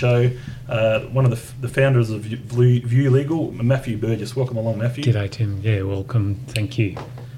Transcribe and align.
show. 0.00 0.30
Uh, 0.68 1.00
one 1.16 1.24
of 1.24 1.30
the, 1.30 1.36
f- 1.36 1.54
the 1.60 1.68
founders 1.68 2.10
of 2.10 2.22
View 2.22 2.80
View 2.86 3.10
Legal, 3.10 3.52
Matthew 3.52 3.96
Burgess. 3.98 4.34
Welcome 4.34 4.56
along, 4.56 4.78
Matthew. 4.78 5.04
G'day, 5.04 5.30
Tim. 5.30 5.60
Yeah, 5.62 5.82
welcome. 5.82 6.36
Thank 6.48 6.78
you. 6.78 6.96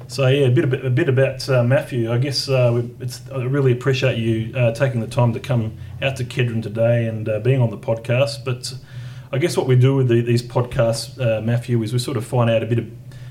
So 0.09 0.27
yeah, 0.29 0.47
a 0.47 0.51
bit 0.51 0.65
a 0.85 0.91
bit 0.91 1.09
about 1.09 1.49
uh, 1.49 1.65
Matthew. 1.65 2.13
I 2.13 2.19
guess 2.19 2.49
uh, 2.49 2.71
we- 2.75 2.91
it's, 3.05 3.21
I 3.31 3.43
really 3.45 3.73
appreciate 3.73 4.19
you 4.19 4.55
uh, 4.57 4.73
taking 4.73 5.01
the 5.01 5.07
time 5.07 5.33
to 5.33 5.41
come 5.41 5.73
out 6.01 6.17
to 6.17 6.25
Kedron 6.25 6.63
today 6.63 7.07
and 7.07 7.29
uh, 7.29 7.41
being 7.41 7.61
on 7.63 7.71
the 7.71 7.79
podcast. 7.79 8.45
But 8.45 8.73
I 9.33 9.39
guess 9.39 9.57
what 9.57 9.67
we 9.67 9.75
do 9.77 9.97
with 9.97 10.09
the, 10.09 10.21
these 10.21 10.43
podcasts, 10.43 11.19
uh, 11.19 11.41
Matthew, 11.41 11.83
is 11.83 11.93
we 11.93 11.99
sort 11.99 12.17
of 12.17 12.25
find 12.27 12.49
out 12.51 12.63
a 12.63 12.67
bit 12.67 12.79
of 12.79 12.87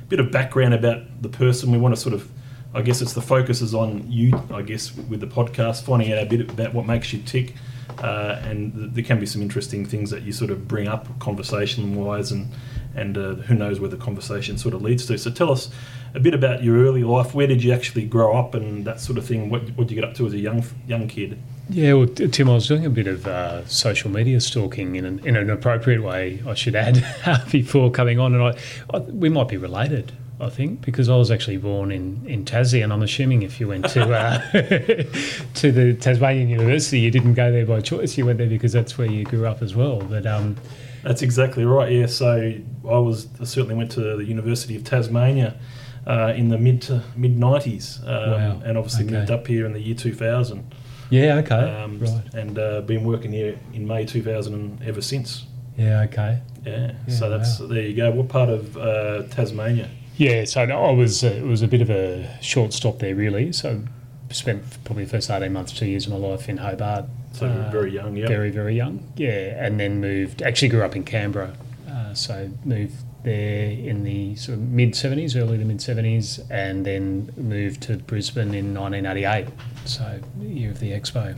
bit 0.09 0.19
of 0.19 0.29
background 0.31 0.73
about 0.73 0.99
the 1.21 1.29
person. 1.29 1.71
We 1.71 1.77
want 1.77 1.95
to 1.95 2.01
sort 2.01 2.13
of, 2.15 2.27
I 2.73 2.81
guess 2.81 3.01
it's 3.01 3.13
the 3.13 3.21
focus 3.21 3.61
is 3.61 3.73
on 3.73 4.11
you. 4.11 4.31
I 4.51 4.61
guess 4.63 4.93
with 4.93 5.19
the 5.21 5.27
podcast, 5.27 5.83
finding 5.83 6.11
out 6.11 6.19
a 6.23 6.25
bit 6.25 6.41
about 6.49 6.73
what 6.73 6.85
makes 6.85 7.13
you 7.13 7.21
tick. 7.21 7.53
Uh, 7.99 8.41
and 8.43 8.73
th- 8.73 8.89
there 8.93 9.03
can 9.03 9.19
be 9.19 9.25
some 9.25 9.41
interesting 9.41 9.85
things 9.85 10.09
that 10.09 10.23
you 10.23 10.31
sort 10.31 10.51
of 10.51 10.67
bring 10.67 10.87
up 10.87 11.19
conversation 11.19 11.95
wise 11.95 12.31
and 12.31 12.47
and 12.93 13.17
uh, 13.17 13.35
who 13.35 13.55
knows 13.55 13.79
where 13.79 13.89
the 13.89 13.97
conversation 13.97 14.57
sort 14.57 14.73
of 14.73 14.81
leads 14.81 15.05
to. 15.05 15.17
So 15.17 15.31
tell 15.31 15.51
us 15.51 15.69
a 16.13 16.19
bit 16.19 16.33
about 16.33 16.61
your 16.61 16.77
early 16.85 17.03
life. 17.03 17.33
Where 17.33 17.47
did 17.47 17.63
you 17.63 17.71
actually 17.71 18.05
grow 18.05 18.37
up 18.37 18.53
and 18.53 18.83
that 18.85 18.99
sort 18.99 19.17
of 19.17 19.25
thing? 19.25 19.49
What 19.49 19.61
what 19.77 19.87
did 19.87 19.91
you 19.91 20.01
get 20.01 20.09
up 20.09 20.15
to 20.15 20.27
as 20.27 20.33
a 20.33 20.39
young 20.39 20.63
young 20.87 21.07
kid? 21.07 21.39
Yeah, 21.69 21.93
well, 21.93 22.07
Tim, 22.07 22.49
I 22.49 22.55
was 22.55 22.67
doing 22.67 22.85
a 22.85 22.89
bit 22.89 23.07
of 23.07 23.25
uh, 23.25 23.65
social 23.65 24.11
media 24.11 24.41
stalking 24.41 24.97
in 24.97 25.05
an, 25.05 25.25
in 25.25 25.37
an 25.37 25.49
appropriate 25.49 26.03
way, 26.03 26.43
I 26.45 26.53
should 26.53 26.75
add, 26.75 27.01
before 27.51 27.89
coming 27.91 28.19
on. 28.19 28.33
And 28.33 28.43
I, 28.43 28.57
I, 28.93 28.99
we 28.99 29.29
might 29.29 29.47
be 29.47 29.55
related, 29.55 30.11
I 30.41 30.49
think, 30.49 30.81
because 30.81 31.07
I 31.09 31.15
was 31.15 31.29
actually 31.31 31.57
born 31.57 31.91
in, 31.91 32.25
in 32.25 32.45
Tassie, 32.45 32.83
and 32.83 32.91
I'm 32.91 33.03
assuming 33.03 33.43
if 33.43 33.59
you 33.59 33.67
went 33.67 33.87
to 33.89 34.01
uh, 34.13 34.39
to 35.55 35.71
the 35.71 35.93
Tasmanian 35.99 36.49
University, 36.49 36.99
you 36.99 37.11
didn't 37.11 37.35
go 37.35 37.51
there 37.51 37.65
by 37.65 37.81
choice. 37.81 38.17
You 38.17 38.25
went 38.25 38.37
there 38.39 38.49
because 38.49 38.73
that's 38.73 38.97
where 38.97 39.07
you 39.07 39.23
grew 39.23 39.45
up 39.45 39.61
as 39.61 39.75
well. 39.75 39.99
But 40.01 40.25
um, 40.25 40.55
That's 41.03 41.21
exactly 41.21 41.65
right. 41.65 41.91
Yeah. 41.91 42.07
So 42.07 42.53
I 42.85 42.97
was 42.97 43.27
I 43.39 43.43
certainly 43.45 43.75
went 43.75 43.91
to 43.93 44.17
the 44.17 44.25
University 44.25 44.75
of 44.75 44.83
Tasmania 44.83 45.59
uh, 46.07 46.33
in 46.35 46.49
the 46.49 46.57
mid 46.57 46.81
to 46.83 47.03
mid 47.15 47.37
nineties, 47.37 47.99
um, 48.05 48.31
Wow. 48.31 48.61
and 48.65 48.77
obviously 48.77 49.05
Okay. 49.05 49.15
moved 49.15 49.31
up 49.31 49.47
here 49.47 49.65
in 49.65 49.73
the 49.73 49.79
year 49.79 49.95
two 49.95 50.13
thousand, 50.13 50.73
yeah, 51.09 51.35
okay, 51.37 51.55
um, 51.55 51.99
right. 51.99 52.33
and 52.33 52.57
uh, 52.57 52.81
been 52.81 53.03
working 53.03 53.31
here 53.31 53.59
in 53.73 53.85
May 53.87 54.05
two 54.05 54.23
thousand 54.23 54.53
and 54.55 54.81
ever 54.83 55.01
since. 55.01 55.45
Yeah, 55.77 56.01
okay. 56.01 56.41
Yeah. 56.65 56.91
Yeah, 57.07 57.13
so 57.15 57.29
that's 57.29 57.59
wow. 57.59 57.67
there 57.67 57.83
you 57.83 57.95
go. 57.95 58.11
What 58.11 58.29
part 58.29 58.49
of 58.49 58.77
uh, 58.77 59.23
Tasmania? 59.29 59.89
Yeah, 60.21 60.45
so 60.45 60.65
no, 60.65 60.83
I 60.85 60.91
was 60.91 61.23
uh, 61.23 61.27
it 61.27 61.43
was 61.43 61.61
a 61.63 61.67
bit 61.67 61.81
of 61.81 61.89
a 61.89 62.37
short 62.41 62.73
stop 62.73 62.99
there, 62.99 63.15
really. 63.15 63.51
So 63.51 63.81
spent 64.29 64.63
probably 64.85 65.03
the 65.05 65.09
first 65.09 65.29
eighteen 65.31 65.51
months, 65.53 65.71
two 65.73 65.85
years 65.87 66.05
of 66.05 66.11
my 66.13 66.17
life 66.19 66.47
in 66.47 66.57
Hobart. 66.57 67.05
So 67.33 67.47
Uh, 67.47 67.71
very 67.71 67.91
young. 67.91 68.15
Yeah. 68.17 68.27
very 68.27 68.51
very 68.51 68.75
young 68.75 69.11
yeah 69.15 69.65
and 69.65 69.79
then 69.79 70.01
moved 70.01 70.41
actually 70.41 70.67
grew 70.67 70.83
up 70.83 70.97
in 70.97 71.03
canberra 71.05 71.53
uh, 71.89 72.13
so 72.13 72.49
moved 72.65 72.95
there 73.23 73.71
in 73.71 74.03
the 74.03 74.35
sort 74.35 74.57
of 74.57 74.63
mid 74.65 74.91
70s 74.91 75.35
early 75.41 75.57
to 75.57 75.63
mid 75.63 75.77
70s 75.77 76.41
and 76.51 76.85
then 76.85 77.31
moved 77.37 77.79
to 77.83 77.95
brisbane 77.97 78.53
in 78.53 78.73
1988 78.75 79.47
so 79.85 80.19
the 80.39 80.45
year 80.45 80.71
of 80.71 80.79
the 80.81 80.91
expo 80.91 81.37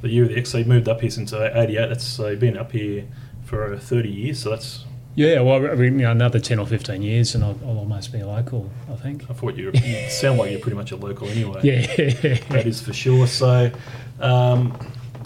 The 0.00 0.08
year 0.08 0.22
of 0.24 0.30
the 0.30 0.36
expo. 0.36 0.62
so 0.62 0.64
moved 0.64 0.88
up 0.88 1.02
here 1.02 1.10
since 1.10 1.34
'88. 1.34 1.88
That's 1.88 2.04
so 2.06 2.28
you've 2.28 2.40
been 2.40 2.56
up 2.56 2.72
here 2.72 3.04
for 3.44 3.74
uh, 3.74 3.78
30 3.78 4.08
years. 4.08 4.38
So 4.42 4.48
that's 4.50 4.84
yeah 5.14 5.40
well 5.40 5.64
I 5.66 5.74
mean, 5.74 5.98
you 5.98 6.04
know, 6.04 6.12
another 6.12 6.38
10 6.38 6.58
or 6.58 6.66
15 6.66 7.02
years 7.02 7.34
and 7.34 7.44
I'll, 7.44 7.58
I'll 7.64 7.78
almost 7.78 8.12
be 8.12 8.20
a 8.20 8.26
local 8.26 8.70
i 8.90 8.94
think 8.96 9.28
I 9.30 9.34
thought 9.34 9.56
you, 9.56 9.70
you 9.72 10.08
sound 10.10 10.38
like 10.38 10.50
you're 10.50 10.60
pretty 10.60 10.76
much 10.76 10.92
a 10.92 10.96
local 10.96 11.28
anyway. 11.28 11.60
yeah 11.62 11.86
that 12.50 12.64
is 12.66 12.80
for 12.80 12.92
sure. 12.92 13.26
So, 13.26 13.70
um, 14.20 14.78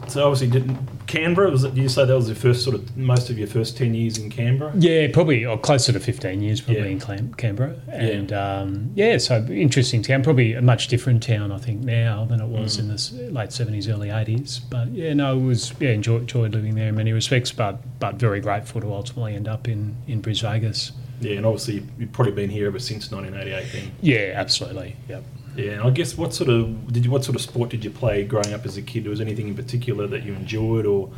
so 0.08 0.24
obviously, 0.24 0.48
didn't 0.48 0.78
Canberra? 1.14 1.50
Was 1.50 1.64
it? 1.64 1.74
Did 1.74 1.82
you 1.82 1.88
say 1.88 2.04
that 2.04 2.14
was 2.14 2.26
your 2.28 2.36
first 2.36 2.64
sort 2.64 2.74
of 2.76 2.96
most 2.96 3.30
of 3.30 3.38
your 3.38 3.46
first 3.48 3.76
10 3.76 3.94
years 3.94 4.18
in 4.18 4.30
Canberra? 4.30 4.72
Yeah, 4.76 5.08
probably 5.12 5.44
or 5.44 5.56
closer 5.58 5.92
to 5.92 6.00
15 6.00 6.42
years, 6.42 6.60
probably 6.60 6.82
Yeah. 6.82 6.88
in 6.88 7.00
Clam- 7.00 7.34
Canberra. 7.34 7.76
And 7.88 8.30
yeah. 8.30 8.58
Um, 8.60 8.90
yeah, 8.94 9.18
so 9.18 9.44
interesting 9.50 10.02
town. 10.02 10.22
Probably 10.22 10.55
a 10.55 10.62
much 10.62 10.89
different 10.89 11.22
town, 11.22 11.52
I 11.52 11.58
think, 11.58 11.83
now 11.83 12.24
than 12.24 12.40
it 12.40 12.46
was 12.48 12.77
Mm. 12.77 12.80
in 12.80 12.89
the 12.89 13.33
late 13.33 13.52
70s, 13.52 13.89
early 13.89 14.11
80s. 14.11 14.61
But 14.70 14.89
yeah, 14.92 15.12
no, 15.14 15.39
it 15.39 15.42
was, 15.42 15.72
yeah, 15.80 15.90
enjoyed, 15.90 16.22
enjoyed 16.22 16.55
living 16.55 16.74
there 16.74 16.89
in 16.89 16.94
many 16.96 17.12
respects, 17.12 17.52
but 17.52 17.80
but 18.00 18.16
very 18.16 18.40
grateful 18.40 18.80
to 18.80 18.92
ultimately 18.92 19.34
end 19.34 19.48
up 19.48 19.66
in, 19.68 19.94
in 20.06 20.20
Bris 20.20 20.40
Vegas. 20.40 20.92
Yeah, 21.20 21.36
and 21.36 21.46
obviously 21.46 21.74
you've, 21.74 21.89
you've 21.98 22.12
probably 22.12 22.33
been 22.33 22.50
here 22.50 22.66
ever 22.66 22.78
since 22.80 23.10
1988. 23.10 23.72
Then. 23.72 23.90
Yeah, 24.02 24.33
absolutely. 24.34 24.96
Yep. 25.08 25.24
Yeah, 25.56 25.72
and 25.72 25.82
I 25.82 25.90
guess 25.90 26.16
what 26.16 26.34
sort 26.34 26.50
of 26.50 26.92
did 26.92 27.04
you 27.04 27.10
what 27.10 27.24
sort 27.24 27.36
of 27.36 27.42
sport 27.42 27.70
did 27.70 27.84
you 27.84 27.90
play 27.90 28.24
growing 28.24 28.52
up 28.52 28.64
as 28.64 28.76
a 28.76 28.82
kid? 28.82 29.06
Was 29.06 29.20
anything 29.20 29.48
in 29.48 29.54
particular 29.54 30.06
that 30.08 30.24
you 30.24 30.34
enjoyed 30.34 30.86
or 30.86 31.10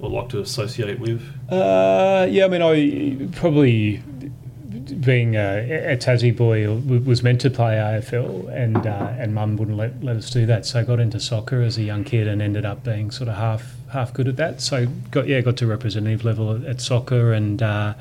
or 0.00 0.10
like 0.10 0.28
to 0.30 0.40
associate 0.40 0.98
with? 0.98 1.22
Uh, 1.50 2.26
yeah, 2.28 2.46
I 2.46 2.48
mean, 2.48 2.62
I 2.62 3.28
probably 3.36 4.02
being 5.00 5.36
a, 5.36 5.92
a 5.92 5.96
Tassie 5.96 6.36
boy 6.36 6.68
was 6.70 7.22
meant 7.22 7.40
to 7.42 7.50
play 7.50 7.74
AFL, 7.76 8.48
and 8.52 8.86
uh, 8.86 9.14
and 9.18 9.34
Mum 9.34 9.56
wouldn't 9.56 9.76
let, 9.76 10.02
let 10.02 10.16
us 10.16 10.30
do 10.30 10.46
that. 10.46 10.66
So 10.66 10.80
I 10.80 10.84
got 10.84 11.00
into 11.00 11.20
soccer 11.20 11.62
as 11.62 11.78
a 11.78 11.82
young 11.82 12.04
kid 12.04 12.26
and 12.26 12.42
ended 12.42 12.64
up 12.64 12.84
being 12.84 13.10
sort 13.10 13.28
of 13.28 13.36
half 13.36 13.76
half 13.92 14.12
good 14.12 14.28
at 14.28 14.36
that. 14.36 14.60
So 14.60 14.86
got 15.10 15.28
yeah, 15.28 15.40
got 15.40 15.56
to 15.58 15.66
representative 15.66 16.24
level 16.24 16.54
at, 16.54 16.64
at 16.64 16.80
soccer 16.80 17.32
and 17.32 17.62
uh, 17.62 17.94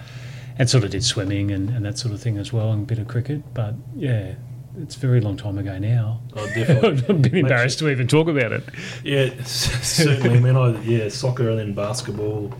and 0.57 0.69
sort 0.69 0.83
of 0.83 0.91
did 0.91 1.03
swimming 1.03 1.51
and, 1.51 1.69
and 1.69 1.85
that 1.85 1.97
sort 1.97 2.13
of 2.13 2.21
thing 2.21 2.37
as 2.37 2.51
well, 2.51 2.71
and 2.71 2.83
a 2.83 2.85
bit 2.85 2.99
of 2.99 3.07
cricket. 3.07 3.53
But 3.53 3.75
yeah. 3.95 4.35
It's 4.81 4.95
a 4.95 4.99
very 4.99 5.21
long 5.21 5.37
time 5.37 5.57
ago 5.59 5.77
now. 5.77 6.21
Oh, 6.35 6.47
definitely. 6.47 7.03
A 7.09 7.13
bit 7.13 7.33
embarrassed 7.35 7.79
to 7.79 7.89
even 7.89 8.07
talk 8.07 8.27
about 8.27 8.51
it. 8.51 8.63
Yeah, 9.03 9.29
certainly. 9.43 10.37
I 10.37 10.39
mean, 10.39 10.55
I 10.55 10.81
yeah, 10.81 11.09
soccer 11.09 11.49
and 11.49 11.59
then 11.59 11.73
basketball, 11.73 12.51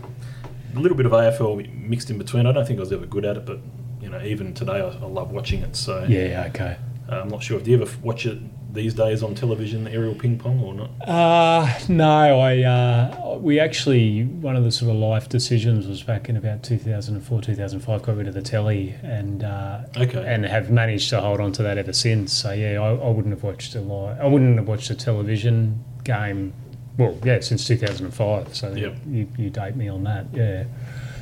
a 0.76 0.78
little 0.78 0.96
bit 0.96 1.06
of 1.06 1.12
AFL 1.12 1.72
mixed 1.74 2.10
in 2.10 2.18
between. 2.18 2.46
I 2.46 2.52
don't 2.52 2.66
think 2.66 2.78
I 2.78 2.80
was 2.80 2.92
ever 2.92 3.06
good 3.06 3.24
at 3.24 3.36
it, 3.36 3.44
but 3.44 3.58
you 4.00 4.10
know, 4.10 4.20
even 4.22 4.54
today, 4.54 4.80
I, 4.80 4.86
I 4.86 5.06
love 5.06 5.32
watching 5.32 5.62
it. 5.62 5.74
So 5.74 6.04
Yeah, 6.08 6.44
okay. 6.48 6.76
uh, 7.10 7.22
I'm 7.22 7.28
not 7.28 7.42
sure 7.42 7.58
if 7.58 7.66
you 7.66 7.80
ever 7.82 7.90
watch 8.02 8.26
it 8.26 8.38
these 8.74 8.92
days 8.94 9.22
on 9.22 9.34
television, 9.34 9.86
aerial 9.88 10.14
ping 10.14 10.38
pong, 10.38 10.60
or 10.62 10.74
not. 10.74 10.90
Uh, 11.08 11.72
no, 11.88 12.40
I 12.40 12.62
uh, 12.62 13.38
we 13.40 13.58
actually 13.60 14.24
one 14.24 14.56
of 14.56 14.64
the 14.64 14.72
sort 14.72 14.90
of 14.90 14.96
life 14.98 15.28
decisions 15.28 15.86
was 15.86 16.02
back 16.02 16.28
in 16.28 16.36
about 16.36 16.62
2004, 16.62 17.40
2005. 17.40 18.02
Got 18.02 18.16
rid 18.16 18.28
of 18.28 18.34
the 18.34 18.42
telly 18.42 18.94
and 19.02 19.44
uh, 19.44 19.80
Okay. 19.96 20.24
and 20.26 20.44
have 20.44 20.70
managed 20.70 21.08
to 21.10 21.20
hold 21.20 21.40
on 21.40 21.52
to 21.52 21.62
that 21.62 21.78
ever 21.78 21.92
since. 21.92 22.32
So 22.32 22.52
yeah, 22.52 22.80
I, 22.80 22.90
I 22.90 23.08
wouldn't 23.10 23.32
have 23.34 23.42
watched 23.44 23.74
a 23.74 23.80
live, 23.80 24.20
I 24.20 24.26
wouldn't 24.26 24.56
have 24.58 24.68
watched 24.68 24.90
a 24.90 24.94
television 24.94 25.82
game. 26.04 26.52
Well, 26.98 27.18
yeah, 27.24 27.40
since 27.40 27.66
2005. 27.66 28.54
So 28.54 28.72
Yep. 28.72 28.96
you, 29.08 29.28
you 29.36 29.50
date 29.50 29.74
me 29.76 29.88
on 29.88 30.04
that. 30.04 30.26
Yeah. 30.32 30.64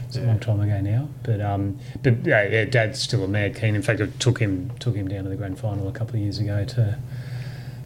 It's 0.06 0.18
a 0.18 0.22
long 0.24 0.38
time 0.40 0.60
ago 0.60 0.78
now, 0.82 1.08
but 1.22 1.40
um, 1.40 1.78
but 2.02 2.26
yeah, 2.26 2.46
yeah, 2.46 2.64
Dad's 2.66 3.00
still 3.00 3.24
a 3.24 3.28
mad 3.28 3.56
keen. 3.56 3.74
In 3.74 3.80
fact, 3.80 4.02
I 4.02 4.06
took 4.18 4.38
him 4.38 4.70
took 4.78 4.94
him 4.94 5.08
down 5.08 5.24
to 5.24 5.30
the 5.30 5.36
grand 5.36 5.58
final 5.58 5.88
a 5.88 5.92
couple 5.92 6.16
of 6.16 6.20
years 6.20 6.38
ago 6.38 6.66
to 6.66 6.98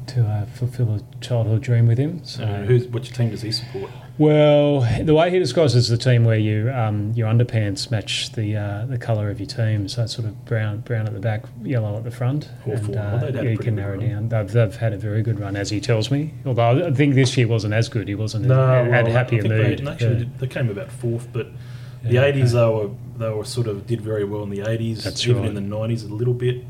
to 0.09 0.25
uh, 0.27 0.47
fulfil 0.47 0.95
a 0.95 1.01
childhood 1.25 1.63
dream 1.63 1.87
with 1.87 1.99
him. 1.99 2.25
So, 2.25 2.45
Uh, 2.45 2.65
who's 2.65 2.87
which 2.89 3.13
team 3.13 3.31
does 3.31 3.43
he 3.43 3.53
support? 3.53 3.91
well, 4.19 4.81
the 5.03 5.15
way 5.15 5.31
he 5.31 5.39
describes 5.39 5.75
it 5.75 5.79
is 5.79 5.89
the 5.89 5.97
team 5.99 6.25
where 6.25 6.39
you 6.39 6.71
um, 6.73 7.13
your 7.15 7.29
underpants 7.33 7.91
match 7.91 8.33
the 8.33 8.57
uh, 8.57 8.87
the 8.87 8.99
colour 8.99 9.31
of 9.31 9.39
your 9.41 9.47
team. 9.47 9.89
So 9.89 10.03
it's 10.05 10.15
sort 10.15 10.27
of 10.27 10.45
brown 10.45 10.81
brown 10.81 11.07
at 11.07 11.13
the 11.13 11.21
back, 11.21 11.45
yellow 11.63 11.97
at 11.97 12.05
the 12.05 12.11
front. 12.11 12.49
Hawthorn. 12.65 12.79
And, 12.87 12.95
Well, 12.95 13.15
uh, 13.17 13.19
had 13.21 13.37
a 13.37 13.45
yeah, 13.45 13.51
you 13.51 13.59
can 13.59 13.75
narrow 13.77 13.99
down. 14.01 14.29
They've, 14.29 14.51
they've 14.51 14.77
had 14.77 14.93
a 14.93 14.99
very 14.99 15.23
good 15.23 15.39
run, 15.39 15.55
as 15.57 15.71
he 15.71 15.81
tells 15.81 16.11
me. 16.11 16.33
Although 16.47 16.87
I 16.87 16.93
think 16.93 17.15
this 17.15 17.37
year 17.37 17.49
wasn't 17.49 17.75
as 17.75 17.89
good. 17.89 18.09
He 18.09 18.15
wasn't 18.15 18.47
No, 18.47 18.85
had 18.85 19.05
well, 19.05 19.13
happier 19.13 19.45
I 19.45 19.49
mood. 19.49 19.79
They, 19.81 19.91
actually, 19.91 20.19
Yeah. 20.21 20.25
they 20.39 20.47
came 20.47 20.69
about 20.71 20.91
fourth, 20.91 21.29
but 21.33 21.49
the 22.03 22.15
Yeah, 22.15 22.23
'80s 22.25 22.55
okay. 22.55 22.61
they 22.61 22.67
were 22.75 22.91
they 23.19 23.31
were 23.37 23.45
sort 23.45 23.67
of 23.67 23.87
did 23.87 24.01
very 24.01 24.25
well 24.25 24.43
in 24.43 24.51
the 24.51 24.61
'80s, 24.61 25.03
That's 25.05 25.27
even 25.27 25.43
right. 25.43 25.49
in 25.49 25.55
the 25.55 25.61
'90s 25.77 26.09
a 26.11 26.15
little 26.15 26.35
bit. 26.35 26.65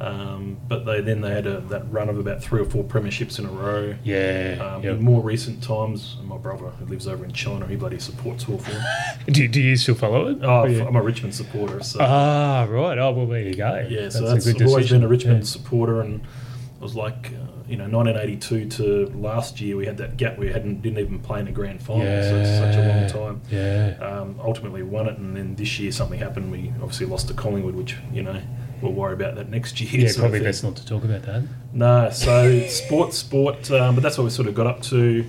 Um, 0.00 0.58
but 0.68 0.84
they 0.86 1.00
then 1.00 1.22
they 1.22 1.30
had 1.32 1.46
a, 1.46 1.60
that 1.62 1.90
run 1.92 2.08
of 2.08 2.18
about 2.20 2.40
three 2.40 2.60
or 2.60 2.64
four 2.64 2.84
premierships 2.84 3.38
in 3.40 3.46
a 3.46 3.50
row. 3.50 3.96
Yeah. 4.04 4.58
Um, 4.76 4.82
yep. 4.84 4.96
In 4.98 5.02
more 5.04 5.20
recent 5.22 5.60
times, 5.62 6.16
my 6.22 6.36
brother 6.38 6.66
who 6.70 6.84
lives 6.86 7.08
over 7.08 7.24
in 7.24 7.32
China, 7.32 7.66
he 7.66 7.74
bloody 7.74 7.98
supports 7.98 8.44
Hawthorn. 8.44 8.80
Do, 9.26 9.48
do 9.48 9.60
you 9.60 9.76
still 9.76 9.96
follow 9.96 10.28
it? 10.28 10.38
oh, 10.42 10.66
Yeah. 10.66 10.84
I'm 10.86 10.94
a 10.94 11.02
Richmond 11.02 11.34
supporter, 11.34 11.82
so 11.82 11.98
Ah, 12.00 12.66
right. 12.70 12.96
Oh, 12.96 13.10
well, 13.10 13.26
there 13.26 13.42
you 13.42 13.54
go. 13.56 13.86
yeah. 13.90 14.08
So 14.08 14.20
That's 14.20 14.44
that's, 14.44 14.46
a 14.46 14.52
good 14.52 14.62
I've 14.62 14.68
always 14.68 14.90
been 14.90 15.02
a 15.02 15.08
Richmond 15.08 15.38
Yeah. 15.40 15.44
supporter, 15.44 16.00
and 16.00 16.20
it 16.20 16.80
was 16.80 16.94
like 16.94 17.32
uh, 17.34 17.46
you 17.68 17.76
know 17.76 17.88
1982 17.88 18.68
to 18.68 19.06
last 19.18 19.60
year 19.60 19.76
we 19.76 19.84
had 19.84 19.96
that 19.96 20.16
gap. 20.16 20.38
We 20.38 20.52
hadn't 20.52 20.80
didn't 20.80 21.00
even 21.00 21.18
play 21.18 21.40
in 21.40 21.46
the 21.46 21.50
grand 21.52 21.82
final, 21.82 22.04
so 22.04 22.36
it's 22.36 22.50
such 22.50 22.76
a 22.76 22.86
long 22.86 23.08
time. 23.08 23.40
Yeah. 23.50 23.96
Um, 24.00 24.36
ultimately 24.40 24.84
won 24.84 25.08
it, 25.08 25.18
and 25.18 25.36
then 25.36 25.56
this 25.56 25.80
year 25.80 25.90
something 25.90 26.20
happened. 26.20 26.52
We 26.52 26.72
obviously 26.80 27.06
lost 27.06 27.26
to 27.28 27.34
Collingwood, 27.34 27.74
which 27.74 27.96
you 28.12 28.22
know 28.22 28.40
we'll 28.82 28.92
worry 28.92 29.14
about 29.14 29.34
that 29.36 29.48
next 29.48 29.80
year. 29.80 30.06
Yeah, 30.06 30.12
probably 30.16 30.40
best 30.40 30.64
not 30.64 30.76
to 30.76 30.86
talk 30.86 31.04
about 31.04 31.22
that. 31.22 31.44
No, 31.72 32.10
so 32.10 32.66
sport, 32.68 33.12
sport, 33.14 33.70
um, 33.70 33.94
but 33.94 34.02
that's 34.02 34.18
what 34.18 34.24
we 34.24 34.30
sort 34.30 34.48
of 34.48 34.54
got 34.54 34.66
up 34.66 34.82
to. 34.82 35.24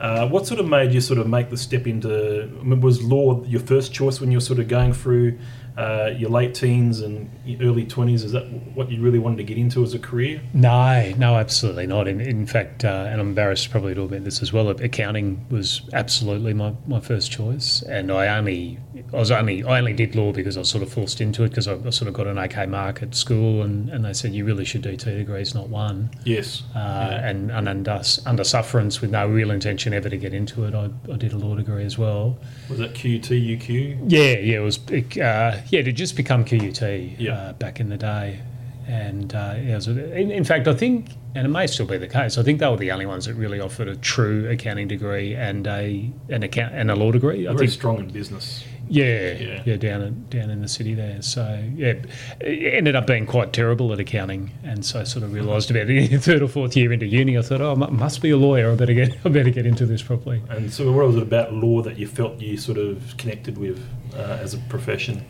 Uh, 0.00 0.26
what 0.26 0.46
sort 0.46 0.58
of 0.58 0.66
made 0.66 0.94
you 0.94 1.00
sort 1.00 1.18
of 1.18 1.28
make 1.28 1.50
the 1.50 1.56
step 1.56 1.86
into? 1.86 2.50
I 2.58 2.62
mean, 2.62 2.80
was 2.80 3.02
law 3.02 3.44
your 3.44 3.60
first 3.60 3.92
choice 3.92 4.20
when 4.20 4.30
you 4.30 4.38
were 4.38 4.42
sort 4.42 4.58
of 4.58 4.66
going 4.66 4.94
through 4.94 5.38
uh, 5.80 6.14
your 6.18 6.28
late 6.28 6.54
teens 6.54 7.00
and 7.00 7.30
early 7.62 7.86
20s, 7.86 8.22
is 8.22 8.32
that 8.32 8.46
what 8.74 8.90
you 8.90 9.00
really 9.00 9.18
wanted 9.18 9.38
to 9.38 9.44
get 9.44 9.56
into 9.56 9.82
as 9.82 9.94
a 9.94 9.98
career? 9.98 10.42
No, 10.52 11.10
no, 11.16 11.36
absolutely 11.36 11.86
not. 11.86 12.06
In, 12.06 12.20
in 12.20 12.46
fact, 12.46 12.84
uh, 12.84 13.06
and 13.08 13.18
I'm 13.18 13.28
embarrassed 13.28 13.70
probably 13.70 13.94
to 13.94 14.04
admit 14.04 14.24
this 14.24 14.42
as 14.42 14.52
well, 14.52 14.68
accounting 14.68 15.46
was 15.48 15.80
absolutely 15.94 16.52
my, 16.52 16.74
my 16.86 17.00
first 17.00 17.30
choice. 17.30 17.80
And 17.82 18.12
I 18.12 18.36
only, 18.36 18.78
I 19.14 19.16
was 19.16 19.30
only, 19.30 19.64
I 19.64 19.78
only 19.78 19.94
did 19.94 20.14
law 20.14 20.32
because 20.32 20.58
I 20.58 20.60
was 20.60 20.68
sort 20.68 20.82
of 20.82 20.92
forced 20.92 21.22
into 21.22 21.44
it 21.44 21.48
because 21.48 21.66
I, 21.66 21.76
I 21.76 21.90
sort 21.90 22.08
of 22.08 22.14
got 22.14 22.26
an 22.26 22.36
OK 22.36 22.66
mark 22.66 23.02
at 23.02 23.14
school 23.14 23.62
and, 23.62 23.88
and 23.88 24.04
they 24.04 24.12
said 24.12 24.34
you 24.34 24.44
really 24.44 24.66
should 24.66 24.82
do 24.82 24.98
two 24.98 25.16
degrees, 25.16 25.54
not 25.54 25.70
one. 25.70 26.10
Yes. 26.24 26.62
Uh, 26.74 26.78
yeah. 26.78 27.28
And, 27.28 27.50
and 27.50 27.68
under, 27.70 28.02
under 28.26 28.44
sufferance 28.44 29.00
with 29.00 29.12
no 29.12 29.26
real 29.26 29.50
intention 29.50 29.94
ever 29.94 30.10
to 30.10 30.18
get 30.18 30.34
into 30.34 30.64
it, 30.64 30.74
I, 30.74 30.90
I 31.10 31.16
did 31.16 31.32
a 31.32 31.38
law 31.38 31.54
degree 31.54 31.84
as 31.84 31.96
well. 31.96 32.36
Was 32.68 32.80
that 32.80 32.94
QUT, 32.94 33.30
UQ? 33.30 34.04
Yeah, 34.08 34.36
yeah, 34.36 34.58
it 34.58 34.62
was, 34.62 34.78
uh, 35.18 35.62
yeah, 35.70 35.82
to 35.82 35.92
just 35.92 36.16
become 36.16 36.44
QUT 36.44 36.82
uh, 36.82 37.52
back 37.54 37.80
in 37.80 37.88
the 37.88 37.96
day. 37.96 38.40
And 38.86 39.32
uh, 39.34 39.54
in, 39.56 40.32
in 40.32 40.42
fact, 40.42 40.66
I 40.66 40.74
think, 40.74 41.10
and 41.36 41.46
it 41.46 41.50
may 41.50 41.68
still 41.68 41.86
be 41.86 41.96
the 41.96 42.08
case, 42.08 42.38
I 42.38 42.42
think 42.42 42.58
they 42.58 42.66
were 42.68 42.76
the 42.76 42.90
only 42.90 43.06
ones 43.06 43.26
that 43.26 43.34
really 43.34 43.60
offered 43.60 43.86
a 43.86 43.94
true 43.94 44.48
accounting 44.50 44.88
degree 44.88 45.36
and 45.36 45.64
a 45.68 46.10
an 46.28 46.42
account 46.42 46.74
and 46.74 46.90
a 46.90 46.96
law 46.96 47.12
degree. 47.12 47.46
I 47.46 47.52
Very 47.52 47.68
think, 47.68 47.70
strong 47.70 47.98
in 48.00 48.08
business. 48.08 48.64
yeah, 48.88 49.32
Yeah. 49.34 49.62
yeah, 49.64 49.76
down 49.76 50.02
in, 50.02 50.28
down 50.28 50.50
in 50.50 50.60
the 50.60 50.66
city 50.66 50.94
there. 50.94 51.22
So 51.22 51.62
yeah, 51.76 51.94
it 52.40 52.74
ended 52.74 52.96
up 52.96 53.06
being 53.06 53.26
quite 53.26 53.52
terrible 53.52 53.92
at 53.92 54.00
accounting, 54.00 54.50
and 54.64 54.84
so 54.84 54.98
I 54.98 55.04
sort 55.04 55.22
of 55.24 55.32
realised 55.32 55.70
about 55.70 55.86
the 55.86 56.08
third 56.16 56.42
or 56.42 56.48
fourth 56.48 56.76
year 56.76 56.92
into 56.92 57.06
uni, 57.06 57.38
I 57.38 57.42
thought, 57.42 57.60
oh, 57.60 57.72
I 57.72 57.90
must 57.90 58.20
be 58.20 58.30
a 58.30 58.36
lawyer. 58.36 58.72
I 58.72 58.74
better 58.74 58.94
get, 58.94 59.16
I 59.24 59.28
better 59.28 59.50
get 59.50 59.66
into 59.66 59.86
this 59.86 60.02
properly. 60.02 60.42
And 60.48 60.72
so, 60.72 60.90
what 60.90 61.06
was 61.06 61.14
it 61.14 61.22
about 61.22 61.52
law 61.52 61.80
that 61.82 61.96
you 61.96 62.08
felt 62.08 62.40
you 62.40 62.56
sort 62.56 62.78
of 62.78 63.16
connected 63.18 63.56
with 63.56 63.86
uh, 64.16 64.38
as 64.42 64.52
a 64.54 64.58
profession 64.68 65.24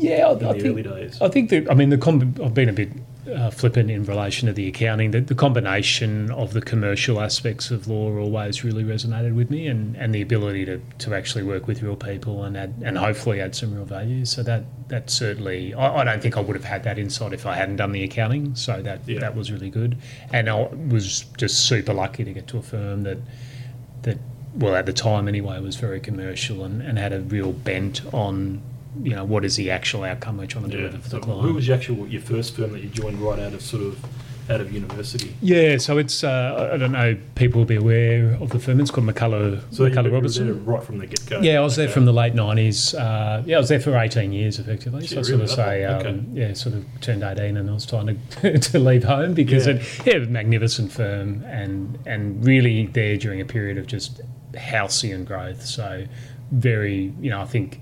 Yeah, 0.00 0.26
I, 0.26 0.30
I 0.30 0.34
the 0.34 0.52
think 0.54 0.64
early 0.64 0.82
days? 0.82 1.20
I 1.20 1.28
think 1.28 1.50
that 1.50 1.70
I 1.70 1.74
mean 1.74 1.90
the 1.90 1.98
comb- 1.98 2.34
I've 2.42 2.54
been 2.54 2.68
a 2.68 2.72
bit 2.72 2.90
uh, 3.32 3.50
flippant 3.50 3.90
in 3.90 4.04
relation 4.04 4.46
to 4.46 4.52
the 4.52 4.66
accounting. 4.66 5.10
The, 5.12 5.20
the 5.20 5.34
combination 5.34 6.30
of 6.32 6.52
the 6.52 6.60
commercial 6.62 7.20
aspects 7.20 7.70
of 7.70 7.86
law 7.86 8.16
always 8.18 8.64
really 8.64 8.82
resonated 8.82 9.34
with 9.36 9.50
me, 9.50 9.66
and, 9.68 9.94
and 9.96 10.14
the 10.14 10.22
ability 10.22 10.64
to, 10.64 10.80
to 11.00 11.14
actually 11.14 11.44
work 11.44 11.66
with 11.66 11.82
real 11.82 11.96
people 11.96 12.42
and 12.44 12.56
add, 12.56 12.74
and 12.82 12.96
hopefully 12.98 13.40
add 13.40 13.54
some 13.54 13.74
real 13.74 13.84
value. 13.84 14.24
So 14.24 14.42
that 14.44 14.64
that 14.88 15.10
certainly 15.10 15.74
I, 15.74 15.98
I 16.00 16.04
don't 16.04 16.22
think 16.22 16.36
I 16.36 16.40
would 16.40 16.56
have 16.56 16.64
had 16.64 16.82
that 16.84 16.98
insight 16.98 17.32
if 17.32 17.46
I 17.46 17.54
hadn't 17.54 17.76
done 17.76 17.92
the 17.92 18.02
accounting. 18.02 18.54
So 18.54 18.80
that 18.82 19.00
Yeah. 19.06 19.20
that 19.20 19.36
was 19.36 19.52
really 19.52 19.70
good, 19.70 19.98
and 20.32 20.48
I 20.48 20.62
was 20.88 21.24
just 21.36 21.66
super 21.66 21.92
lucky 21.92 22.24
to 22.24 22.32
get 22.32 22.46
to 22.48 22.58
a 22.58 22.62
firm 22.62 23.02
that 23.02 23.18
that 24.02 24.18
well 24.54 24.74
at 24.74 24.86
the 24.86 24.92
time 24.92 25.28
anyway 25.28 25.60
was 25.60 25.76
very 25.76 26.00
commercial 26.00 26.64
and, 26.64 26.82
and 26.82 26.98
had 26.98 27.12
a 27.12 27.20
real 27.20 27.52
bent 27.52 28.02
on 28.12 28.60
you 29.02 29.14
know 29.14 29.24
what 29.24 29.44
is 29.44 29.56
the 29.56 29.70
actual 29.70 30.02
outcome 30.04 30.36
we're 30.38 30.46
trying 30.46 30.64
to 30.68 30.70
Yeah. 30.70 30.76
deliver 30.88 30.98
for 30.98 31.10
So, 31.10 31.16
the 31.18 31.22
client. 31.22 31.42
who 31.42 31.54
was 31.54 31.66
your 31.68 31.76
actual 31.76 32.06
your 32.08 32.22
first 32.22 32.56
firm 32.56 32.72
that 32.72 32.82
you 32.82 32.88
joined 32.88 33.20
right 33.20 33.38
out 33.38 33.52
of 33.54 33.60
sort 33.62 33.82
of 33.82 33.98
out 34.50 34.60
of 34.60 34.72
university? 34.72 35.32
yeah, 35.40 35.76
so 35.76 35.96
it's 35.96 36.24
uh, 36.24 36.70
I 36.72 36.76
don't 36.76 36.90
know 36.90 37.16
people 37.36 37.60
will 37.60 37.66
be 37.66 37.76
aware 37.76 38.36
of 38.40 38.50
the 38.50 38.58
firm. 38.58 38.80
It's 38.80 38.90
called 38.90 39.06
McCullough, 39.06 39.60
So 39.70 39.84
you 39.84 39.92
McCullough 39.92 40.04
were 40.04 40.10
Robertson. 40.10 40.46
there 40.46 40.54
right 40.54 40.82
from 40.82 40.98
the 40.98 41.06
get 41.06 41.24
go. 41.26 41.40
Yeah, 41.40 41.58
I 41.58 41.60
was 41.60 41.76
there 41.76 41.88
from 41.88 42.04
the 42.04 42.12
late 42.12 42.34
nineties. 42.34 42.92
Uh, 42.92 43.44
yeah, 43.46 43.56
I 43.56 43.58
was 43.60 43.68
there 43.68 43.78
for 43.78 43.96
eighteen 43.96 44.32
years 44.32 44.58
effectively. 44.58 45.02
Gee, 45.02 45.06
so 45.14 45.20
I 45.20 45.22
sort 45.22 45.40
of 45.42 45.50
say, 45.50 45.86
Okay. 45.86 46.08
um, 46.08 46.26
yeah, 46.34 46.52
sort 46.54 46.74
of 46.74 46.84
turned 47.00 47.22
eighteen, 47.22 47.56
and 47.58 47.70
I 47.70 47.72
was 47.74 47.86
trying 47.86 48.18
to 48.42 48.58
to 48.58 48.78
leave 48.80 49.04
home 49.04 49.34
because 49.34 49.68
Yeah. 49.68 49.74
it 49.74 49.82
yeah, 50.06 50.14
it 50.16 50.18
was 50.20 50.28
a 50.28 50.32
magnificent 50.32 50.90
firm 50.90 51.44
and 51.46 51.96
and 52.06 52.44
really 52.44 52.86
there 52.86 53.16
during 53.16 53.40
a 53.40 53.44
period 53.46 53.78
of 53.78 53.86
just 53.86 54.20
halcyon 54.56 55.22
growth. 55.24 55.64
So 55.64 56.06
very, 56.50 57.12
you 57.20 57.30
know, 57.30 57.40
I 57.40 57.44
think. 57.46 57.80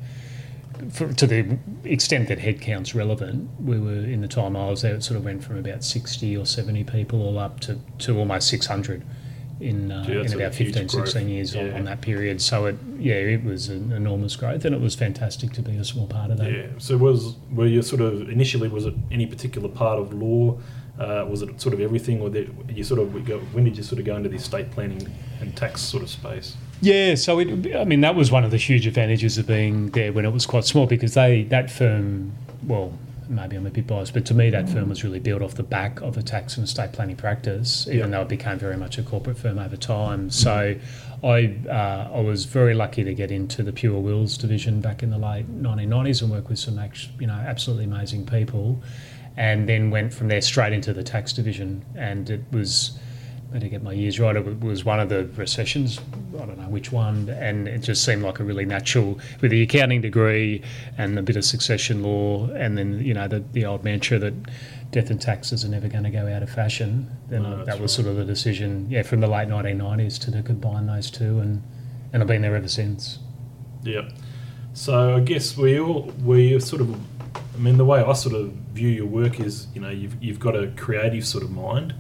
For, 0.91 1.13
to 1.13 1.27
the 1.27 1.59
extent 1.85 2.29
that 2.29 2.39
headcount's 2.39 2.95
relevant, 2.95 3.49
we 3.61 3.79
were 3.79 3.93
in 3.93 4.21
the 4.21 4.29
time 4.29 4.57
I 4.57 4.71
was 4.71 4.83
there. 4.83 4.95
It 4.95 5.03
sort 5.05 5.17
of 5.19 5.25
went 5.25 5.43
from 5.45 5.59
about 5.59 5.85
sixty 5.85 6.37
or 6.37 6.47
seventy 6.47 6.85
people 6.85 7.23
all 7.23 7.39
up 7.39 7.61
to, 7.61 7.79
to 8.01 8.19
almost 8.19 8.49
six 8.49 8.67
hundred 8.67 9.05
in 9.61 9.91
uh, 9.91 10.05
Gee, 10.05 10.13
in 10.13 10.33
about 10.35 10.55
huge 10.55 10.75
15, 10.75 10.89
16 10.89 11.29
years 11.29 11.57
on, 11.57 11.67
Yeah. 11.67 11.75
on 11.75 11.85
that 11.87 12.01
period. 12.01 12.41
So 12.41 12.67
it, 12.67 12.77
yeah, 12.99 13.15
it 13.15 13.43
was 13.43 13.69
an 13.69 13.91
enormous 13.91 14.37
growth, 14.37 14.65
and 14.65 14.73
it 14.75 14.81
was 14.81 14.95
fantastic 14.95 15.53
to 15.55 15.63
be 15.63 15.77
a 15.77 15.85
small 15.85 16.07
part 16.07 16.31
of 16.31 16.39
that. 16.39 16.53
Yeah. 16.53 16.67
So 16.79 16.97
was 16.97 17.35
were 17.53 17.67
you 17.67 17.83
sort 17.83 18.01
of 18.01 18.29
initially 18.29 18.69
was 18.69 18.87
it 18.87 18.95
any 19.11 19.27
particular 19.27 19.69
part 19.69 19.99
of 19.99 20.13
law? 20.15 20.59
Uh, 20.99 21.25
was 21.29 21.43
it 21.43 21.61
sort 21.61 21.73
of 21.75 21.81
everything, 21.81 22.21
or 22.21 22.29
did 22.29 22.53
you 22.75 22.83
sort 22.83 23.01
of 23.01 23.25
go, 23.25 23.39
when 23.53 23.63
did 23.65 23.77
you 23.77 23.85
sort 23.85 24.01
of 24.01 24.05
go 24.05 24.17
into 24.17 24.29
the 24.29 24.35
estate 24.37 24.69
planning 24.73 25.09
and 25.41 25.57
tax 25.57 25.81
sort 25.81 26.03
of 26.03 26.11
space? 26.11 26.57
Yeah, 26.81 27.17
so 27.17 27.41
it, 27.41 27.75
I 27.75 27.85
mean 27.85 28.01
that 28.03 28.15
was 28.15 28.31
one 28.31 28.45
of 28.45 28.51
the 28.51 28.57
huge 28.57 28.87
advantages 28.87 29.37
of 29.39 29.47
being 29.47 29.91
there 29.91 30.13
when 30.13 30.25
it 30.25 30.33
was 30.33 30.47
quite 30.47 30.65
small 30.65 30.87
because 30.87 31.15
they 31.15 31.43
that 31.45 31.71
firm, 31.71 32.33
well, 32.67 32.93
maybe 33.29 33.57
I'm 33.57 33.67
a 33.67 33.71
bit 33.71 33.87
biased, 33.87 34.15
but 34.15 34.25
to 34.27 34.35
me 34.35 34.51
that 34.51 34.69
firm 34.69 34.89
was 34.89 35.05
really 35.05 35.19
built 35.19 35.43
off 35.43 35.55
the 35.55 35.63
back 35.63 36.01
of 36.01 36.17
a 36.17 36.23
tax 36.23 36.57
and 36.57 36.65
estate 36.65 36.93
planning 36.93 37.17
practice, 37.17 37.89
even 37.89 38.11
though 38.11 38.23
it 38.23 38.29
became 38.29 38.59
very 38.59 38.77
much 38.77 38.99
a 38.99 39.03
corporate 39.03 39.39
firm 39.39 39.59
over 39.59 39.77
time. 39.77 40.31
So 40.31 40.77
I 41.25 41.57
uh, 41.69 42.11
I 42.15 42.21
was 42.21 42.45
very 42.45 42.75
lucky 42.75 43.03
to 43.05 43.15
get 43.15 43.31
into 43.31 43.63
the 43.63 43.73
pure 43.73 43.99
wills 43.99 44.39
division 44.39 44.81
back 44.81 45.03
in 45.03 45.11
the 45.11 45.19
late 45.19 45.47
1990s 45.63 46.23
and 46.23 46.31
work 46.31 46.49
with 46.49 46.59
some 46.59 46.81
you 47.19 47.27
know 47.27 47.35
absolutely 47.35 47.85
amazing 47.85 48.27
people, 48.27 48.81
and 49.37 49.69
then 49.69 49.91
went 49.91 50.15
from 50.15 50.29
there 50.29 50.43
straight 50.43 50.73
into 50.73 50.93
the 50.93 51.03
tax 51.03 51.33
division, 51.33 51.85
and 51.97 52.31
it 52.31 52.43
was. 52.53 52.99
I 53.55 53.59
to 53.59 53.69
get 53.69 53.83
my 53.83 53.93
years 53.93 54.21
right. 54.21 54.37
It 54.37 54.61
was 54.61 54.85
one 54.85 55.01
of 55.01 55.09
the 55.09 55.25
recessions. 55.37 55.99
I 56.35 56.45
don't 56.45 56.59
know 56.59 56.69
which 56.69 56.93
one, 56.93 57.31
and 57.31 57.67
it 57.67 57.79
just 57.79 58.05
seemed 58.05 58.23
like 58.23 58.41
a 58.41 58.45
really 58.45 58.67
natural 58.67 59.19
with 59.41 59.51
the 59.51 59.63
accounting 59.63 60.03
degree 60.03 60.63
and 60.99 61.19
a 61.19 61.23
bit 61.23 61.37
of 61.37 61.45
succession 61.45 62.03
law, 62.03 62.49
and 62.51 62.77
then 62.77 63.01
you 63.01 63.15
know 63.15 63.27
the, 63.27 63.41
the 63.53 63.65
old 63.65 63.85
mantra 63.85 64.19
that 64.19 64.35
death 64.91 65.09
and 65.11 65.21
taxes 65.21 65.65
are 65.65 65.69
never 65.69 65.89
going 65.89 66.05
to 66.05 66.11
go 66.11 66.27
out 66.29 66.43
of 66.43 66.51
fashion. 66.51 67.11
Then 67.29 67.45
No, 67.45 67.65
that 67.65 67.81
was 67.81 67.99
right. 67.99 68.05
sort 68.05 68.09
of 68.09 68.17
the 68.17 68.25
decision, 68.25 68.87
yeah, 68.91 69.03
from 69.03 69.21
the 69.21 69.27
late 69.27 69.49
1990s 69.49 70.19
to, 70.25 70.33
to 70.33 70.43
combine 70.43 70.87
those 70.87 71.11
two, 71.11 71.39
and 71.41 71.63
and 72.13 72.23
I've 72.23 72.29
been 72.29 72.43
there 72.43 72.55
ever 72.55 72.69
since. 72.69 73.19
Yeah. 73.83 74.11
So 74.75 75.17
I 75.17 75.21
guess 75.21 75.57
we 75.57 75.81
all, 75.81 76.13
we 76.23 76.61
sort 76.61 76.83
of 76.83 76.95
I 77.55 77.59
mean 77.59 77.79
the 77.79 77.85
way 77.85 78.03
I 78.03 78.13
sort 78.13 78.35
of 78.35 78.51
view 78.73 78.89
your 78.89 79.07
work 79.07 79.41
is 79.41 79.69
you 79.75 79.81
know 79.81 79.89
you've 79.89 80.23
you've 80.23 80.39
got 80.39 80.55
a 80.55 80.69
creative 80.77 81.27
sort 81.27 81.43
of 81.43 81.51
mind 81.51 81.95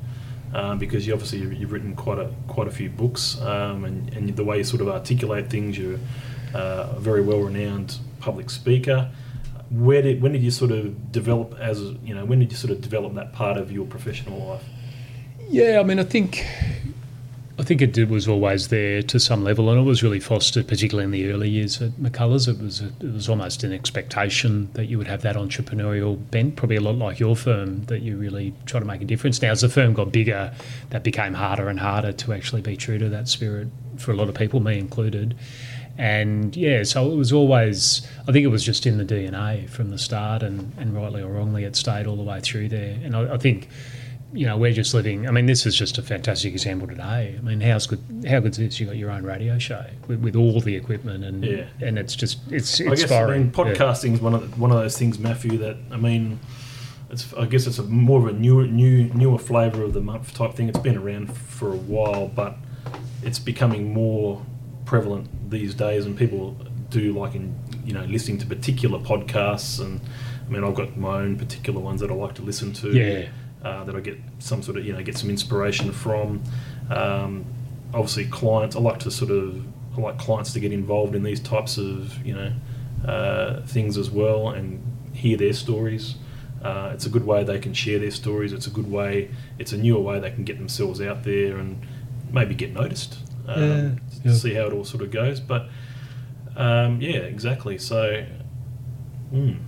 um, 0.55 0.79
because 0.79 1.07
you 1.07 1.13
obviously 1.13 1.39
you've, 1.39 1.73
written 1.73 1.95
quite 1.95 2.19
a 2.19 2.31
quite 2.47 2.67
a 2.67 2.71
few 2.71 2.89
books 2.89 3.41
um, 3.43 3.85
and 3.85 4.13
and 4.15 4.35
the 4.37 4.45
way 4.45 4.59
you 4.59 4.65
sort 4.65 4.81
of 4.81 4.89
articulate 4.89 5.51
things 5.51 5.77
you're 5.77 5.99
uh, 6.55 6.95
a 6.97 7.01
very 7.01 7.21
well 7.21 7.41
renowned 7.41 7.99
public 8.21 8.51
speaker. 8.51 9.11
Where 9.71 10.01
did 10.01 10.23
when 10.23 10.33
did 10.33 10.43
you 10.43 10.51
sort 10.51 10.71
of 10.71 11.13
develop 11.13 11.55
as 11.61 11.81
you 11.81 12.15
know 12.15 12.25
when 12.25 12.39
did 12.39 12.51
you 12.51 12.57
sort 12.57 12.73
of 12.73 12.81
develop 12.81 13.15
that 13.15 13.33
part 13.33 13.59
of 13.59 13.71
your 13.71 13.87
professional 13.87 14.47
life? 14.47 14.65
Yeah, 15.51 15.81
I 15.81 15.83
mean, 15.83 15.99
I 15.99 16.05
think 16.05 16.45
I 17.59 17.65
think 17.65 17.83
it 17.83 17.93
did, 17.93 18.09
was 18.09 18.29
always 18.29 18.69
there 18.69 19.03
to 19.03 19.19
some 19.19 19.43
level, 19.43 19.69
and 19.69 19.81
it 19.81 19.83
was 19.83 20.01
really 20.01 20.21
fostered, 20.21 20.69
particularly 20.69 21.05
in 21.05 21.11
the 21.11 21.33
early 21.33 21.49
years 21.49 21.83
at 21.83 21.91
McCullough's. 21.93 22.47
It 22.47 22.61
was 22.61 22.83
it 22.83 23.03
was 23.03 23.29
almost 23.29 23.65
an 23.65 23.73
expectation 23.73 24.71
that 24.75 24.87
you 24.87 24.97
would 24.97 25.09
have 25.09 25.23
that 25.23 25.35
entrepreneurial 25.35 26.19
bent, 26.31 26.55
probably 26.55 26.77
a 26.77 26.81
lot 26.81 26.95
like 26.95 27.19
your 27.19 27.35
firm, 27.35 27.85
that 27.87 28.03
you 28.03 28.17
really 28.17 28.55
try 28.67 28.79
to 28.79 28.87
make 28.87 29.03
a 29.03 29.05
difference. 29.05 29.43
Now, 29.43 29.51
as 29.51 29.63
the 29.63 29.69
firm 29.69 29.93
got 29.93 30.13
bigger, 30.13 30.55
that 30.91 31.03
became 31.03 31.35
harder 31.35 31.69
and 31.69 31.81
harder 31.81 32.13
to 32.13 32.33
actually 32.33 32.63
be 32.63 32.77
true 32.77 32.99
to 32.99 33.09
that 33.09 33.27
spirit 33.27 33.67
for 33.97 34.13
a 34.13 34.15
lot 34.15 34.29
of 34.29 34.37
people, 34.37 34.61
me 34.61 34.79
included. 34.79 35.37
And 35.99 36.57
yeah, 36.57 36.85
so 36.85 37.11
it 37.11 37.17
was 37.17 37.33
always, 37.33 38.07
I 38.29 38.33
think 38.33 38.45
it 38.45 38.49
was 38.49 38.63
just 38.63 38.87
in 38.87 38.99
the 38.99 39.05
DNA 39.05 39.69
from 39.69 39.91
the 39.91 39.99
start, 39.99 40.45
and, 40.45 40.73
and 40.79 40.95
rightly 40.95 41.23
or 41.23 41.33
wrongly, 41.33 41.65
it 41.65 41.75
stayed 41.75 42.07
all 42.07 42.15
the 42.15 42.23
way 42.23 42.39
through 42.41 42.69
there. 42.69 43.01
And 43.03 43.17
I, 43.17 43.35
I 43.35 43.37
think 43.37 43.69
you 44.33 44.45
know, 44.47 44.57
we're 44.59 44.73
just 44.73 44.93
living. 44.93 45.27
I 45.27 45.31
mean, 45.31 45.47
this 45.47 45.65
is 45.65 45.75
just 45.75 45.97
a 45.99 46.03
fantastic 46.03 46.53
example 46.53 46.87
today. 46.87 47.35
I 47.39 47.41
mean, 47.43 47.61
how's 47.61 47.87
good? 47.87 48.01
How 48.29 48.41
good's 48.41 48.59
this? 48.59 48.79
You 48.79 48.87
got 48.87 48.97
your 48.97 49.11
own 49.11 49.23
radio 49.25 49.59
show 49.59 49.87
with, 50.07 50.21
with 50.21 50.37
all 50.37 50.61
the 50.61 50.77
equipment, 50.77 51.25
and 51.25 51.45
Yeah. 51.45 51.65
and 51.81 51.99
it's 51.99 52.15
just 52.15 52.39
it's 52.51 52.81
I 52.81 52.85
guess 52.85 52.99
I 53.01 53.03
inspiring. 53.03 53.43
mean, 53.45 53.53
podcasting 53.53 54.15
is 54.15 54.21
one 54.21 54.35
of 54.35 54.43
the, 54.51 54.61
one 54.61 54.71
of 54.71 54.77
those 54.79 54.99
things, 54.99 55.19
Matthew. 55.19 55.57
That 55.59 55.77
I 55.91 55.97
mean, 55.97 56.41
it's 57.11 57.33
I 57.35 57.47
guess 57.47 57.67
it's 57.67 57.79
a 57.79 57.85
more 57.85 58.19
of 58.21 58.27
a 58.35 58.39
newer 58.39 58.67
new 58.67 59.05
newer 59.15 59.39
flavour 59.39 59.83
of 59.83 59.95
the 59.95 60.03
month 60.03 60.35
type 60.35 60.55
thing. 60.55 60.69
It's 60.69 60.79
been 60.79 60.99
around 60.99 61.35
for 61.35 61.73
a 61.73 61.77
while, 61.77 62.29
but 62.29 62.57
it's 63.23 63.39
becoming 63.39 63.93
more 63.95 64.45
prevalent 64.85 65.51
these 65.51 65.75
days, 65.75 66.05
and 66.05 66.17
people 66.19 66.55
do 66.91 67.13
like 67.13 67.35
in 67.35 67.55
you 67.85 67.95
know 67.95 68.05
listening 68.05 68.37
to 68.39 68.47
particular 68.47 68.99
podcasts. 68.99 69.81
And 69.81 70.01
I 70.47 70.51
mean, 70.51 70.65
I've 70.65 70.75
got 70.75 70.99
my 70.99 71.21
own 71.23 71.39
particular 71.39 71.81
ones 71.81 72.03
that 72.03 72.11
I 72.11 72.15
like 72.15 72.35
to 72.35 72.43
listen 72.43 72.75
to. 72.75 72.91
Yeah. 72.93 73.29
Uh, 73.63 73.83
that 73.85 73.97
I 73.97 74.01
get 74.01 74.19
some 74.39 74.63
sort 74.63 74.77
of 74.77 74.87
you 74.87 74.93
know 74.93 75.03
get 75.03 75.17
some 75.19 75.31
inspiration 75.31 75.93
from. 75.93 76.43
Um, 76.91 77.45
obviously, 77.93 78.27
clients. 78.27 78.77
I 78.77 78.81
like 78.81 78.99
to 79.01 79.11
sort 79.11 79.31
of 79.31 79.65
I 79.97 80.01
like 80.01 80.19
clients 80.19 80.53
to 80.53 80.61
get 80.61 80.73
involved 80.73 81.15
in 81.15 81.23
these 81.25 81.41
types 81.41 81.77
of 81.77 82.25
you 82.25 82.35
know 82.35 82.53
uh, 83.07 83.63
things 83.63 83.97
as 83.99 84.11
well 84.11 84.51
and 84.51 84.81
hear 85.13 85.37
their 85.37 85.53
stories. 85.53 86.17
Uh, 86.63 86.91
it's 86.93 87.07
a 87.07 87.09
good 87.09 87.25
way 87.25 87.45
they 87.45 87.59
can 87.59 87.73
share 87.75 87.99
their 87.99 88.11
stories. 88.11 88.53
It's 88.53 88.67
a 88.67 88.71
good 88.71 88.91
way. 88.91 89.31
It's 89.59 89.73
a 89.73 89.77
newer 89.77 90.01
way 90.01 90.19
they 90.21 90.31
can 90.31 90.45
get 90.45 90.59
themselves 90.59 91.01
out 91.01 91.25
there 91.25 91.57
and 91.57 91.81
maybe 92.33 92.55
get 92.55 92.73
noticed. 92.73 93.19
Um, 93.47 93.63
Yeah, 93.63 93.91
yeah. 94.25 94.33
See 94.33 94.55
how 94.55 94.67
it 94.67 94.73
all 94.73 94.85
sort 94.85 95.03
of 95.03 95.11
goes. 95.11 95.41
But 95.41 95.69
um, 96.57 97.01
yeah, 97.01 97.19
exactly. 97.19 97.79
So. 97.79 98.25
Mm. 99.33 99.59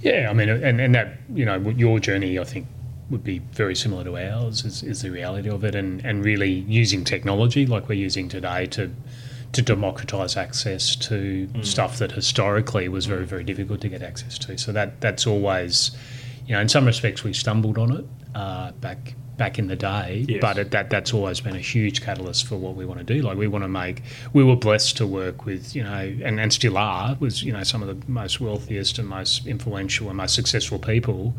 Yeah, 0.00 0.28
I 0.28 0.32
mean, 0.32 0.48
and, 0.48 0.80
and 0.80 0.94
that, 0.96 1.18
you 1.32 1.44
know, 1.44 1.58
your 1.70 2.00
journey, 2.00 2.38
I 2.38 2.44
think, 2.44 2.66
would 3.10 3.24
be 3.24 3.40
very 3.52 3.74
similar 3.74 4.04
to 4.04 4.16
ours, 4.16 4.64
is, 4.64 4.82
is 4.82 5.02
the 5.02 5.10
reality 5.10 5.50
of 5.50 5.64
it, 5.64 5.74
and, 5.74 6.04
and 6.04 6.24
really 6.24 6.50
using 6.50 7.04
technology 7.04 7.66
like 7.66 7.88
we're 7.88 7.94
using 7.94 8.28
today 8.28 8.66
to 8.66 8.90
to 9.52 9.60
democratise 9.60 10.36
access 10.36 10.96
to 10.96 11.46
mm. 11.46 11.64
stuff 11.64 11.98
that 11.98 12.12
historically 12.12 12.88
was 12.88 13.04
very, 13.04 13.26
very 13.26 13.44
difficult 13.44 13.82
to 13.82 13.88
get 13.88 14.02
access 14.02 14.38
to. 14.38 14.56
So 14.56 14.72
that 14.72 15.00
that's 15.00 15.26
always, 15.26 15.90
you 16.46 16.54
know, 16.54 16.60
in 16.60 16.68
some 16.68 16.86
respects 16.86 17.22
we 17.22 17.32
stumbled 17.32 17.78
on 17.78 17.92
it 17.92 18.04
uh, 18.34 18.72
back 18.72 19.14
back 19.36 19.58
in 19.58 19.66
the 19.66 19.76
day, 19.76 20.24
yes. 20.28 20.40
but 20.40 20.58
it, 20.58 20.70
that 20.70 20.88
that's 20.90 21.12
always 21.12 21.40
been 21.40 21.56
a 21.56 21.60
huge 21.60 22.02
catalyst 22.02 22.46
for 22.46 22.56
what 22.56 22.76
we 22.76 22.84
want 22.84 22.98
to 22.98 23.04
do. 23.04 23.22
Like 23.22 23.36
we 23.36 23.48
want 23.48 23.64
to 23.64 23.68
make. 23.68 24.02
We 24.32 24.44
were 24.44 24.56
blessed 24.56 24.96
to 24.98 25.06
work 25.06 25.44
with 25.44 25.74
you 25.74 25.82
know, 25.82 26.14
and, 26.24 26.40
and 26.40 26.52
still 26.52 26.78
are 26.78 27.16
was 27.20 27.42
you 27.42 27.52
know 27.52 27.62
some 27.62 27.82
of 27.82 27.88
the 27.88 28.10
most 28.10 28.40
wealthiest 28.40 28.98
and 28.98 29.08
most 29.08 29.46
influential 29.46 30.08
and 30.08 30.16
most 30.16 30.34
successful 30.34 30.78
people. 30.78 31.34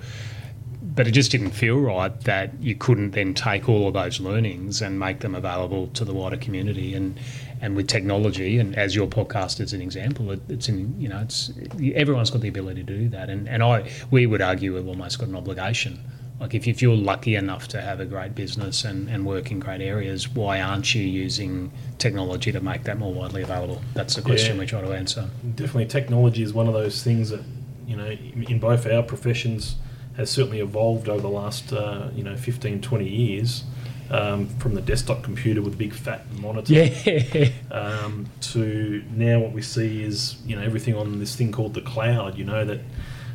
But 0.96 1.08
it 1.08 1.12
just 1.12 1.32
didn't 1.32 1.52
feel 1.52 1.80
right 1.80 2.18
that 2.22 2.62
you 2.62 2.76
couldn't 2.76 3.12
then 3.12 3.34
take 3.34 3.68
all 3.68 3.88
of 3.88 3.94
those 3.94 4.20
learnings 4.20 4.82
and 4.82 5.00
make 5.00 5.22
them 5.22 5.34
available 5.34 5.88
to 5.88 6.06
the 6.06 6.14
wider 6.14 6.38
community. 6.38 6.94
And 6.94 7.20
and 7.62 7.76
with 7.76 7.88
technology, 7.88 8.60
and 8.60 8.76
as 8.76 8.94
your 8.94 9.08
podcast 9.08 9.62
is 9.62 9.72
an 9.74 9.82
example, 9.82 10.32
it, 10.32 10.42
it's 10.50 10.70
in 10.70 11.00
you 11.00 11.08
know 11.08 11.20
it's 11.20 11.52
everyone's 11.96 12.30
got 12.30 12.42
the 12.42 12.50
ability 12.50 12.84
to 12.84 12.94
do 12.94 13.10
that. 13.10 13.30
And 13.30 13.48
and 13.48 13.64
I 13.64 13.90
we 14.12 14.26
would 14.26 14.42
argue 14.42 14.76
we've 14.76 14.88
almost 14.88 15.20
got 15.20 15.30
an 15.30 15.36
obligation 15.36 16.00
like 16.44 16.54
if, 16.54 16.68
if 16.68 16.82
you're 16.82 16.98
lucky 16.98 17.36
enough 17.36 17.70
to 17.70 17.80
have 17.80 18.02
a 18.02 18.06
great 18.06 18.36
business 18.36 18.84
and, 18.84 19.08
and 19.10 19.26
work 19.26 19.50
in 19.52 19.60
great 19.60 19.80
areas, 19.80 20.28
why 20.28 20.60
aren't 20.60 20.94
you 20.94 21.02
using 21.02 21.72
technology 22.00 22.52
to 22.52 22.60
make 22.60 22.84
that 22.84 22.98
more 22.98 23.14
widely 23.14 23.44
available? 23.44 23.82
That's 23.94 24.16
the 24.16 24.22
question 24.22 24.56
yeah, 24.56 24.62
we 24.62 24.66
try 24.66 24.82
to 24.82 24.92
answer. 24.92 25.30
Definitely, 25.56 25.86
technology 25.86 26.44
is 26.44 26.54
one 26.54 26.68
of 26.68 26.74
those 26.74 27.02
things 27.02 27.30
that 27.30 27.44
you 27.88 27.96
know 27.96 28.10
in 28.10 28.60
both 28.60 28.86
our 28.86 29.04
professions 29.04 29.76
has 30.18 30.30
certainly 30.30 30.60
evolved 30.60 31.10
over 31.10 31.22
the 31.22 31.30
last 31.30 31.74
uh, 31.74 32.10
you 32.16 32.24
know 32.24 32.36
15, 32.36 32.82
20 32.82 33.08
years. 33.08 33.64
Um, 34.12 34.48
from 34.60 34.76
the 34.76 34.82
desktop 34.82 35.24
computer 35.24 35.62
with 35.62 35.74
a 35.74 35.78
big 35.78 35.94
fat 35.94 36.30
monitor 36.34 36.74
yeah. 36.74 37.50
um, 37.72 38.28
to 38.42 39.04
now 39.10 39.40
what 39.40 39.54
we 39.54 39.62
see 39.62 40.04
is 40.04 40.36
you 40.46 40.56
know 40.56 40.62
everything 40.62 40.94
on 40.94 41.18
this 41.20 41.36
thing 41.36 41.52
called 41.52 41.74
the 41.74 41.82
cloud. 41.82 42.38
You 42.38 42.44
know 42.44 42.66
that 42.66 42.82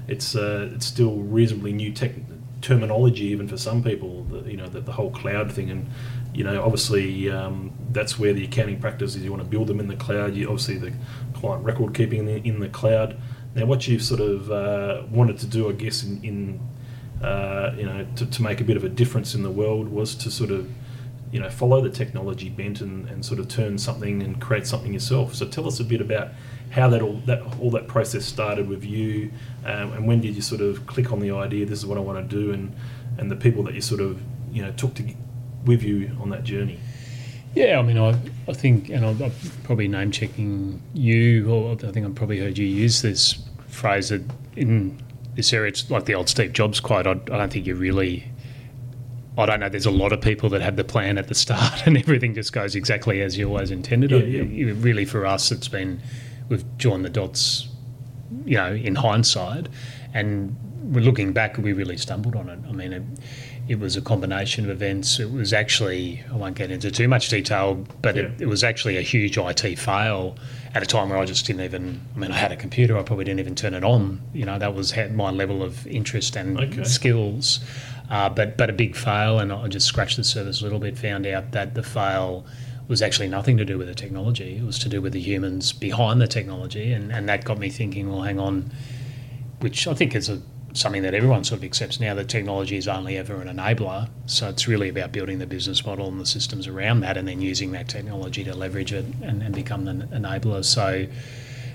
it's 0.06 0.36
uh, 0.36 0.70
it's 0.74 0.86
still 0.86 1.16
reasonably 1.16 1.72
new 1.72 1.90
tech 1.92 2.12
terminology 2.60 3.26
even 3.26 3.48
for 3.48 3.56
some 3.56 3.82
people. 3.82 4.24
The, 4.24 4.50
you 4.50 4.56
know, 4.56 4.66
the, 4.66 4.80
the, 4.80 4.92
whole 4.92 5.10
cloud 5.10 5.52
thing, 5.52 5.70
and 5.70 5.88
you 6.34 6.44
know, 6.44 6.62
obviously 6.62 7.30
um, 7.30 7.72
that's 7.90 8.18
where 8.18 8.32
the 8.32 8.44
accounting 8.44 8.80
practice 8.80 9.14
is. 9.14 9.22
You 9.22 9.30
want 9.30 9.42
to 9.42 9.48
build 9.48 9.68
them 9.68 9.80
in 9.80 9.88
the 9.88 9.96
cloud. 9.96 10.34
You 10.34 10.48
obviously 10.48 10.78
the 10.78 10.92
client 11.34 11.64
record 11.64 11.94
keeping 11.94 12.20
in 12.20 12.26
the, 12.26 12.48
in 12.48 12.60
the 12.60 12.68
cloud. 12.68 13.20
Now, 13.58 13.66
what 13.66 13.88
you've 13.88 14.04
sort 14.04 14.20
of 14.20 14.52
uh, 14.52 15.02
wanted 15.10 15.36
to 15.38 15.46
do, 15.46 15.68
I 15.68 15.72
guess, 15.72 16.04
in, 16.04 16.22
in 16.22 16.60
uh, 17.26 17.74
you 17.76 17.86
know, 17.86 18.06
to, 18.14 18.26
to 18.26 18.40
make 18.40 18.60
a 18.60 18.64
bit 18.64 18.76
of 18.76 18.84
a 18.84 18.88
difference 18.88 19.34
in 19.34 19.42
the 19.42 19.50
world 19.50 19.88
was 19.88 20.14
to 20.14 20.30
sort 20.30 20.52
of 20.52 20.70
you 21.32 21.40
know 21.40 21.50
follow 21.50 21.80
the 21.80 21.90
technology 21.90 22.48
bent 22.48 22.80
and, 22.80 23.08
and 23.08 23.24
sort 23.24 23.40
of 23.40 23.48
turn 23.48 23.76
something 23.76 24.22
and 24.22 24.40
create 24.40 24.64
something 24.64 24.92
yourself. 24.92 25.34
So 25.34 25.44
tell 25.44 25.66
us 25.66 25.80
a 25.80 25.84
bit 25.84 26.00
about 26.00 26.28
how 26.70 26.88
that 26.90 27.02
all 27.02 27.20
that 27.26 27.42
all 27.58 27.72
that 27.72 27.88
process 27.88 28.24
started 28.24 28.68
with 28.68 28.84
you, 28.84 29.32
um, 29.64 29.92
and 29.92 30.06
when 30.06 30.20
did 30.20 30.36
you 30.36 30.42
sort 30.42 30.60
of 30.60 30.86
click 30.86 31.10
on 31.10 31.18
the 31.18 31.32
idea? 31.32 31.66
This 31.66 31.80
is 31.80 31.86
what 31.86 31.98
I 31.98 32.00
want 32.00 32.30
to 32.30 32.36
do, 32.36 32.52
and 32.52 32.72
and 33.18 33.28
the 33.28 33.36
people 33.36 33.64
that 33.64 33.74
you 33.74 33.80
sort 33.80 34.00
of 34.00 34.22
you 34.52 34.62
know 34.62 34.70
took 34.70 34.94
to 34.94 35.14
with 35.64 35.82
you 35.82 36.16
on 36.20 36.30
that 36.30 36.44
journey. 36.44 36.78
Yeah, 37.54 37.80
I 37.80 37.82
mean, 37.82 37.98
I, 37.98 38.10
I 38.46 38.52
think, 38.52 38.90
and 38.90 39.04
I'm, 39.04 39.32
probably 39.64 39.88
name 39.88 40.12
checking 40.12 40.80
you, 40.92 41.50
or 41.50 41.72
I 41.72 41.90
think 41.90 42.06
I've 42.06 42.14
probably 42.14 42.38
heard 42.38 42.56
you 42.56 42.66
use 42.66 43.02
this 43.02 43.47
phrase 43.68 44.08
that 44.08 44.22
in 44.56 45.00
this 45.34 45.52
area, 45.52 45.68
it's 45.68 45.90
like 45.90 46.04
the 46.06 46.14
old 46.14 46.28
Steve 46.28 46.52
Jobs 46.52 46.80
quote. 46.80 47.06
I, 47.06 47.12
I 47.12 47.14
don't 47.14 47.52
think 47.52 47.66
you 47.66 47.74
really 47.74 48.30
I 49.38 49.46
don't 49.46 49.60
know. 49.60 49.68
There's 49.68 49.86
a 49.86 49.92
lot 49.92 50.12
of 50.12 50.20
people 50.20 50.48
that 50.50 50.62
have 50.62 50.74
the 50.74 50.82
plan 50.82 51.16
at 51.16 51.28
the 51.28 51.34
start, 51.34 51.82
and 51.86 51.96
everything 51.96 52.34
just 52.34 52.52
goes 52.52 52.74
exactly 52.74 53.22
as 53.22 53.38
you 53.38 53.48
always 53.48 53.70
intended. 53.70 54.10
Yeah, 54.10 54.18
yeah. 54.18 54.74
Really, 54.76 55.04
for 55.04 55.24
us, 55.24 55.52
it's 55.52 55.68
been 55.68 56.02
we've 56.48 56.64
joined 56.76 57.04
the 57.04 57.10
dots, 57.10 57.68
you 58.44 58.56
know, 58.56 58.72
in 58.72 58.96
hindsight, 58.96 59.68
and 60.12 60.56
we're 60.82 61.04
looking 61.04 61.32
back, 61.32 61.56
we 61.58 61.72
really 61.72 61.96
stumbled 61.96 62.34
on 62.34 62.48
it. 62.48 62.58
I 62.68 62.72
mean, 62.72 62.92
it, 62.92 63.02
it 63.68 63.78
was 63.78 63.96
a 63.96 64.00
combination 64.00 64.64
of 64.64 64.70
events. 64.70 65.20
It 65.20 65.30
was 65.30 65.52
actually, 65.52 66.24
I 66.32 66.36
won't 66.36 66.56
get 66.56 66.70
into 66.70 66.90
too 66.90 67.06
much 67.06 67.28
detail, 67.28 67.84
but 68.00 68.16
yeah. 68.16 68.22
it, 68.22 68.42
it, 68.42 68.46
was 68.46 68.64
actually 68.64 68.96
a 68.96 69.02
huge 69.02 69.36
IT 69.36 69.78
fail 69.78 70.36
at 70.74 70.82
a 70.82 70.86
time 70.86 71.10
where 71.10 71.18
I 71.18 71.26
just 71.26 71.46
didn't 71.46 71.62
even, 71.62 72.00
I 72.16 72.18
mean, 72.18 72.32
I 72.32 72.36
had 72.36 72.50
a 72.50 72.56
computer, 72.56 72.96
I 72.96 73.02
probably 73.02 73.26
didn't 73.26 73.40
even 73.40 73.54
turn 73.54 73.74
it 73.74 73.84
on. 73.84 74.22
You 74.32 74.46
know, 74.46 74.58
that 74.58 74.74
was 74.74 74.96
my 75.12 75.30
level 75.30 75.62
of 75.62 75.86
interest 75.86 76.34
and 76.34 76.58
okay. 76.58 76.84
skills. 76.84 77.60
Uh, 78.10 78.30
but, 78.30 78.56
but 78.56 78.70
a 78.70 78.72
big 78.72 78.96
fail, 78.96 79.38
and 79.38 79.52
I 79.52 79.68
just 79.68 79.86
scratched 79.86 80.16
the 80.16 80.24
surface 80.24 80.62
a 80.62 80.64
little 80.64 80.78
bit, 80.78 80.96
found 80.96 81.26
out 81.26 81.52
that 81.52 81.74
the 81.74 81.82
fail 81.82 82.46
was 82.88 83.02
actually 83.02 83.28
nothing 83.28 83.58
to 83.58 83.66
do 83.66 83.76
with 83.76 83.86
the 83.86 83.94
technology. 83.94 84.56
It 84.56 84.64
was 84.64 84.78
to 84.78 84.88
do 84.88 85.02
with 85.02 85.12
the 85.12 85.20
humans 85.20 85.74
behind 85.74 86.22
the 86.22 86.26
technology, 86.26 86.94
and, 86.94 87.12
and 87.12 87.28
that 87.28 87.44
got 87.44 87.58
me 87.58 87.68
thinking. 87.68 88.10
Well, 88.10 88.22
hang 88.22 88.38
on, 88.38 88.72
which 89.60 89.86
I 89.86 89.92
think 89.92 90.14
is 90.14 90.30
a, 90.30 90.40
something 90.74 91.02
that 91.02 91.14
everyone 91.14 91.44
sort 91.44 91.58
of 91.58 91.64
accepts 91.64 92.00
now. 92.00 92.14
That 92.14 92.28
technology 92.28 92.76
is 92.76 92.88
only 92.88 93.16
ever 93.16 93.40
an 93.40 93.48
enabler. 93.48 94.08
So 94.26 94.48
it's 94.48 94.68
really 94.68 94.88
about 94.88 95.12
building 95.12 95.38
the 95.38 95.46
business 95.46 95.84
model 95.84 96.08
and 96.08 96.20
the 96.20 96.26
systems 96.26 96.66
around 96.66 97.00
that, 97.00 97.16
and 97.16 97.26
then 97.26 97.40
using 97.40 97.72
that 97.72 97.88
technology 97.88 98.44
to 98.44 98.54
leverage 98.54 98.92
it 98.92 99.04
and, 99.22 99.42
and 99.42 99.54
become 99.54 99.84
the 99.84 99.92
enabler. 99.92 100.64
So. 100.64 101.06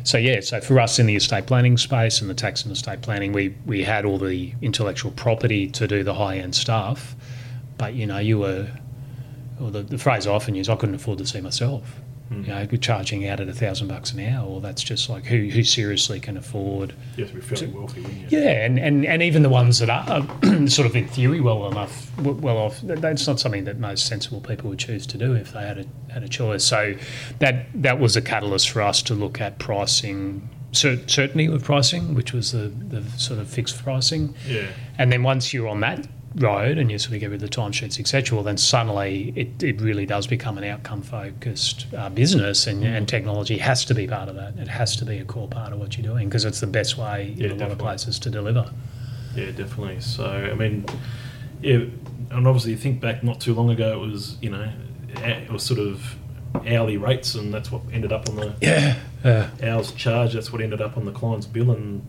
So 0.05 0.17
yeah, 0.17 0.41
so 0.41 0.59
for 0.59 0.81
us 0.81 1.00
in 1.00 1.05
the 1.05 1.15
estate 1.15 1.45
planning 1.45 1.77
space 1.77 2.19
and 2.19 2.29
the 2.29 2.33
tax 2.33 2.63
and 2.63 2.73
estate 2.73 3.01
planning, 3.01 3.31
we 3.31 3.55
we 3.65 3.83
had 3.83 4.03
all 4.03 4.17
the 4.17 4.53
intellectual 4.62 5.12
property 5.12 5.69
to 5.69 5.88
do 5.88 6.03
the 6.03 6.13
high 6.13 6.39
end 6.39 6.55
stuff, 6.55 7.15
but 7.77 7.93
you 7.93 8.05
know 8.05 8.17
you 8.17 8.39
were 8.39 8.67
or 9.62 9.71
the, 9.71 9.81
the 9.81 9.97
phrase 9.97 10.27
I 10.27 10.31
often 10.31 10.55
use, 10.55 10.69
I 10.69 10.75
couldn't 10.75 10.95
afford 10.95 11.19
to 11.19 11.25
see 11.25 11.41
myself. 11.41 12.01
Mm. 12.31 12.47
You 12.47 12.53
know, 12.53 12.77
charging 12.77 13.27
out 13.27 13.39
at 13.39 13.47
a 13.49 13.53
thousand 13.53 13.87
bucks 13.87 14.11
an 14.11 14.19
hour, 14.21 14.47
well, 14.47 14.59
that's 14.59 14.81
just 14.81 15.09
like 15.09 15.25
who 15.25 15.49
who 15.49 15.63
seriously 15.63 16.19
can 16.19 16.37
afford. 16.37 16.93
You 17.17 17.25
have 17.25 17.33
to 17.33 17.39
be 17.39 17.41
fairly 17.41 17.67
to, 17.67 17.77
wealthy, 17.77 18.01
wouldn't 18.01 18.31
you? 18.31 18.39
Yeah, 18.39 18.65
and, 18.65 18.79
and, 18.79 19.05
and 19.05 19.21
even 19.21 19.43
the 19.43 19.49
ones 19.49 19.79
that 19.79 19.89
are 19.89 20.67
sort 20.67 20.87
of 20.87 20.95
in 20.95 21.07
theory 21.07 21.41
well 21.41 21.67
enough, 21.69 22.11
well 22.17 22.57
off, 22.57 22.79
that's 22.81 23.27
not 23.27 23.39
something 23.39 23.65
that 23.65 23.77
most 23.77 24.05
sensible 24.05 24.41
people 24.41 24.69
would 24.69 24.79
choose 24.79 25.05
to 25.07 25.17
do 25.17 25.33
if 25.33 25.51
they 25.53 25.61
had 25.61 25.79
a 25.79 25.85
had 26.11 26.23
a 26.23 26.29
choice. 26.29 26.63
So 26.63 26.95
that 27.39 27.65
that 27.75 27.99
was 27.99 28.15
a 28.15 28.21
catalyst 28.21 28.69
for 28.69 28.81
us 28.81 29.01
to 29.03 29.13
look 29.13 29.41
at 29.41 29.59
pricing 29.59 30.49
certainty 30.73 31.45
of 31.45 31.63
pricing, 31.63 32.15
which 32.15 32.33
was 32.33 32.51
the, 32.51 32.69
the 32.69 33.03
sort 33.17 33.39
of 33.39 33.47
fixed 33.47 33.83
pricing. 33.83 34.35
Yeah. 34.47 34.67
And 34.97 35.11
then 35.11 35.23
once 35.23 35.53
you're 35.53 35.67
on 35.67 35.81
that 35.81 36.07
road 36.35 36.77
and 36.77 36.91
you 36.91 36.97
sort 36.97 37.13
of 37.13 37.19
get 37.19 37.29
rid 37.29 37.43
of 37.43 37.49
the 37.49 37.55
timesheets, 37.55 37.99
etc., 37.99 38.35
well, 38.35 38.43
then 38.43 38.57
suddenly 38.57 39.33
it, 39.35 39.61
it 39.61 39.81
really 39.81 40.05
does 40.05 40.27
become 40.27 40.57
an 40.57 40.63
outcome 40.63 41.01
focused 41.01 41.85
uh, 41.95 42.09
business, 42.09 42.67
and, 42.67 42.83
and 42.83 43.07
technology 43.07 43.57
has 43.57 43.85
to 43.85 43.93
be 43.93 44.07
part 44.07 44.29
of 44.29 44.35
that. 44.35 44.57
It 44.57 44.67
has 44.67 44.95
to 44.97 45.05
be 45.05 45.17
a 45.17 45.25
core 45.25 45.47
part 45.47 45.73
of 45.73 45.79
what 45.79 45.97
you're 45.97 46.07
doing 46.07 46.29
because 46.29 46.45
it's 46.45 46.59
the 46.59 46.67
best 46.67 46.97
way 46.97 47.33
yeah, 47.37 47.45
in 47.45 47.51
a 47.51 47.55
definitely. 47.55 47.63
lot 47.63 47.71
of 47.71 47.79
places 47.79 48.19
to 48.19 48.29
deliver. 48.29 48.71
Yeah, 49.35 49.51
definitely. 49.51 49.99
So, 50.01 50.25
I 50.25 50.53
mean, 50.53 50.85
yeah, 51.61 51.85
and 52.31 52.47
obviously, 52.47 52.71
you 52.71 52.77
think 52.77 53.01
back 53.01 53.23
not 53.23 53.39
too 53.39 53.53
long 53.53 53.69
ago, 53.69 53.93
it 53.93 54.05
was, 54.05 54.37
you 54.41 54.49
know, 54.49 54.71
it 55.17 55.51
was 55.51 55.63
sort 55.63 55.79
of 55.79 56.15
hourly 56.67 56.97
rates, 56.97 57.35
and 57.35 57.53
that's 57.53 57.71
what 57.71 57.81
ended 57.91 58.11
up 58.11 58.29
on 58.29 58.35
the 58.35 58.55
yeah, 58.61 58.99
uh, 59.23 59.47
hours 59.63 59.91
charge. 59.91 60.33
That's 60.33 60.51
what 60.51 60.61
ended 60.61 60.81
up 60.81 60.97
on 60.97 61.05
the 61.05 61.11
client's 61.11 61.45
bill, 61.45 61.71
and 61.71 62.05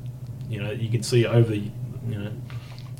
you 0.49 0.63
know, 0.63 0.71
you 0.71 0.91
can 0.91 1.03
see 1.03 1.27
over 1.27 1.51
the, 1.51 1.59
you 1.59 2.19
know, 2.19 2.31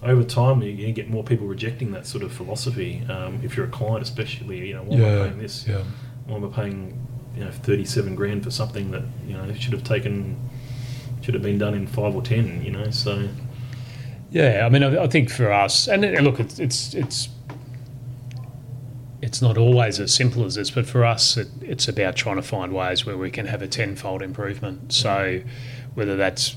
over 0.05 0.23
time, 0.23 0.63
you're 0.63 0.77
going 0.77 0.87
to 0.87 0.93
get 0.93 1.09
more 1.09 1.25
people 1.25 1.47
rejecting 1.47 1.93
that 1.93 2.07
sort 2.07 2.23
of 2.23 2.33
philosophy. 2.33 3.03
Um, 3.09 3.41
if 3.43 3.57
you're 3.57 3.67
a 3.67 3.71
client, 3.71 4.03
especially, 4.03 4.69
you 4.69 4.75
know, 4.75 4.83
why 4.83 4.97
yeah, 4.97 5.07
am 5.07 5.21
I 5.21 5.29
paying 5.29 5.39
this? 5.39 5.67
Yeah. 5.67 5.85
Why 6.27 6.37
am 6.37 6.45
I 6.45 6.49
paying, 6.49 7.07
you 7.37 7.45
know, 7.45 7.51
37 7.51 8.15
grand 8.15 8.45
for 8.45 8.51
something 8.51 8.91
that, 8.91 9.03
you 9.27 9.35
know, 9.35 9.53
should 9.55 9.73
have 9.73 9.85
taken, 9.85 10.37
should 11.23 11.35
have 11.35 11.43
been 11.43 11.59
done 11.59 11.75
in 11.75 11.87
five 11.87 12.15
or 12.15 12.23
10, 12.23 12.63
you 12.63 12.71
know, 12.71 12.91
so. 12.91 13.29
Yeah, 14.31 14.65
I 14.67 14.69
mean, 14.69 14.83
I, 14.83 15.05
I 15.05 15.07
think 15.07 15.31
for 15.31 15.53
us, 15.53 15.89
and 15.89 16.03
look, 16.25 16.39
it's, 16.41 16.59
it's, 16.59 16.95
it's, 16.95 17.29
it's 19.23 19.41
not 19.41 19.57
always 19.57 20.01
as 20.01 20.13
simple 20.13 20.45
as 20.45 20.57
this, 20.57 20.71
but 20.71 20.87
for 20.87 21.05
us, 21.05 21.39
it, 21.39 21.49
it's 21.63 21.89
about 21.89 22.15
trying 22.15 22.37
to 22.37 22.43
find 22.43 22.75
ways 22.75 23.07
where 23.07 23.17
we 23.17 23.31
can 23.31 23.47
have 23.47 23.63
a 23.63 23.69
tenfold 23.69 24.21
improvement. 24.21 24.93
So, 24.93 25.41
whether 25.95 26.17
that's 26.17 26.57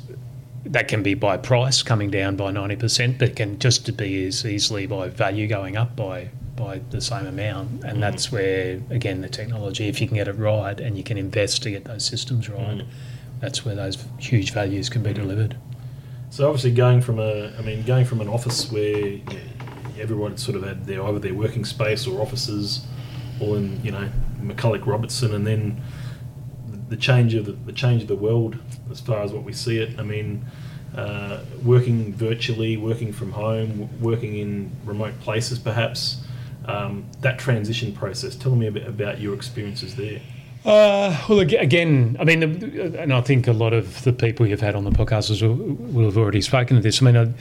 that 0.66 0.88
can 0.88 1.04
be 1.04 1.14
by 1.14 1.38
price 1.38 1.82
coming 1.84 2.10
down 2.10 2.36
by 2.36 2.52
90%, 2.52 3.18
but 3.18 3.36
can 3.36 3.60
just 3.60 3.96
be 3.98 4.26
as 4.26 4.46
easily 4.46 4.86
by 4.86 5.08
value 5.10 5.48
going 5.48 5.78
up 5.78 5.96
by 5.96 6.30
by 6.56 6.82
the 6.90 7.00
same 7.00 7.28
amount. 7.28 7.70
And 7.70 7.84
mm-hmm. 7.84 8.00
that's 8.00 8.32
where, 8.32 8.82
again, 8.90 9.22
the 9.22 9.30
technology, 9.30 9.88
if 9.88 10.02
you 10.02 10.08
can 10.08 10.18
get 10.18 10.28
it 10.28 10.34
right 10.34 10.78
and 10.80 10.98
you 10.98 11.04
can 11.04 11.18
invest 11.18 11.62
to 11.64 11.72
get 11.72 11.86
those 11.86 12.04
systems 12.04 12.50
right, 12.50 12.80
mm-hmm. 12.80 13.40
that's 13.40 13.64
where 13.64 13.76
those 13.76 14.04
huge 14.18 14.52
values 14.52 14.90
can 14.90 15.04
be 15.04 15.12
mm-hmm. 15.12 15.22
delivered. 15.22 15.58
So 16.30 16.48
obviously, 16.48 16.72
going 16.72 17.02
from 17.02 17.20
a, 17.20 17.54
I 17.58 17.62
mean, 17.62 17.84
going 17.84 18.06
from 18.06 18.20
an 18.20 18.28
office 18.28 18.70
where 18.72 19.20
everyone 20.00 20.38
sort 20.38 20.58
of 20.58 20.64
had 20.64 20.86
their 20.86 21.02
either 21.04 21.20
their 21.20 21.34
working 21.34 21.64
space 21.64 22.06
or 22.06 22.22
offices, 22.22 22.86
all 23.40 23.56
in 23.56 23.82
you 23.84 23.92
know 23.92 24.10
McCullough 24.42 24.86
Robertson, 24.86 25.34
and 25.34 25.48
then 25.48 25.82
the 26.90 26.98
change 26.98 27.34
of 27.34 27.46
the, 27.46 27.52
the 27.52 27.74
change 27.74 28.02
of 28.02 28.08
the 28.08 28.16
world 28.16 28.58
as 28.92 29.00
far 29.00 29.22
as 29.22 29.32
what 29.32 29.44
we 29.44 29.54
see 29.54 29.78
it. 29.78 30.00
I 30.00 30.04
mean, 30.04 30.46
uh, 30.96 31.42
working 31.64 32.14
virtually, 32.14 32.78
working 32.78 33.12
from 33.12 33.32
home, 33.32 33.90
working 34.02 34.38
in 34.38 34.72
remote 34.86 35.20
places, 35.20 35.60
perhaps. 35.60 36.24
Um, 36.66 37.06
that 37.22 37.40
transition 37.40 37.94
process. 37.94 38.36
Tell 38.36 38.54
me 38.54 38.68
a 38.68 38.72
bit 38.72 38.86
about 38.86 39.22
your 39.22 39.34
experiences 39.34 39.96
there. 39.96 40.20
Uh, 40.66 41.18
well, 41.30 41.40
again, 41.40 42.18
I 42.20 42.26
mean, 42.26 42.44
and 42.44 43.14
I 43.14 43.22
think 43.22 43.48
a 43.48 43.54
lot 43.54 43.72
of 43.72 44.04
the 44.04 44.12
people 44.12 44.46
you've 44.46 44.60
had 44.60 44.76
on 44.76 44.84
the 44.84 44.90
podcast 44.90 45.42
will, 45.42 45.56
will 45.56 46.06
have 46.06 46.18
already 46.18 46.42
spoken 46.42 46.76
to 46.76 46.84
this. 46.84 47.02
I 47.02 47.06
mean, 47.06 47.16
I, 47.16 47.34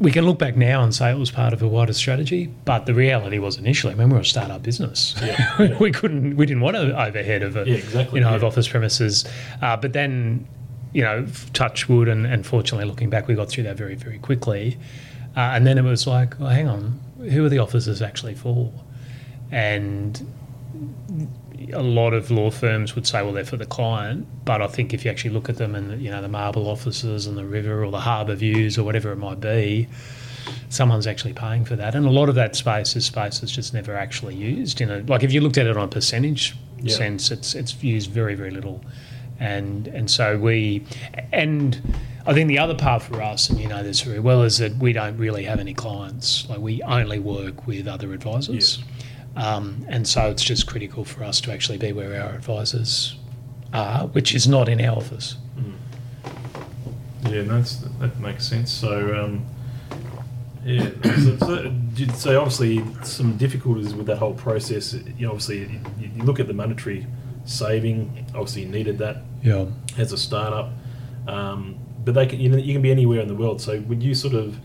we 0.00 0.10
can 0.10 0.26
look 0.26 0.38
back 0.38 0.56
now 0.56 0.82
and 0.82 0.94
say 0.94 1.10
it 1.10 1.18
was 1.18 1.30
part 1.30 1.52
of 1.52 1.62
a 1.62 1.68
wider 1.68 1.92
strategy, 1.92 2.46
but 2.64 2.86
the 2.86 2.94
reality 2.94 3.38
was 3.38 3.56
initially, 3.58 3.92
I 3.92 3.96
mean, 3.96 4.08
we 4.08 4.14
were 4.14 4.20
a 4.20 4.24
startup 4.24 4.62
business. 4.62 5.14
Yeah, 5.22 5.36
yeah. 5.58 5.78
we 5.80 5.92
couldn't, 5.92 6.36
we 6.36 6.46
didn't 6.46 6.62
want 6.62 6.76
an 6.76 6.92
overhead 6.92 7.42
of 7.42 7.56
a, 7.56 7.64
Yeah, 7.66 7.76
exactly, 7.76 8.18
you 8.18 8.24
know, 8.24 8.34
of 8.34 8.42
office 8.42 8.66
premises. 8.66 9.24
Uh, 9.62 9.76
but 9.76 9.92
then, 9.92 10.46
you 10.92 11.02
know, 11.02 11.26
touch 11.52 11.88
wood, 11.88 12.08
and, 12.08 12.26
and 12.26 12.44
fortunately, 12.44 12.86
looking 12.86 13.08
back, 13.08 13.28
we 13.28 13.34
got 13.34 13.48
through 13.48 13.64
that 13.64 13.76
very, 13.76 13.94
very 13.94 14.18
quickly. 14.18 14.76
Uh, 15.36 15.40
and 15.40 15.66
then 15.66 15.78
it 15.78 15.82
was 15.82 16.06
like, 16.06 16.38
well, 16.40 16.50
hang 16.50 16.68
on, 16.68 17.00
who 17.30 17.44
are 17.44 17.48
the 17.48 17.58
offices 17.58 18.02
actually 18.02 18.34
for? 18.34 18.72
And 19.50 20.20
a 21.72 21.82
lot 21.82 22.12
of 22.14 22.30
law 22.30 22.50
firms 22.50 22.94
would 22.94 23.06
say, 23.06 23.22
well, 23.22 23.32
they're 23.32 23.44
for 23.44 23.56
the 23.56 23.66
client. 23.66 24.26
But 24.44 24.60
I 24.62 24.66
think 24.66 24.92
if 24.94 25.04
you 25.04 25.10
actually 25.10 25.30
look 25.30 25.48
at 25.48 25.56
them 25.56 25.74
and, 25.74 26.00
you 26.02 26.10
know, 26.10 26.20
the 26.22 26.28
marble 26.28 26.68
offices 26.68 27.26
and 27.26 27.36
the 27.36 27.44
river 27.44 27.84
or 27.84 27.90
the 27.90 28.00
harbour 28.00 28.34
views 28.34 28.78
or 28.78 28.84
whatever 28.84 29.12
it 29.12 29.16
might 29.16 29.40
be, 29.40 29.88
someone's 30.68 31.06
actually 31.06 31.32
paying 31.32 31.64
for 31.64 31.76
that. 31.76 31.94
And 31.94 32.06
a 32.06 32.10
lot 32.10 32.28
of 32.28 32.34
that 32.34 32.56
space 32.56 32.96
is 32.96 33.06
space 33.06 33.38
that's 33.40 33.52
just 33.52 33.72
never 33.74 33.96
actually 33.96 34.34
used. 34.34 34.80
You 34.80 34.86
know, 34.86 35.04
like 35.06 35.22
if 35.22 35.32
you 35.32 35.40
looked 35.40 35.58
at 35.58 35.66
it 35.66 35.76
on 35.76 35.84
a 35.84 35.88
percentage 35.88 36.54
Yeah. 36.80 36.94
sense, 36.96 37.30
it's 37.30 37.54
it's 37.54 37.82
used 37.82 38.10
very, 38.10 38.34
very 38.34 38.50
little. 38.50 38.84
And 39.40 39.88
and 39.88 40.10
so 40.10 40.38
we 40.38 40.84
and 41.32 41.80
I 42.26 42.32
think 42.34 42.48
the 42.48 42.58
other 42.58 42.74
part 42.74 43.02
for 43.02 43.20
us, 43.20 43.50
and 43.50 43.58
you 43.60 43.68
know 43.68 43.82
this 43.82 44.00
very 44.02 44.20
well, 44.20 44.42
is 44.42 44.58
that 44.58 44.76
we 44.76 44.92
don't 44.92 45.16
really 45.18 45.44
have 45.44 45.60
any 45.60 45.74
clients. 45.74 46.48
Like 46.48 46.60
we 46.60 46.82
only 46.82 47.18
work 47.18 47.66
with 47.66 47.86
other 47.88 48.12
advisors. 48.12 48.78
Um, 49.36 49.84
and 49.88 50.06
so 50.06 50.30
it's 50.30 50.44
just 50.44 50.66
critical 50.66 51.04
for 51.04 51.24
us 51.24 51.40
to 51.42 51.52
actually 51.52 51.78
be 51.78 51.92
where 51.92 52.22
our 52.22 52.34
advisors 52.34 53.16
are, 53.72 54.06
which 54.08 54.34
is 54.34 54.46
not 54.46 54.68
in 54.68 54.80
our 54.80 54.96
office. 54.96 55.36
Yeah, 57.28 57.42
that's, 57.42 57.76
that 58.00 58.18
makes 58.20 58.46
sense. 58.46 58.70
So, 58.70 59.14
um, 59.24 59.46
yeah, 60.64 60.90
so, 61.02 61.36
so, 61.38 61.72
you'd 61.96 62.10
obviously 62.36 62.84
some 63.02 63.36
difficulties 63.36 63.94
with 63.94 64.06
that 64.06 64.18
whole 64.18 64.34
process. 64.34 64.92
You 64.94 65.26
know, 65.26 65.30
obviously 65.30 65.60
you, 65.98 66.10
you 66.16 66.22
look 66.22 66.38
at 66.38 66.46
the 66.46 66.54
monetary 66.54 67.06
saving. 67.44 68.26
Obviously, 68.34 68.62
you 68.62 68.68
needed 68.68 68.98
that 68.98 69.22
Yeah. 69.42 69.66
as 69.98 70.12
a 70.12 70.18
startup, 70.18 70.70
um, 71.26 71.76
but 72.04 72.14
they 72.14 72.26
can 72.26 72.40
you, 72.40 72.50
know, 72.50 72.56
you 72.56 72.72
can 72.72 72.82
be 72.82 72.90
anywhere 72.90 73.20
in 73.20 73.28
the 73.28 73.34
world. 73.34 73.60
So, 73.60 73.80
would 73.80 74.02
you 74.02 74.14
sort 74.14 74.34
of, 74.34 74.56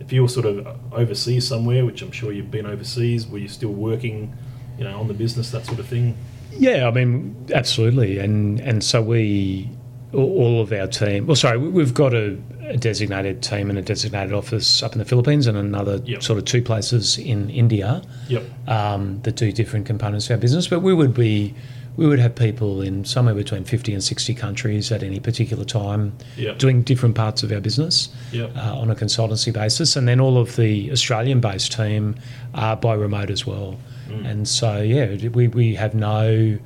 if 0.00 0.12
you 0.12 0.22
were 0.22 0.28
sort 0.28 0.46
of 0.46 0.66
overseas 0.92 1.46
somewhere, 1.46 1.84
which 1.84 2.02
I'm 2.02 2.12
sure 2.12 2.32
you've 2.32 2.50
been 2.50 2.66
overseas, 2.66 3.26
were 3.26 3.38
you 3.38 3.48
still 3.48 3.72
working, 3.72 4.36
you 4.78 4.84
know, 4.84 4.98
on 4.98 5.08
the 5.08 5.14
business 5.14 5.50
that 5.52 5.64
sort 5.66 5.78
of 5.78 5.86
thing? 5.86 6.16
Yeah, 6.52 6.86
I 6.86 6.90
mean, 6.90 7.34
absolutely, 7.54 8.18
and 8.18 8.60
and 8.60 8.84
so 8.84 9.00
we, 9.00 9.70
all 10.12 10.60
of 10.60 10.72
our 10.72 10.86
team. 10.86 11.26
Well, 11.26 11.36
sorry, 11.36 11.56
we- 11.56 11.68
we've 11.70 11.94
got 11.94 12.12
a, 12.12 12.36
a 12.66 12.76
designated 12.76 13.42
team 13.42 13.70
and 13.70 13.78
a 13.78 13.82
designated 13.82 14.34
office 14.34 14.82
up 14.82 14.92
in 14.92 14.98
the 14.98 15.04
Philippines, 15.06 15.46
and 15.46 15.56
another 15.56 16.00
Yep. 16.04 16.22
sort 16.22 16.38
of 16.38 16.44
two 16.44 16.60
places 16.62 17.16
in 17.16 17.48
India 17.48 18.02
Yep. 18.28 18.42
um, 18.68 19.20
that 19.22 19.36
do 19.36 19.50
different 19.52 19.86
components 19.86 20.26
of 20.26 20.32
our 20.32 20.36
business. 20.38 20.68
But 20.68 20.80
we 20.80 20.92
would 20.92 21.14
be, 21.14 21.54
we 21.96 22.06
would 22.06 22.18
have 22.18 22.34
people 22.34 22.80
in 22.80 23.04
somewhere 23.04 23.34
between 23.34 23.64
fifty 23.64 23.92
and 23.92 24.02
sixty 24.02 24.34
countries 24.34 24.90
at 24.90 25.02
any 25.02 25.20
particular 25.20 25.64
time, 25.64 26.12
Yep. 26.36 26.58
doing 26.58 26.82
different 26.82 27.14
parts 27.14 27.42
of 27.42 27.52
our 27.52 27.60
business 27.60 28.08
Yep. 28.32 28.56
uh, 28.56 28.78
on 28.78 28.90
a 28.90 28.94
consultancy 28.94 29.52
basis, 29.52 29.94
and 29.96 30.08
then 30.08 30.18
all 30.20 30.38
of 30.38 30.56
the 30.56 30.90
Australian-based 30.90 31.72
team 31.72 32.14
are 32.54 32.76
by 32.76 32.94
remote 32.94 33.30
as 33.30 33.46
well. 33.46 33.78
And 34.24 34.46
so, 34.46 34.82
yeah, 34.82 35.16
we, 35.30 35.48
we 35.48 35.74
have 35.74 35.94
no, 35.94 36.58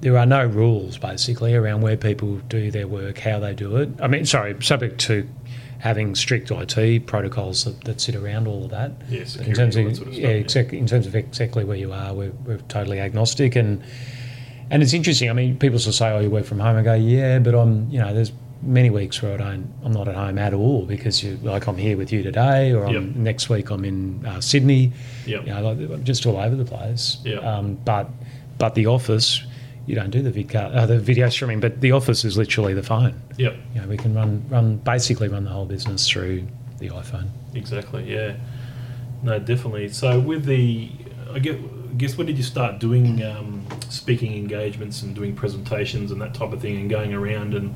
there 0.00 0.18
are 0.18 0.26
no 0.26 0.44
rules 0.46 0.98
basically 0.98 1.54
around 1.54 1.80
where 1.80 1.96
people 1.96 2.38
do 2.48 2.72
their 2.72 2.88
work, 2.88 3.18
how 3.18 3.38
they 3.38 3.54
do 3.54 3.76
it. 3.76 3.88
I 4.02 4.08
mean, 4.08 4.26
sorry, 4.26 4.56
subject 4.60 4.98
to 5.02 5.28
having 5.78 6.16
strict 6.16 6.50
IT 6.50 7.06
protocols 7.06 7.64
that, 7.66 7.84
that 7.84 8.00
sit 8.00 8.16
around 8.16 8.48
all 8.48 8.64
of 8.64 8.70
that. 8.70 8.90
Yeah, 9.08 9.20
in 9.44 9.54
terms 9.54 9.76
of 9.76 9.94
sort 9.96 10.08
of 10.08 10.14
yeah, 10.14 10.18
stuff, 10.18 10.22
yeah. 10.22 10.28
exactly 10.30 10.78
in 10.78 10.86
terms 10.88 11.06
of 11.06 11.14
exactly 11.14 11.62
where 11.62 11.76
you 11.76 11.92
are, 11.92 12.12
we're, 12.12 12.32
we're 12.44 12.58
totally 12.68 12.98
agnostic 13.00 13.54
and. 13.56 13.82
And 14.70 14.82
it's 14.82 14.92
interesting. 14.92 15.30
I 15.30 15.32
mean, 15.32 15.58
people 15.58 15.78
still 15.78 15.92
say, 15.92 16.10
"Oh, 16.10 16.20
you 16.20 16.30
work 16.30 16.44
from 16.44 16.58
home." 16.60 16.76
I 16.76 16.82
go, 16.82 16.94
"Yeah, 16.94 17.38
but 17.38 17.54
I'm, 17.54 17.88
you 17.90 17.98
know, 18.00 18.12
there's 18.12 18.32
many 18.62 18.90
weeks 18.90 19.22
where 19.22 19.34
I 19.34 19.36
don't, 19.36 19.72
I'm 19.84 19.92
not 19.92 20.08
at 20.08 20.14
home 20.16 20.38
at 20.38 20.52
all 20.54 20.86
because 20.86 21.22
you, 21.22 21.36
like, 21.42 21.68
I'm 21.68 21.76
here 21.76 21.96
with 21.96 22.10
you 22.10 22.22
today, 22.22 22.72
or 22.72 22.86
I'm, 22.86 22.94
Yep. 22.94 23.16
next 23.16 23.48
week 23.48 23.70
I'm 23.70 23.84
in 23.84 24.24
uh, 24.26 24.40
Sydney. 24.40 24.92
Yep. 25.26 25.46
You 25.46 25.52
know, 25.54 25.62
like, 25.72 25.90
I'm 25.90 26.02
just 26.04 26.24
all 26.26 26.36
over 26.38 26.56
the 26.56 26.64
place. 26.64 27.18
Yep. 27.24 27.44
Um, 27.44 27.74
but, 27.84 28.08
but 28.58 28.74
the 28.74 28.86
office, 28.86 29.42
you 29.86 29.94
don't 29.94 30.10
do 30.10 30.20
the 30.22 30.32
vidca- 30.32 30.74
uh, 30.74 30.86
the 30.86 30.98
video 30.98 31.28
streaming, 31.28 31.60
but 31.60 31.80
the 31.80 31.92
office 31.92 32.24
is 32.24 32.36
literally 32.36 32.72
the 32.74 32.82
phone. 32.82 33.20
Yeah. 33.36 33.50
You 33.74 33.82
know, 33.82 33.88
we 33.88 33.98
can 33.98 34.14
run, 34.14 34.42
run, 34.48 34.78
basically 34.78 35.28
run 35.28 35.44
the 35.44 35.50
whole 35.50 35.66
business 35.66 36.08
through 36.08 36.48
the 36.78 36.88
iPhone. 36.88 37.28
Exactly. 37.54 38.10
Yeah. 38.12 38.36
No, 39.22 39.38
definitely. 39.38 39.90
So 39.90 40.18
with 40.18 40.44
the, 40.46 40.90
I 41.30 41.36
I 41.36 41.38
guess 41.96 42.16
when 42.16 42.26
did 42.26 42.36
you 42.36 42.42
start 42.44 42.78
doing 42.78 43.22
um, 43.22 43.64
speaking 43.88 44.34
engagements 44.36 45.02
and 45.02 45.14
doing 45.14 45.34
presentations 45.34 46.10
and 46.12 46.20
that 46.20 46.34
type 46.34 46.52
of 46.52 46.60
thing 46.60 46.76
and 46.76 46.90
going 46.90 47.12
around 47.14 47.54
and 47.54 47.74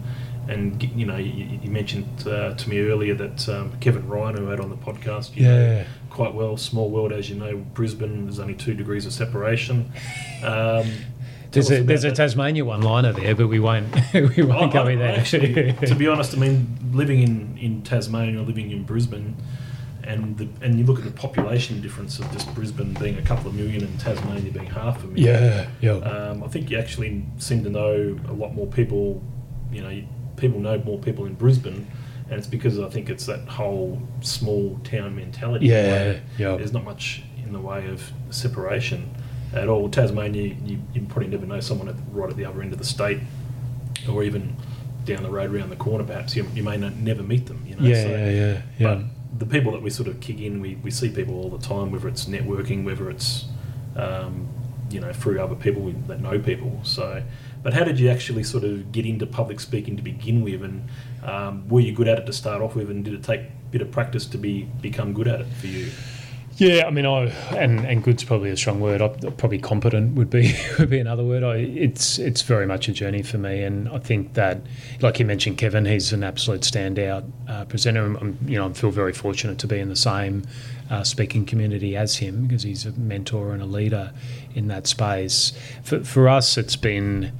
and 0.48 0.82
you 0.82 1.06
know 1.06 1.16
you, 1.16 1.58
you 1.62 1.70
mentioned 1.70 2.06
uh, 2.26 2.54
to 2.54 2.68
me 2.68 2.80
earlier 2.80 3.14
that 3.14 3.48
um, 3.48 3.72
Kevin 3.80 4.08
Ryan 4.08 4.36
who 4.38 4.46
had 4.48 4.58
on 4.60 4.70
the 4.70 4.76
podcast 4.76 5.36
you 5.36 5.44
know 5.44 5.60
Yeah. 5.76 5.84
quite 6.08 6.34
well 6.34 6.56
small 6.56 6.90
world 6.90 7.12
as 7.12 7.28
you 7.30 7.36
know 7.36 7.56
Brisbane 7.74 8.24
there's 8.24 8.38
only 8.40 8.54
two 8.54 8.74
degrees 8.74 9.06
of 9.06 9.12
separation. 9.12 9.92
Um, 10.44 10.90
There's 11.52 11.68
a, 11.72 11.82
there's 11.82 12.04
a. 12.04 12.12
Tasmania 12.12 12.64
one 12.64 12.80
liner 12.82 13.12
there, 13.12 13.34
but 13.34 13.48
we 13.48 13.58
won't 13.58 13.88
we 14.14 14.42
won't 14.44 14.72
go 14.72 14.84
I- 14.84 14.92
in 14.92 14.98
there. 15.00 15.18
Actually, 15.18 15.72
to 15.84 15.94
be 15.96 16.06
honest, 16.06 16.32
I 16.34 16.38
mean, 16.38 16.78
living 16.92 17.22
in, 17.22 17.58
in 17.58 17.82
Tasmania, 17.82 18.40
or 18.40 18.44
living 18.44 18.70
in 18.70 18.84
Brisbane, 18.84 19.34
and 20.10 20.36
the, 20.38 20.48
and 20.62 20.78
you 20.78 20.84
look 20.84 20.98
at 20.98 21.04
the 21.04 21.10
population 21.10 21.80
difference 21.80 22.18
of 22.18 22.30
just 22.32 22.52
Brisbane 22.54 22.94
being 22.94 23.16
a 23.18 23.22
couple 23.22 23.48
of 23.48 23.54
million 23.54 23.82
and 23.84 24.00
Tasmania 24.00 24.50
being 24.52 24.66
half 24.66 25.02
a 25.04 25.06
million. 25.06 25.42
yeah, 25.42 25.68
yeah. 25.80 25.92
Um, 25.92 26.42
I 26.42 26.48
think 26.48 26.70
you 26.70 26.78
actually 26.78 27.24
seem 27.38 27.62
to 27.64 27.70
know 27.70 28.18
a 28.28 28.32
lot 28.32 28.54
more 28.54 28.66
people. 28.66 29.22
You 29.72 29.82
know, 29.82 30.02
people 30.36 30.58
know 30.60 30.78
more 30.78 30.98
people 30.98 31.26
in 31.26 31.34
Brisbane, 31.34 31.86
and 32.28 32.38
it's 32.38 32.46
because 32.48 32.78
I 32.78 32.88
think 32.88 33.08
it's 33.08 33.26
that 33.26 33.46
whole 33.48 34.00
small 34.20 34.78
town 34.84 35.14
mentality. 35.16 35.66
Yeah, 35.66 36.18
yeah. 36.38 36.56
There's 36.56 36.72
not 36.72 36.84
much 36.84 37.22
in 37.44 37.52
the 37.52 37.60
way 37.60 37.86
of 37.88 38.12
separation 38.30 39.14
at 39.52 39.68
all. 39.68 39.88
Tasmania, 39.88 40.54
you, 40.64 40.80
you 40.94 41.02
probably 41.08 41.28
never 41.28 41.46
know 41.46 41.60
someone 41.60 41.88
at, 41.88 41.96
right 42.12 42.30
at 42.30 42.36
the 42.36 42.44
other 42.44 42.62
end 42.62 42.72
of 42.72 42.78
the 42.78 42.84
state, 42.84 43.20
or 44.08 44.22
even 44.22 44.56
down 45.04 45.22
the 45.22 45.30
road 45.30 45.54
around 45.54 45.70
the 45.70 45.76
corner. 45.76 46.04
Perhaps 46.04 46.36
you, 46.36 46.46
you 46.54 46.62
may 46.62 46.76
not, 46.76 46.94
never 46.96 47.22
meet 47.22 47.46
them. 47.46 47.62
You 47.66 47.76
know, 47.76 47.82
yeah, 47.88 48.02
so- 48.02 48.08
yeah, 48.10 48.30
yeah, 48.30 48.62
yeah. 48.78 49.02
The 49.38 49.46
people 49.46 49.72
that 49.72 49.82
we 49.82 49.90
sort 49.90 50.08
of 50.08 50.20
kick 50.20 50.40
in, 50.40 50.60
we, 50.60 50.76
we 50.76 50.90
see 50.90 51.08
people 51.08 51.36
all 51.36 51.50
the 51.50 51.64
time, 51.64 51.90
whether 51.90 52.08
it's 52.08 52.26
networking, 52.26 52.84
whether 52.84 53.10
it's 53.10 53.46
um, 53.96 54.48
you 54.90 55.00
know 55.00 55.12
through 55.12 55.40
other 55.40 55.54
people 55.54 55.92
that 56.08 56.20
know 56.20 56.38
people. 56.38 56.80
So, 56.82 57.22
but 57.62 57.72
how 57.72 57.84
did 57.84 57.98
you 57.98 58.08
actually 58.10 58.42
sort 58.42 58.64
of 58.64 58.92
get 58.92 59.06
into 59.06 59.26
public 59.26 59.60
speaking 59.60 59.96
to 59.96 60.02
begin 60.02 60.42
with, 60.42 60.62
and 60.62 60.88
um, 61.22 61.68
were 61.68 61.80
you 61.80 61.92
good 61.92 62.08
at 62.08 62.18
it 62.18 62.26
to 62.26 62.32
start 62.32 62.62
off 62.62 62.74
with, 62.74 62.90
and 62.90 63.04
did 63.04 63.14
it 63.14 63.22
take 63.22 63.40
a 63.40 63.50
bit 63.70 63.82
of 63.82 63.90
practice 63.90 64.26
to 64.26 64.38
be 64.38 64.64
become 64.80 65.12
good 65.12 65.28
at 65.28 65.40
it 65.40 65.46
for 65.60 65.66
you? 65.66 65.90
Yeah, 66.60 66.86
I 66.86 66.90
mean, 66.90 67.06
I 67.06 67.28
and 67.56 67.86
and 67.86 68.04
good's 68.04 68.22
probably 68.22 68.50
a 68.50 68.56
strong 68.56 68.80
word. 68.80 69.00
I, 69.00 69.08
probably 69.08 69.58
competent 69.58 70.14
would 70.16 70.28
be 70.28 70.54
would 70.78 70.90
be 70.90 70.98
another 70.98 71.24
word. 71.24 71.42
I, 71.42 71.56
it's 71.56 72.18
it's 72.18 72.42
very 72.42 72.66
much 72.66 72.86
a 72.86 72.92
journey 72.92 73.22
for 73.22 73.38
me, 73.38 73.62
and 73.62 73.88
I 73.88 73.98
think 73.98 74.34
that, 74.34 74.60
like 75.00 75.18
you 75.18 75.24
mentioned, 75.24 75.56
Kevin, 75.56 75.86
he's 75.86 76.12
an 76.12 76.22
absolute 76.22 76.60
standout 76.60 77.24
uh, 77.48 77.64
presenter. 77.64 78.04
I'm, 78.04 78.36
you 78.44 78.58
know, 78.58 78.68
I 78.68 78.72
feel 78.74 78.90
very 78.90 79.14
fortunate 79.14 79.58
to 79.60 79.66
be 79.66 79.78
in 79.78 79.88
the 79.88 79.96
same 79.96 80.42
uh, 80.90 81.02
speaking 81.02 81.46
community 81.46 81.96
as 81.96 82.16
him 82.16 82.46
because 82.46 82.62
he's 82.62 82.84
a 82.84 82.92
mentor 82.92 83.54
and 83.54 83.62
a 83.62 83.66
leader 83.66 84.12
in 84.54 84.68
that 84.68 84.86
space. 84.86 85.54
For 85.82 86.04
for 86.04 86.28
us, 86.28 86.58
it's 86.58 86.76
been 86.76 87.32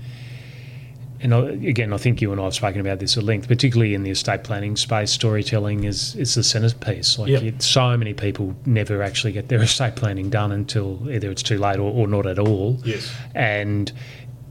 and 1.22 1.34
again, 1.66 1.92
I 1.92 1.96
think 1.98 2.20
you 2.22 2.32
and 2.32 2.40
I 2.40 2.44
have 2.44 2.54
spoken 2.54 2.80
about 2.80 2.98
this 2.98 3.16
at 3.16 3.22
length, 3.24 3.46
particularly 3.48 3.94
in 3.94 4.02
the 4.02 4.10
estate 4.10 4.42
planning 4.44 4.76
space. 4.76 5.10
Storytelling 5.10 5.84
is 5.84 6.14
is 6.16 6.34
the 6.34 6.42
centerpiece. 6.42 7.18
Like 7.18 7.28
Yep. 7.30 7.42
it, 7.42 7.62
so 7.62 7.96
many 7.96 8.14
people 8.14 8.54
never 8.66 9.02
actually 9.02 9.32
get 9.32 9.48
their 9.48 9.62
estate 9.70 9.96
planning 9.96 10.30
done 10.30 10.50
until 10.52 11.08
either 11.10 11.30
it's 11.30 11.42
too 11.42 11.58
late 11.58 11.78
or, 11.78 11.92
or 11.92 12.06
not 12.08 12.26
at 12.26 12.38
all. 12.38 12.78
Yes. 12.84 13.10
And 13.34 13.92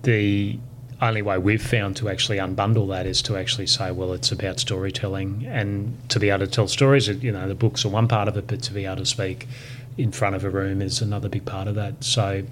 the 0.03 0.59
only 1.01 1.21
way 1.21 1.37
we've 1.37 1.61
found 1.61 1.95
to 1.97 2.09
actually 2.09 2.37
unbundle 2.37 2.89
that 2.89 3.05
is 3.05 3.21
to 3.23 3.37
actually 3.37 3.67
say, 3.67 3.91
well, 3.91 4.13
it's 4.13 4.31
about 4.31 4.59
storytelling 4.59 5.45
and 5.47 5.97
to 6.09 6.19
be 6.19 6.29
able 6.29 6.45
to 6.45 6.51
tell 6.51 6.67
stories. 6.67 7.07
You 7.07 7.31
know, 7.31 7.47
the 7.47 7.55
books 7.55 7.85
are 7.85 7.89
one 7.89 8.07
part 8.07 8.27
of 8.27 8.35
it, 8.37 8.47
but 8.47 8.61
to 8.63 8.73
be 8.73 8.85
able 8.85 8.97
to 8.97 9.05
speak 9.05 9.47
in 9.97 10.11
front 10.11 10.35
of 10.35 10.45
a 10.45 10.49
room 10.49 10.81
is 10.81 11.01
another 11.01 11.29
big 11.29 11.45
part 11.45 11.67
of 11.67 11.75
that. 11.75 12.03
So, 12.03 12.43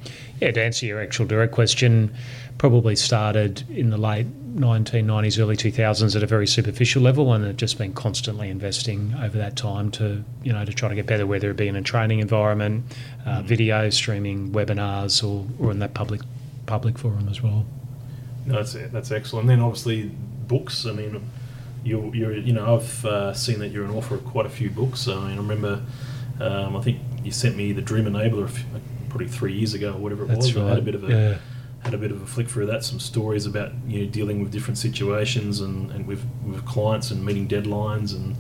yeah, 0.42 0.52
to 0.52 0.62
answer 0.62 0.86
your 0.86 1.02
actual 1.02 1.26
direct 1.26 1.54
question, 1.54 2.14
probably 2.58 2.96
started 2.96 3.64
in 3.70 3.90
the 3.90 3.98
late 3.98 4.28
1990s, 4.56 5.40
early 5.40 5.56
2000s 5.56 6.16
at 6.16 6.24
a 6.24 6.28
very 6.28 6.48
superficial 6.48 7.02
level, 7.02 7.34
and 7.34 7.46
have 7.46 7.58
just 7.58 7.78
been 7.78 7.94
constantly 7.94 8.50
investing 8.50 9.14
over 9.22 9.38
that 9.38 9.56
time 9.56 9.92
to 9.92 10.24
you 10.44 10.52
know 10.52 10.66
to 10.66 10.74
try 10.74 10.90
to 10.90 10.96
get 10.96 11.06
better, 11.06 11.26
whether 11.26 11.50
it 11.52 11.58
be 11.58 11.68
in 11.68 11.76
a 11.76 11.82
training 11.82 12.20
environment, 12.20 12.84
uh, 13.26 13.42
video 13.44 13.90
streaming, 13.90 14.52
webinars, 14.52 15.24
or, 15.24 15.46
or 15.64 15.72
in 15.72 15.80
that 15.80 15.94
public 15.94 16.22
public 16.66 16.98
forum 16.98 17.30
as 17.30 17.42
well. 17.42 17.66
No, 18.48 18.56
that's 18.56 18.74
that's 18.92 19.12
excellent. 19.12 19.44
And 19.44 19.50
then 19.50 19.60
obviously 19.66 20.10
books. 20.48 20.86
I 20.86 20.92
mean, 20.94 21.30
you 21.84 22.12
you're 22.14 22.34
you 22.36 22.54
know 22.54 22.76
I've 22.76 23.06
uh, 23.06 23.34
seen 23.34 23.60
that 23.60 23.70
you're 23.70 23.86
an 23.86 23.92
author 23.92 24.16
of 24.16 24.26
quite 24.26 24.46
a 24.46 24.50
few 24.50 24.70
books. 24.70 25.08
I 25.08 25.16
mean, 25.16 25.34
I 25.34 25.38
remember 25.38 25.82
um, 26.40 26.76
I 26.76 26.82
think 26.82 27.00
you 27.24 27.32
sent 27.32 27.56
me 27.56 27.74
the 27.74 27.82
Dream 27.82 28.06
Enabler 28.06 28.50
probably 29.10 29.28
three 29.28 29.54
years 29.54 29.74
ago 29.74 29.94
or 29.94 29.98
whatever 29.98 30.24
it 30.24 30.28
That's 30.28 30.54
was. 30.54 30.58
I 30.58 30.70
had 30.70 30.78
a 30.78 30.82
bit 30.82 30.96
of 30.96 31.04
a 31.04 31.08
yeah. 31.08 31.38
had 31.84 31.94
a 31.94 31.98
bit 31.98 32.12
of 32.12 32.22
a 32.22 32.26
flick 32.26 32.48
through 32.48 32.68
that. 32.68 32.84
Some 32.84 33.00
stories 33.00 33.46
about 33.46 33.72
you 33.88 34.04
know 34.06 34.10
dealing 34.10 34.42
with 34.42 34.52
different 34.52 34.78
situations 34.78 35.60
and, 35.62 35.92
and 35.92 36.08
with 36.08 36.24
with 36.46 36.66
clients 36.66 37.12
and 37.12 37.24
meeting 37.26 37.48
deadlines 37.48 38.16
and. 38.16 38.36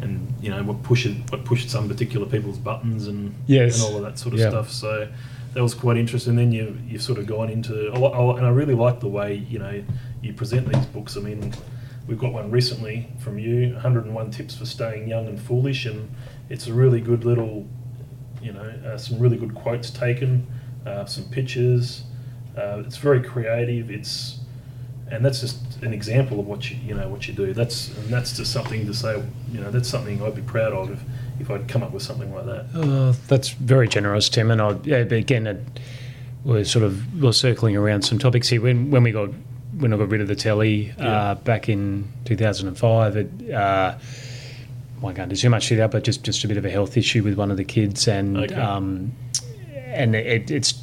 And 0.00 0.32
you 0.40 0.48
know 0.48 0.62
what 0.62 0.84
pushed 0.84 1.08
what 1.30 1.44
pushed 1.44 1.70
some 1.70 1.88
particular 1.88 2.24
people's 2.24 2.56
buttons 2.56 3.08
and 3.08 3.34
Yes. 3.48 3.82
and 3.82 3.90
all 3.92 3.96
of 3.96 4.04
that 4.04 4.16
sort 4.16 4.32
of 4.32 4.38
Yeah. 4.38 4.50
stuff. 4.50 4.70
So 4.70 5.08
that 5.54 5.62
was 5.62 5.74
quite 5.74 5.96
interesting. 5.96 6.36
Then 6.36 6.52
you 6.52 6.78
you've 6.86 7.02
sort 7.02 7.18
of 7.18 7.26
gone 7.26 7.50
into 7.50 7.92
a 7.94 7.98
lot, 7.98 8.38
and 8.38 8.46
I 8.46 8.50
really 8.50 8.74
like 8.74 9.00
the 9.00 9.08
way 9.08 9.34
you 9.34 9.58
know 9.58 9.82
you 10.22 10.32
present 10.32 10.72
these 10.72 10.86
books. 10.86 11.16
I 11.16 11.20
mean, 11.20 11.52
we've 12.06 12.18
got 12.18 12.32
one 12.32 12.50
recently 12.50 13.08
from 13.18 13.38
you, 13.38 13.72
101 13.74 14.30
tips 14.30 14.56
for 14.56 14.66
staying 14.66 15.08
young 15.08 15.26
and 15.26 15.40
foolish, 15.40 15.86
and 15.86 16.10
it's 16.48 16.66
a 16.66 16.72
really 16.72 17.00
good 17.00 17.24
little, 17.24 17.66
you 18.42 18.52
know, 18.52 18.72
uh, 18.86 18.98
some 18.98 19.18
really 19.18 19.36
good 19.36 19.54
quotes 19.54 19.90
taken, 19.90 20.46
uh, 20.86 21.04
some 21.04 21.24
pictures. 21.24 22.04
Uh, 22.56 22.82
it's 22.84 22.96
very 22.96 23.22
creative. 23.22 23.90
It's 23.90 24.40
and 25.10 25.24
that's 25.24 25.40
just 25.40 25.82
an 25.82 25.92
example 25.92 26.40
of 26.40 26.46
what 26.46 26.70
you 26.70 26.76
you 26.84 26.94
know 26.94 27.08
what 27.08 27.28
you 27.28 27.34
do. 27.34 27.52
That's 27.54 27.96
and 27.96 28.08
that's 28.08 28.36
just 28.36 28.52
something 28.52 28.86
to 28.86 28.94
say. 28.94 29.22
You 29.52 29.60
know, 29.60 29.70
that's 29.70 29.88
something 29.88 30.22
I'd 30.22 30.34
be 30.34 30.42
proud 30.42 30.72
of 30.72 30.90
if, 30.90 31.00
if 31.40 31.50
I'd 31.50 31.68
come 31.68 31.82
up 31.82 31.92
with 31.92 32.02
something 32.02 32.32
like 32.34 32.46
that. 32.46 32.66
Uh, 32.74 33.12
that's 33.28 33.50
very 33.50 33.88
generous, 33.88 34.28
Tim. 34.28 34.50
And 34.50 34.60
I, 34.60 34.76
yeah, 34.84 34.96
again, 34.98 35.46
it, 35.46 35.60
we're 36.44 36.64
sort 36.64 36.84
of 36.84 37.20
we're 37.22 37.32
circling 37.32 37.76
around 37.76 38.02
some 38.02 38.18
topics 38.18 38.48
here. 38.48 38.60
When 38.60 38.90
when 38.90 39.02
we 39.02 39.12
got 39.12 39.30
when 39.78 39.92
I 39.92 39.96
got 39.96 40.08
rid 40.08 40.20
of 40.20 40.28
the 40.28 40.34
telly 40.36 40.94
Yeah. 40.98 41.30
uh, 41.30 41.34
back 41.36 41.68
in 41.68 42.08
2005, 42.24 43.16
it. 43.16 43.52
Uh, 43.52 43.94
I 44.96 45.00
won't 45.00 45.16
go 45.16 45.22
into 45.22 45.36
too 45.36 45.48
much 45.48 45.68
detail, 45.68 45.86
but 45.86 46.02
just, 46.02 46.24
just 46.24 46.42
a 46.42 46.48
bit 46.48 46.56
of 46.56 46.64
a 46.64 46.70
health 46.70 46.96
issue 46.96 47.22
with 47.22 47.34
one 47.34 47.52
of 47.52 47.56
the 47.56 47.62
kids, 47.62 48.08
and 48.08 48.36
Okay. 48.36 48.54
um, 48.56 49.12
and 49.76 50.16
it, 50.16 50.50
it's 50.50 50.74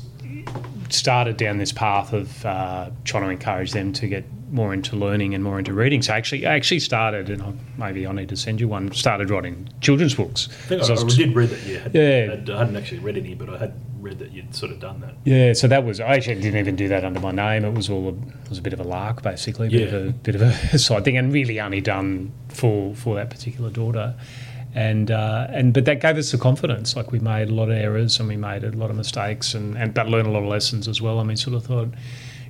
started 0.87 1.35
down 1.35 1.57
this 1.57 1.73
path 1.73 2.13
of 2.13 2.45
uh, 2.45 2.89
trying 3.03 3.23
to 3.23 3.29
encourage 3.29 3.73
them 3.73 3.91
to 3.91 4.07
get 4.07 4.23
more 4.55 4.73
into 4.73 4.95
learning 4.95 5.35
and 5.35 5.43
more 5.43 5.59
into 5.59 5.73
reading. 5.73 6.01
So 6.01 6.13
actually, 6.13 6.45
I 6.47 6.55
actually 6.55 6.79
started, 6.79 7.29
and 7.29 7.41
I, 7.43 7.53
maybe 7.77 8.07
I 8.07 8.11
need 8.13 8.29
to 8.29 8.37
send 8.37 8.59
you 8.59 8.67
one. 8.67 8.91
Started 8.93 9.29
writing 9.29 9.69
children's 9.81 10.15
books. 10.15 10.47
I 10.49 10.67
think 10.67 10.81
I, 10.89 10.93
I 10.93 11.03
did 11.07 11.35
read 11.35 11.49
that 11.49 11.63
you 11.67 11.77
had, 11.79 11.93
Yeah. 11.93 12.29
had- 12.35 12.49
I 12.49 12.57
hadn't 12.59 12.75
actually 12.77 12.99
read 12.99 13.17
any, 13.17 13.35
but 13.35 13.49
I 13.49 13.57
had 13.57 13.73
read 13.99 14.19
that 14.19 14.31
you'd 14.31 14.55
sort 14.55 14.71
of 14.71 14.79
done 14.79 15.01
that. 15.01 15.15
Yeah, 15.25 15.53
so 15.53 15.67
that 15.67 15.83
was 15.83 15.99
I 15.99 16.15
actually 16.15 16.35
didn't 16.41 16.59
even 16.59 16.75
do 16.75 16.87
that 16.87 17.03
under 17.03 17.19
my 17.19 17.31
name. 17.31 17.65
It 17.65 17.73
was 17.73 17.89
all 17.89 18.05
a, 18.07 18.13
it 18.43 18.49
was 18.49 18.57
a 18.57 18.61
bit 18.61 18.73
of 18.73 18.79
a 18.79 18.83
lark, 18.83 19.21
basically, 19.21 19.67
a 19.67 19.71
bit 19.71 19.89
Yeah. 19.91 19.95
of 19.97 20.07
a 20.07 20.11
bit 20.11 20.35
of 20.35 20.41
a 20.41 20.77
side 20.87 21.03
thing, 21.05 21.17
and 21.17 21.31
really 21.33 21.59
only 21.59 21.81
done 21.81 22.31
for 22.49 22.95
for 22.95 23.15
that 23.15 23.29
particular 23.29 23.69
daughter. 23.69 24.15
And 24.73 25.09
uh, 25.09 25.47
and 25.51 25.73
but 25.73 25.85
that 25.85 26.01
gave 26.01 26.17
us 26.17 26.31
the 26.31 26.37
confidence. 26.37 26.95
Like 26.97 27.11
we 27.11 27.19
made 27.19 27.47
a 27.49 27.53
lot 27.53 27.69
of 27.69 27.77
errors 27.77 28.19
and 28.19 28.27
we 28.27 28.35
made 28.35 28.63
a 28.65 28.71
lot 28.71 28.89
of 28.89 28.95
mistakes, 28.97 29.53
and 29.53 29.77
and 29.77 29.93
but 29.93 30.07
learned 30.09 30.27
a 30.27 30.31
lot 30.31 30.43
of 30.43 30.49
lessons 30.49 30.87
as 30.87 31.01
well. 31.01 31.19
I 31.19 31.23
mean, 31.23 31.37
sort 31.37 31.55
of 31.55 31.65
thought 31.65 31.89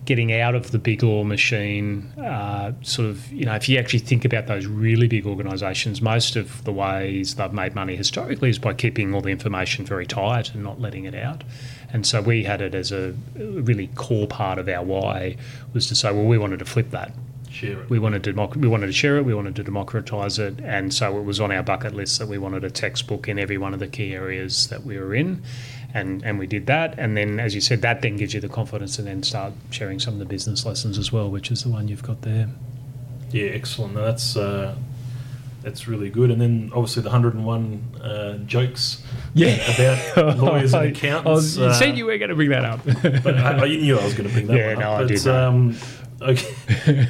getting 0.06 0.32
out 0.34 0.56
of 0.56 0.72
the 0.72 0.80
big 0.80 1.04
law 1.04 1.24
machine, 1.24 2.12
uh, 2.20 2.72
sort 2.82 3.10
of, 3.10 3.32
you 3.32 3.46
know, 3.46 3.56
if 3.56 3.68
you 3.68 3.78
actually 3.78 4.00
think 4.00 4.24
about 4.24 4.48
those 4.48 4.65
really 4.65 5.08
big 5.08 5.26
organisations, 5.26 6.02
most 6.02 6.36
of 6.36 6.63
the 6.63 6.72
ways 6.72 7.36
they've 7.36 7.54
made 7.54 7.76
money 7.76 7.96
historically 7.96 8.50
is 8.50 8.60
by 8.60 8.74
keeping 8.74 9.13
all 9.13 9.22
the 9.22 9.30
information 9.30 9.86
very 9.86 10.06
tight 10.06 10.54
and 10.54 10.63
not 10.63 10.80
letting 10.80 11.06
it 11.06 11.15
out. 11.15 11.44
And 11.91 12.06
so 12.06 12.22
we 12.22 12.44
had 12.44 12.62
it 12.62 12.76
as 12.76 12.91
a 12.91 13.15
really 13.36 13.88
core 13.96 14.28
part 14.28 14.60
of 14.60 14.68
our 14.70 14.84
why 14.84 15.38
was 15.74 15.88
to 15.88 15.96
say, 15.96 16.12
well, 16.12 16.26
we 16.26 16.38
wanted 16.38 16.60
to 16.60 16.65
flip 16.65 16.91
that. 16.91 17.13
Share 17.50 17.84
it. 17.84 17.89
We 17.89 18.00
wanted 18.00 18.22
to 18.26 18.34
democ- 18.34 18.58
we 18.58 18.68
wanted 18.68 18.88
to 18.88 18.91
share 18.91 19.18
it. 19.18 19.24
We 19.24 19.34
wanted 19.34 19.56
to 19.56 19.63
democratise 19.63 20.39
it, 20.39 20.60
and 20.62 20.94
so 20.94 21.18
it 21.18 21.24
was 21.24 21.39
on 21.39 21.54
our 21.54 21.63
bucket 21.63 21.96
list 21.96 22.20
that 22.20 22.28
we 22.28 22.38
wanted 22.38 22.65
a 22.65 22.70
textbook 22.70 23.30
in 23.30 23.39
every 23.39 23.58
one 23.58 23.74
of 23.74 23.80
the 23.80 23.88
key 23.88 24.13
areas 24.13 24.68
that 24.68 24.84
we 24.84 25.00
were 25.00 25.15
in, 25.15 25.41
and 25.95 26.23
and 26.23 26.38
we 26.38 26.45
did 26.45 26.67
that. 26.67 26.99
And 26.99 27.17
then, 27.17 27.39
as 27.39 27.55
you 27.55 27.62
said, 27.62 27.81
that 27.81 28.01
then 28.01 28.17
gives 28.17 28.34
you 28.34 28.41
the 28.41 28.49
confidence 28.49 28.97
to 28.97 29.01
then 29.01 29.23
start 29.23 29.53
sharing 29.71 29.99
some 29.99 30.13
of 30.13 30.19
the 30.19 30.25
business 30.25 30.65
lessons 30.65 30.99
as 30.99 31.12
well, 31.12 31.31
which 31.31 31.49
is 31.49 31.63
the 31.63 31.69
one 31.69 31.88
you've 31.88 32.03
got 32.03 32.21
there. 32.21 32.49
Yeah, 33.31 33.47
excellent. 33.47 33.95
That's 33.95 34.36
uh, 34.36 34.75
that's 35.63 35.88
really 35.88 36.10
good. 36.10 36.29
And 36.31 36.39
then 36.39 36.71
obviously 36.75 37.01
the 37.01 37.10
101 37.10 37.81
uh, 38.01 38.38
jokes 38.45 39.01
about 39.34 40.38
lawyers 40.38 40.73
and 40.73 40.95
accountants. 40.95 41.58
I 41.58 41.65
uh, 41.67 41.73
said 41.73 41.97
you 41.97 42.05
were 42.05 42.17
going 42.17 42.29
to 42.29 42.36
bring 42.36 42.49
that 42.49 42.65
up. 42.65 42.81
but 43.23 43.36
I, 43.38 43.63
I 43.63 43.67
knew 43.67 43.97
I 43.97 44.03
was 44.03 44.13
going 44.13 44.27
to 44.29 44.34
bring 44.34 44.47
that 44.47 44.58
Yeah, 44.58 44.73
no, 44.75 44.91
up. 44.91 44.99
I 44.99 45.01
but, 45.03 45.08
did. 45.08 45.27
Um, 45.27 45.75
okay, 46.21 46.56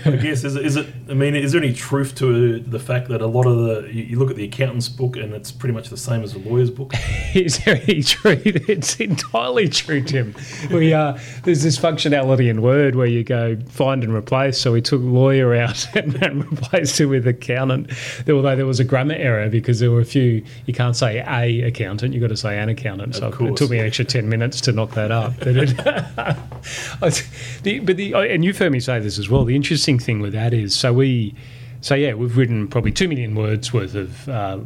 I 0.06 0.16
guess 0.18 0.44
is, 0.44 0.56
it- 0.56 0.66
is 0.66 0.76
it? 0.76 0.88
I 1.10 1.14
mean, 1.14 1.36
is 1.36 1.52
there 1.52 1.62
any 1.62 1.74
truth 1.74 2.16
to 2.16 2.60
the 2.60 2.80
fact 2.80 3.10
that 3.10 3.22
a 3.22 3.28
lot 3.28 3.46
of 3.46 3.58
the 3.58 3.94
you, 3.94 4.04
you 4.04 4.20
look 4.20 4.30
at 4.32 4.36
the 4.36 4.46
accountant's 4.46 4.90
book 4.90 5.16
and 5.18 5.34
it's 5.34 5.52
pretty 5.52 5.74
much 5.74 5.90
the 5.90 5.98
same 5.98 6.24
as 6.24 6.34
the 6.34 6.40
lawyer's 6.40 6.72
book? 6.72 6.94
It's 7.36 7.58
very 7.58 8.02
true. 8.02 8.42
It's 8.46 8.96
entirely 9.00 9.68
true, 9.68 10.02
Tim. 10.02 10.34
We 10.72 10.94
uh, 10.94 11.18
there's 11.44 11.64
this 11.64 11.78
functionality 11.78 12.50
in 12.50 12.62
Word 12.62 12.96
where 12.96 13.08
you 13.08 13.24
go 13.24 13.58
find 13.68 14.04
and 14.04 14.14
replace. 14.14 14.60
So 14.60 14.72
we 14.72 14.82
took 14.82 15.02
lawyer 15.04 15.54
out 15.54 15.86
and, 15.96 16.16
and 16.24 16.50
replaced 16.50 17.00
it 17.02 17.08
with 17.08 17.28
accountant. 17.28 17.92
Although 18.30 18.56
there 18.56 18.66
was 18.66 18.80
a 18.80 18.86
grammar 18.86 19.16
error 19.16 19.50
because 19.50 19.80
there 19.80 19.92
were 19.92 20.00
a 20.00 20.06
few. 20.06 20.44
You 20.66 20.74
can't 20.74 20.96
say 20.96 21.20
a 21.20 21.68
accountant. 21.68 22.14
You've 22.14 22.22
got 22.22 22.30
to 22.30 22.38
say 22.38 22.58
an 22.58 22.70
accountant. 22.70 23.16
So 23.16 23.28
it 23.28 23.58
took 23.58 23.70
me 23.70 23.80
an 23.80 23.86
extra 23.86 24.06
ten 24.06 24.30
minutes 24.30 24.62
to 24.62 24.72
knock 24.72 24.92
that 24.92 25.12
up. 25.12 25.34
But, 25.40 25.48
it, 25.58 25.68
the, 27.64 27.80
but 27.80 27.98
the 27.98 28.14
and 28.16 28.44
you've 28.46 28.58
heard 28.58 28.72
me 28.72 28.80
say 28.80 28.95
this 29.00 29.18
as 29.18 29.30
well. 29.30 29.46
The 29.46 29.56
interesting 29.56 30.00
thing 30.00 30.20
with 30.20 30.34
that 30.34 30.54
is 30.54 30.76
so 30.76 30.94
we. 30.94 31.36
So 31.82 31.94
yeah, 31.94 32.14
we've 32.14 32.36
written 32.36 32.68
probably 32.68 32.92
two 32.92 33.08
million 33.08 33.36
words 33.36 33.72
worth 33.72 33.94
of 33.94 34.28
uh, 34.28 34.60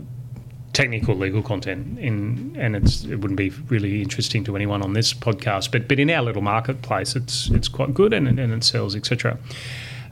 technical 0.73 1.15
legal 1.15 1.41
content 1.41 1.97
in 1.99 2.55
and 2.57 2.75
it's 2.75 3.03
it 3.03 3.17
wouldn't 3.17 3.37
be 3.37 3.49
really 3.67 4.01
interesting 4.01 4.43
to 4.43 4.55
anyone 4.55 4.81
on 4.81 4.93
this 4.93 5.13
podcast 5.13 5.71
but 5.71 5.87
but 5.87 5.99
in 5.99 6.09
our 6.09 6.21
little 6.21 6.43
marketplace 6.43 7.15
it's 7.15 7.49
it's 7.49 7.67
quite 7.67 7.93
good 7.93 8.13
and, 8.13 8.27
and 8.27 8.53
it 8.53 8.63
sells 8.63 8.95
etc 8.95 9.37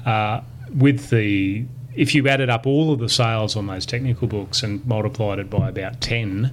uh, 0.06 0.42
with 0.76 1.10
the 1.10 1.64
if 1.96 2.14
you 2.14 2.28
added 2.28 2.50
up 2.50 2.66
all 2.66 2.92
of 2.92 3.00
the 3.00 3.10
sales 3.10 3.56
on 3.56 3.68
those 3.68 3.86
technical 3.86 4.28
books 4.28 4.64
and 4.64 4.86
multiplied 4.86 5.40
it 5.40 5.50
by 5.50 5.70
about 5.70 6.02
10 6.02 6.52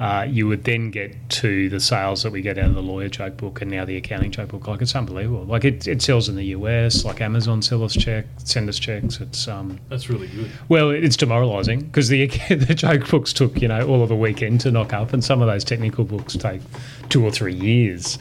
uh, 0.00 0.26
you 0.26 0.48
would 0.48 0.64
then 0.64 0.90
get 0.90 1.14
to 1.28 1.68
the 1.68 1.78
sales 1.78 2.22
that 2.22 2.32
we 2.32 2.40
get 2.40 2.56
out 2.56 2.64
of 2.64 2.74
the 2.74 2.82
lawyer 2.82 3.08
joke 3.08 3.36
book 3.36 3.60
and 3.60 3.70
now 3.70 3.84
the 3.84 3.96
accounting 3.98 4.30
joke 4.30 4.48
book. 4.48 4.66
Like 4.66 4.80
it's 4.80 4.96
unbelievable. 4.96 5.44
Like 5.44 5.64
it, 5.64 5.86
it 5.86 6.00
sells 6.00 6.28
in 6.28 6.36
the 6.36 6.46
US. 6.46 7.04
Like 7.04 7.20
Amazon 7.20 7.60
sell 7.60 7.84
us 7.84 7.94
check, 7.94 8.24
send 8.38 8.68
us 8.70 8.78
checks. 8.78 9.20
It's 9.20 9.46
um, 9.46 9.78
That's 9.90 10.08
really 10.08 10.28
good. 10.28 10.50
well, 10.70 10.88
it's 10.90 11.18
demoralising 11.18 11.80
because 11.82 12.08
the 12.08 12.26
the 12.48 12.74
joke 12.74 13.08
books 13.10 13.32
took 13.34 13.60
you 13.60 13.68
know 13.68 13.86
all 13.86 14.02
of 14.02 14.10
a 14.10 14.16
weekend 14.16 14.62
to 14.62 14.70
knock 14.70 14.92
up, 14.94 15.12
and 15.12 15.22
some 15.22 15.42
of 15.42 15.48
those 15.48 15.64
technical 15.64 16.04
books 16.04 16.34
take 16.34 16.62
two 17.10 17.22
or 17.22 17.30
three 17.30 17.54
years. 17.54 18.18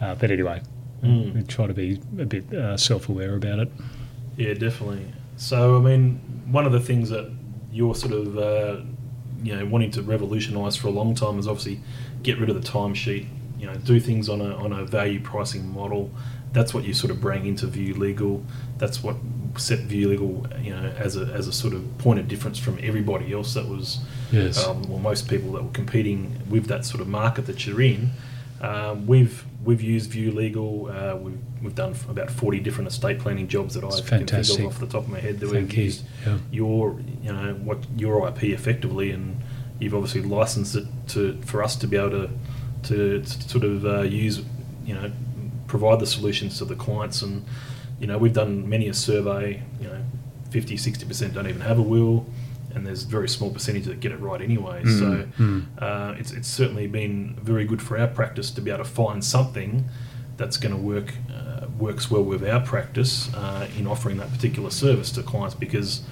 Uh, 0.00 0.14
but 0.14 0.30
anyway, 0.30 0.62
we 1.02 1.42
try 1.46 1.66
to 1.66 1.74
be 1.74 2.00
a 2.18 2.24
bit 2.24 2.50
uh, 2.54 2.76
self-aware 2.76 3.34
about 3.36 3.58
it. 3.58 3.70
Yeah, 4.36 4.54
definitely. 4.54 5.04
So, 5.36 5.76
I 5.76 5.80
mean, 5.80 6.20
one 6.50 6.64
of 6.66 6.72
the 6.72 6.80
things 6.80 7.10
that 7.10 7.30
you're 7.72 7.94
sort 7.94 8.12
of, 8.12 8.38
uh, 8.38 8.80
you 9.42 9.54
know, 9.56 9.64
wanting 9.66 9.90
to 9.92 10.02
revolutionise 10.02 10.76
for 10.76 10.88
a 10.88 10.90
long 10.90 11.14
time 11.14 11.38
is 11.38 11.46
obviously 11.46 11.80
get 12.22 12.38
rid 12.38 12.48
of 12.50 12.60
the 12.60 12.68
timesheet. 12.68 13.26
You 13.58 13.66
know, 13.66 13.74
do 13.74 13.98
things 14.00 14.28
on 14.28 14.40
a 14.40 14.54
on 14.56 14.72
a 14.72 14.84
value 14.84 15.20
pricing 15.20 15.72
model. 15.72 16.10
That's 16.52 16.72
what 16.72 16.84
you 16.84 16.94
sort 16.94 17.10
of 17.10 17.20
bring 17.20 17.44
into 17.46 17.66
View 17.66 17.94
Legal. 17.94 18.42
That's 18.78 19.02
what 19.02 19.16
set 19.56 19.80
View 19.80 20.08
Legal, 20.08 20.46
you 20.62 20.70
know, 20.70 20.92
as 20.96 21.16
a 21.16 21.22
as 21.26 21.46
a 21.48 21.52
sort 21.52 21.74
of 21.74 21.98
point 21.98 22.18
of 22.20 22.28
difference 22.28 22.58
from 22.58 22.78
everybody 22.80 23.32
else 23.32 23.54
that 23.54 23.66
was, 23.68 23.98
Yes. 24.30 24.64
um, 24.64 24.82
well, 24.88 24.98
most 25.00 25.28
people 25.28 25.52
that 25.52 25.62
were 25.64 25.70
competing 25.72 26.40
with 26.48 26.66
that 26.66 26.84
sort 26.84 27.00
of 27.00 27.08
market 27.08 27.46
that 27.46 27.66
you're 27.66 27.80
in. 27.82 28.10
Um, 28.60 29.06
we've 29.06 29.44
we've 29.68 29.82
used 29.82 30.10
View 30.10 30.32
Legal. 30.32 30.90
Uh, 30.90 31.14
we've 31.16 31.38
we've 31.62 31.74
done 31.74 31.94
about 32.08 32.30
forty 32.30 32.58
different 32.58 32.88
estate 32.88 33.18
planning 33.18 33.46
jobs 33.46 33.74
that 33.74 33.84
I 33.84 33.90
can 34.00 34.26
think 34.26 34.58
of 34.60 34.66
off 34.66 34.78
the 34.80 34.86
top 34.86 35.02
of 35.04 35.10
my 35.10 35.20
head. 35.20 35.40
That 35.40 35.50
Thank 35.50 35.68
we've 35.68 35.78
you. 35.78 35.84
used 35.84 36.04
Yeah. 36.26 36.38
your 36.50 36.98
you 37.22 37.32
know 37.32 37.52
what 37.62 37.78
your 37.96 38.26
IP 38.26 38.44
effectively, 38.44 39.10
and 39.10 39.36
you've 39.78 39.94
obviously 39.94 40.22
licensed 40.22 40.74
it 40.74 40.86
to 41.08 41.38
for 41.42 41.62
us 41.62 41.76
to 41.76 41.86
be 41.86 41.98
able 41.98 42.10
to 42.10 42.30
to, 42.84 43.22
to 43.22 43.48
sort 43.48 43.64
of 43.64 43.84
uh, 43.84 44.00
use 44.00 44.40
you 44.86 44.94
know 44.94 45.12
provide 45.66 46.00
the 46.00 46.06
solutions 46.06 46.56
to 46.58 46.64
the 46.64 46.74
clients 46.74 47.20
and 47.20 47.44
you 48.00 48.06
know 48.06 48.16
we've 48.16 48.32
done 48.32 48.66
many 48.66 48.88
a 48.88 48.94
survey 48.94 49.62
you 49.82 49.86
know 49.86 50.00
50 50.50 50.78
60 50.78 51.04
percent 51.04 51.34
don't 51.34 51.46
even 51.46 51.60
have 51.60 51.78
a 51.78 51.82
will 51.82 52.24
and 52.78 52.86
there's 52.86 53.04
a 53.04 53.08
very 53.08 53.28
small 53.28 53.50
percentage 53.50 53.84
that 53.84 54.00
get 54.00 54.12
it 54.12 54.20
right 54.20 54.40
anyway 54.40 54.82
Mm, 54.84 54.98
so 54.98 55.42
mm. 55.42 55.66
uh, 55.78 56.14
it's, 56.18 56.32
it's 56.32 56.48
certainly 56.48 56.86
been 56.86 57.36
very 57.42 57.64
good 57.64 57.82
for 57.82 57.98
our 57.98 58.06
practice 58.08 58.50
to 58.52 58.60
be 58.60 58.70
able 58.70 58.84
to 58.84 58.90
find 58.90 59.22
something 59.24 59.84
that's 60.36 60.56
going 60.56 60.74
to 60.74 60.80
work 60.80 61.14
uh, 61.34 61.66
works 61.78 62.10
well 62.10 62.22
with 62.22 62.42
our 62.48 62.60
practice 62.60 63.32
uh, 63.34 63.66
in 63.76 63.86
offering 63.86 64.16
that 64.18 64.30
particular 64.32 64.70
service 64.70 65.10
to 65.12 65.22
clients 65.22 65.54
because 65.54 66.02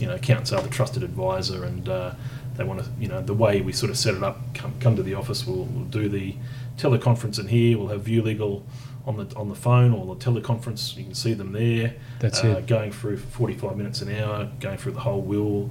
you 0.00 0.06
know 0.06 0.14
accountants 0.14 0.52
are 0.52 0.60
the 0.62 0.68
trusted 0.68 1.02
advisor 1.02 1.64
and 1.64 1.88
uh, 1.88 2.12
they 2.56 2.64
want 2.64 2.82
to 2.82 2.90
you 2.98 3.08
know 3.08 3.22
the 3.22 3.34
way 3.34 3.60
we 3.60 3.72
sort 3.72 3.90
of 3.90 3.96
set 3.96 4.14
it 4.14 4.22
up 4.22 4.38
come, 4.54 4.74
come 4.80 4.96
to 4.96 5.02
the 5.02 5.14
office 5.14 5.46
we'll, 5.46 5.64
we'll 5.64 5.84
do 5.84 6.08
the 6.08 6.34
teleconference 6.76 7.38
in 7.38 7.48
here 7.48 7.78
we'll 7.78 7.88
have 7.88 8.02
view 8.02 8.22
legal 8.22 8.64
on 9.06 9.16
the 9.16 9.36
on 9.36 9.48
the 9.48 9.54
phone 9.54 9.92
or 9.92 10.14
the 10.14 10.24
teleconference 10.24 10.96
you 10.96 11.04
can 11.04 11.14
see 11.14 11.32
them 11.32 11.52
there 11.52 11.94
That's 12.18 12.42
uh, 12.42 12.58
it. 12.58 12.66
going 12.66 12.90
through 12.92 13.18
45 13.18 13.76
minutes 13.76 14.02
an 14.02 14.14
hour 14.16 14.50
going 14.60 14.78
through 14.78 14.92
the 14.92 15.00
whole 15.00 15.22
will 15.22 15.70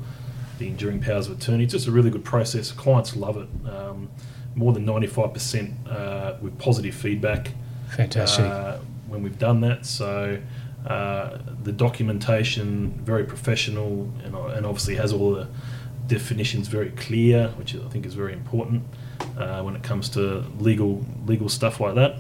the 0.58 0.68
enduring 0.68 1.02
powers 1.02 1.28
of 1.28 1.38
attorney 1.38 1.64
it's 1.64 1.74
just 1.74 1.88
a 1.88 1.92
really 1.92 2.10
good 2.10 2.24
process 2.24 2.72
clients 2.72 3.16
love 3.16 3.38
it 3.38 3.48
um, 3.70 4.10
more 4.56 4.72
than 4.72 4.86
95% 4.86 5.88
uh, 5.88 6.36
with 6.42 6.58
positive 6.58 6.96
feedback 6.96 7.52
Fantastic. 7.90 8.46
uh, 8.46 8.78
when 9.08 9.22
we've 9.22 9.38
done 9.38 9.62
that. 9.62 9.86
So 9.86 10.42
uh, 10.88 11.38
the 11.64 11.72
documentation 11.72 12.92
very 13.04 13.26
professional 13.26 14.12
and, 14.24 14.36
and 14.36 14.66
obviously 14.66 14.96
has 14.96 15.12
all 15.12 15.34
the 15.34 15.48
definitions 16.08 16.68
very 16.68 16.92
clear, 16.92 17.50
which 17.58 17.76
I 17.76 17.88
think 17.90 18.06
is 18.06 18.14
very 18.14 18.34
important 18.34 18.84
uh, 19.38 19.62
when 19.62 19.76
it 19.76 19.84
comes 19.84 20.10
to 20.10 20.46
legal 20.60 21.06
legal 21.26 21.50
stuff 21.50 21.80
like 21.80 21.96
that. 21.96 22.18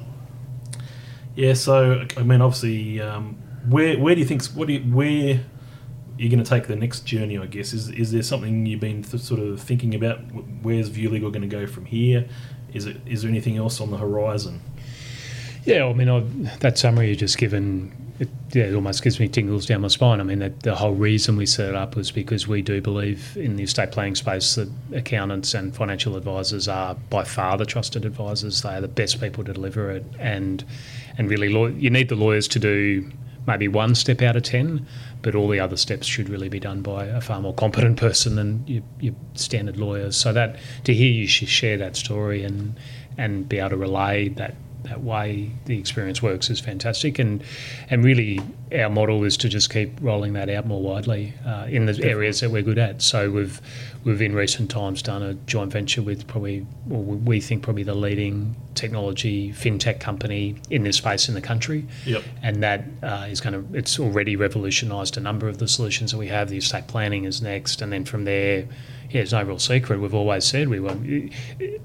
Yeah. 1.35 1.53
So 1.53 2.05
I 2.17 2.23
mean, 2.23 2.41
obviously, 2.41 2.99
um, 2.99 3.37
where 3.69 3.97
where 3.99 4.15
do 4.15 4.21
you 4.21 4.27
think 4.27 4.43
what 4.47 4.67
do 4.67 4.73
you, 4.73 4.79
where 4.93 5.41
you're 6.17 6.29
going 6.29 6.43
to 6.43 6.49
take 6.49 6.67
the 6.67 6.75
next 6.75 7.05
journey? 7.05 7.37
I 7.37 7.45
guess 7.45 7.73
is 7.73 7.89
is 7.89 8.11
there 8.11 8.23
something 8.23 8.65
you've 8.65 8.79
been 8.79 9.03
th- 9.03 9.23
sort 9.23 9.39
of 9.39 9.61
thinking 9.61 9.95
about? 9.95 10.19
Where's 10.61 10.89
View 10.89 11.09
Legal 11.09 11.29
going 11.29 11.41
to 11.41 11.47
go 11.47 11.67
from 11.67 11.85
here? 11.85 12.27
Is 12.73 12.85
it 12.85 12.97
is 13.05 13.21
there 13.21 13.31
anything 13.31 13.57
else 13.57 13.81
on 13.81 13.91
the 13.91 13.97
horizon? 13.97 14.61
Yeah, 15.65 15.85
I 15.85 15.93
mean, 15.93 16.09
I, 16.09 16.19
that 16.59 16.77
summary 16.77 17.09
you 17.09 17.15
just 17.15 17.39
given, 17.39 17.91
it, 18.19 18.29
yeah, 18.53 18.65
it 18.65 18.75
almost 18.75 19.01
gives 19.01 19.19
me 19.19 19.27
tingles 19.27 19.65
down 19.65 19.81
my 19.81 19.87
spine. 19.87 20.19
I 20.19 20.23
mean, 20.23 20.37
that 20.37 20.61
the 20.61 20.75
whole 20.75 20.93
reason 20.93 21.37
we 21.37 21.47
set 21.47 21.69
it 21.69 21.75
up 21.75 21.95
was 21.95 22.11
because 22.11 22.47
we 22.47 22.61
do 22.61 22.81
believe 22.81 23.35
in 23.35 23.55
the 23.55 23.63
estate 23.63 23.91
planning 23.91 24.13
space 24.13 24.53
that 24.55 24.69
accountants 24.93 25.55
and 25.55 25.75
financial 25.75 26.17
advisors 26.17 26.67
are 26.67 26.93
by 27.09 27.23
far 27.23 27.57
the 27.57 27.65
trusted 27.65 28.05
advisors. 28.05 28.61
They 28.61 28.75
are 28.75 28.81
the 28.81 28.87
best 28.87 29.19
people 29.19 29.43
to 29.43 29.53
deliver 29.53 29.89
it, 29.89 30.05
and 30.19 30.63
and 31.17 31.31
really, 31.31 31.49
law, 31.49 31.65
you 31.65 31.89
need 31.89 32.09
the 32.09 32.15
lawyers 32.15 32.47
to 32.49 32.59
do 32.59 33.11
maybe 33.47 33.67
one 33.67 33.95
step 33.95 34.21
out 34.21 34.35
of 34.35 34.43
ten, 34.43 34.85
but 35.25 35.33
all 35.33 35.47
the 35.47 35.59
other 35.59 35.75
steps 35.75 36.05
should 36.05 36.29
really 36.29 36.49
be 36.49 36.59
done 36.59 36.83
by 36.83 37.05
a 37.05 37.19
far 37.19 37.41
more 37.41 37.53
competent 37.55 37.97
person 37.97 38.35
than 38.35 38.63
your, 38.67 38.83
your 38.99 39.15
standard 39.33 39.75
lawyers. 39.75 40.15
So 40.15 40.31
that 40.33 40.55
to 40.83 40.93
hear 40.93 41.11
you 41.11 41.25
share 41.25 41.79
that 41.79 41.95
story 41.95 42.43
and 42.43 42.79
and 43.17 43.49
be 43.49 43.57
able 43.57 43.71
to 43.71 43.77
relay 43.77 44.29
that 44.29 44.53
that 44.85 45.03
way 45.03 45.51
the 45.65 45.77
experience 45.77 46.21
works 46.21 46.49
is 46.49 46.59
fantastic. 46.59 47.19
And 47.19 47.43
and 47.89 48.03
really 48.03 48.39
our 48.73 48.89
model 48.89 49.23
is 49.23 49.37
to 49.37 49.49
just 49.49 49.69
keep 49.69 49.91
rolling 50.01 50.33
that 50.33 50.49
out 50.49 50.65
more 50.65 50.81
widely 50.81 51.33
uh, 51.45 51.67
in 51.69 51.85
the 51.85 52.03
areas 52.03 52.39
that 52.39 52.51
we're 52.51 52.61
good 52.61 52.77
at. 52.77 53.01
So 53.01 53.29
we've 53.29 53.61
we've 54.03 54.21
in 54.21 54.35
recent 54.35 54.69
times 54.69 55.01
done 55.01 55.23
a 55.23 55.33
joint 55.33 55.71
venture 55.71 56.01
with 56.01 56.27
probably 56.27 56.65
well, 56.87 57.01
we 57.01 57.41
think 57.41 57.63
probably 57.63 57.83
the 57.83 57.95
leading 57.95 58.55
technology 58.75 59.51
fintech 59.53 59.99
company 59.99 60.55
in 60.69 60.83
this 60.83 60.97
space 60.97 61.27
in 61.27 61.35
the 61.35 61.41
country. 61.41 61.85
Yep. 62.05 62.23
and 62.43 62.63
that 62.63 62.83
uh, 63.03 63.27
is 63.29 63.41
going 63.41 63.53
to 63.53 63.77
it's 63.77 63.99
already 63.99 64.35
revolutionised 64.35 65.17
a 65.17 65.21
number 65.21 65.47
of 65.47 65.57
the 65.57 65.67
solutions 65.67 66.11
that 66.11 66.17
we 66.17 66.27
have. 66.27 66.49
The 66.49 66.57
estate 66.57 66.87
planning 66.87 67.25
is 67.25 67.41
next. 67.41 67.81
And 67.81 67.91
then 67.91 68.05
from 68.05 68.25
there 68.25 68.67
yeah, 69.15 69.21
it's 69.21 69.31
no 69.31 69.41
real 69.43 69.59
secret. 69.59 70.01
We've 70.01 70.13
always 70.13 70.43
said 70.43 70.67
we 70.67 70.81
want 70.81 71.31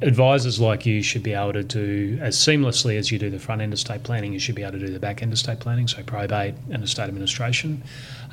advisors 0.03 0.59
like 0.59 0.85
you 0.85 1.01
should 1.01 1.23
be 1.23 1.33
able 1.33 1.53
to 1.53 1.62
do 1.62 2.19
as 2.21 2.37
seamlessly 2.37 2.99
as 2.99 3.12
you 3.12 3.21
do 3.21 3.31
the 3.31 3.38
front 3.38 3.62
end 3.62 3.73
estate 3.73 4.03
planning. 4.03 4.33
You 4.33 4.40
should 4.40 4.57
be 4.57 4.64
able 4.64 4.81
to 4.81 4.87
do 4.87 4.93
the 4.93 4.99
back 4.99 5.23
end 5.23 5.33
estate 5.33 5.61
planning, 5.61 5.87
so 5.87 6.03
probate 6.03 6.57
and 6.73 6.83
estate 6.83 7.05
administration. 7.05 7.85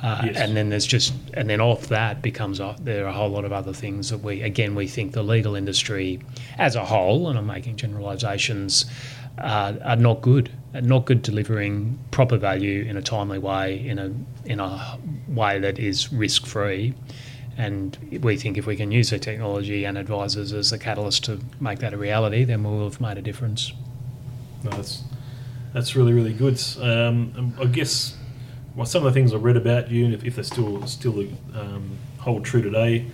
Uh, 0.02 0.22
Yes. 0.24 0.36
And 0.36 0.56
then 0.56 0.70
there's 0.70 0.84
just 0.84 1.12
and 1.34 1.48
then 1.48 1.60
off 1.60 1.86
that 1.88 2.22
becomes 2.22 2.58
a, 2.58 2.74
there 2.80 3.04
are 3.04 3.08
a 3.08 3.12
whole 3.12 3.28
lot 3.28 3.44
of 3.44 3.52
other 3.52 3.72
things 3.72 4.10
that 4.10 4.18
we 4.18 4.42
again 4.42 4.74
we 4.74 4.88
think 4.88 5.12
the 5.12 5.22
legal 5.22 5.54
industry 5.54 6.18
as 6.58 6.74
a 6.74 6.84
whole, 6.84 7.28
and 7.28 7.38
I'm 7.38 7.46
making 7.46 7.76
generalisations, 7.76 8.84
uh, 9.38 9.74
are 9.84 9.96
not 9.96 10.22
good. 10.22 10.50
Are 10.74 10.80
not 10.80 11.04
good 11.06 11.22
delivering 11.22 12.00
proper 12.10 12.36
value 12.36 12.82
in 12.82 12.96
a 12.96 13.02
timely 13.02 13.38
way 13.38 13.86
in 13.86 14.00
a 14.00 14.12
in 14.44 14.58
a 14.58 14.98
way 15.28 15.60
that 15.60 15.78
is 15.78 16.12
risk 16.12 16.46
free. 16.46 16.94
And 17.58 18.20
we 18.22 18.36
think 18.36 18.56
if 18.56 18.66
we 18.66 18.76
can 18.76 18.92
use 18.92 19.10
the 19.10 19.18
technology 19.18 19.84
and 19.84 19.98
advisors 19.98 20.52
as 20.52 20.72
a 20.72 20.78
catalyst 20.78 21.24
to 21.24 21.40
make 21.58 21.80
that 21.80 21.92
a 21.92 21.96
reality, 21.98 22.44
then 22.44 22.62
we'll 22.62 22.84
have 22.84 23.00
made 23.00 23.18
a 23.18 23.22
difference. 23.22 23.72
No, 24.62 24.70
that's 24.70 25.02
that's 25.74 25.96
really 25.96 26.12
really 26.12 26.32
good. 26.32 26.62
Um, 26.80 27.54
I 27.60 27.64
guess 27.66 28.16
well, 28.76 28.86
some 28.86 29.04
of 29.04 29.12
the 29.12 29.20
things 29.20 29.34
I 29.34 29.38
read 29.38 29.56
about 29.56 29.90
you, 29.90 30.04
and 30.04 30.14
if, 30.14 30.24
if 30.24 30.36
they 30.36 30.42
still 30.44 30.86
still 30.86 31.18
um, 31.52 31.98
hold 32.20 32.44
true 32.44 32.62
today, 32.62 33.06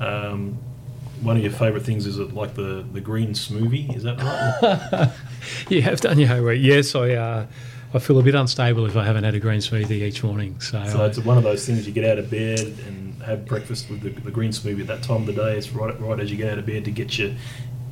um, 0.00 0.58
one 1.20 1.36
of 1.36 1.42
your 1.44 1.52
favourite 1.52 1.86
things 1.86 2.06
is 2.06 2.18
it 2.18 2.34
like 2.34 2.54
the 2.54 2.84
the 2.92 3.00
green 3.00 3.30
smoothie. 3.30 3.94
Is 3.94 4.02
that 4.02 4.20
right? 4.20 5.12
You 5.68 5.80
have 5.82 6.00
done 6.00 6.18
your 6.18 6.28
homework. 6.28 6.58
Yes, 6.58 6.92
I. 6.96 7.12
Uh, 7.12 7.46
I 7.96 7.98
feel 7.98 8.18
a 8.18 8.22
bit 8.22 8.34
unstable 8.34 8.86
if 8.86 8.96
I 8.96 9.04
haven't 9.04 9.24
had 9.24 9.34
a 9.34 9.40
green 9.40 9.60
smoothie 9.60 10.02
each 10.02 10.22
morning. 10.22 10.60
So, 10.60 10.84
so 10.86 11.02
I- 11.02 11.06
it's 11.06 11.18
one 11.18 11.38
of 11.38 11.44
those 11.44 11.66
things 11.66 11.86
you 11.86 11.92
get 11.92 12.04
out 12.04 12.18
of 12.18 12.30
bed 12.30 12.60
and 12.86 13.20
have 13.22 13.44
breakfast 13.46 13.90
with 13.90 14.02
the, 14.02 14.10
the 14.10 14.30
green 14.30 14.50
smoothie 14.52 14.82
at 14.82 14.86
that 14.88 15.02
time 15.02 15.22
of 15.22 15.26
the 15.26 15.32
day. 15.32 15.56
It's 15.56 15.70
right 15.70 15.98
right 16.00 16.20
as 16.20 16.30
you 16.30 16.36
get 16.36 16.52
out 16.52 16.58
of 16.58 16.66
bed 16.66 16.84
to 16.84 16.90
get 16.90 17.18
your 17.18 17.32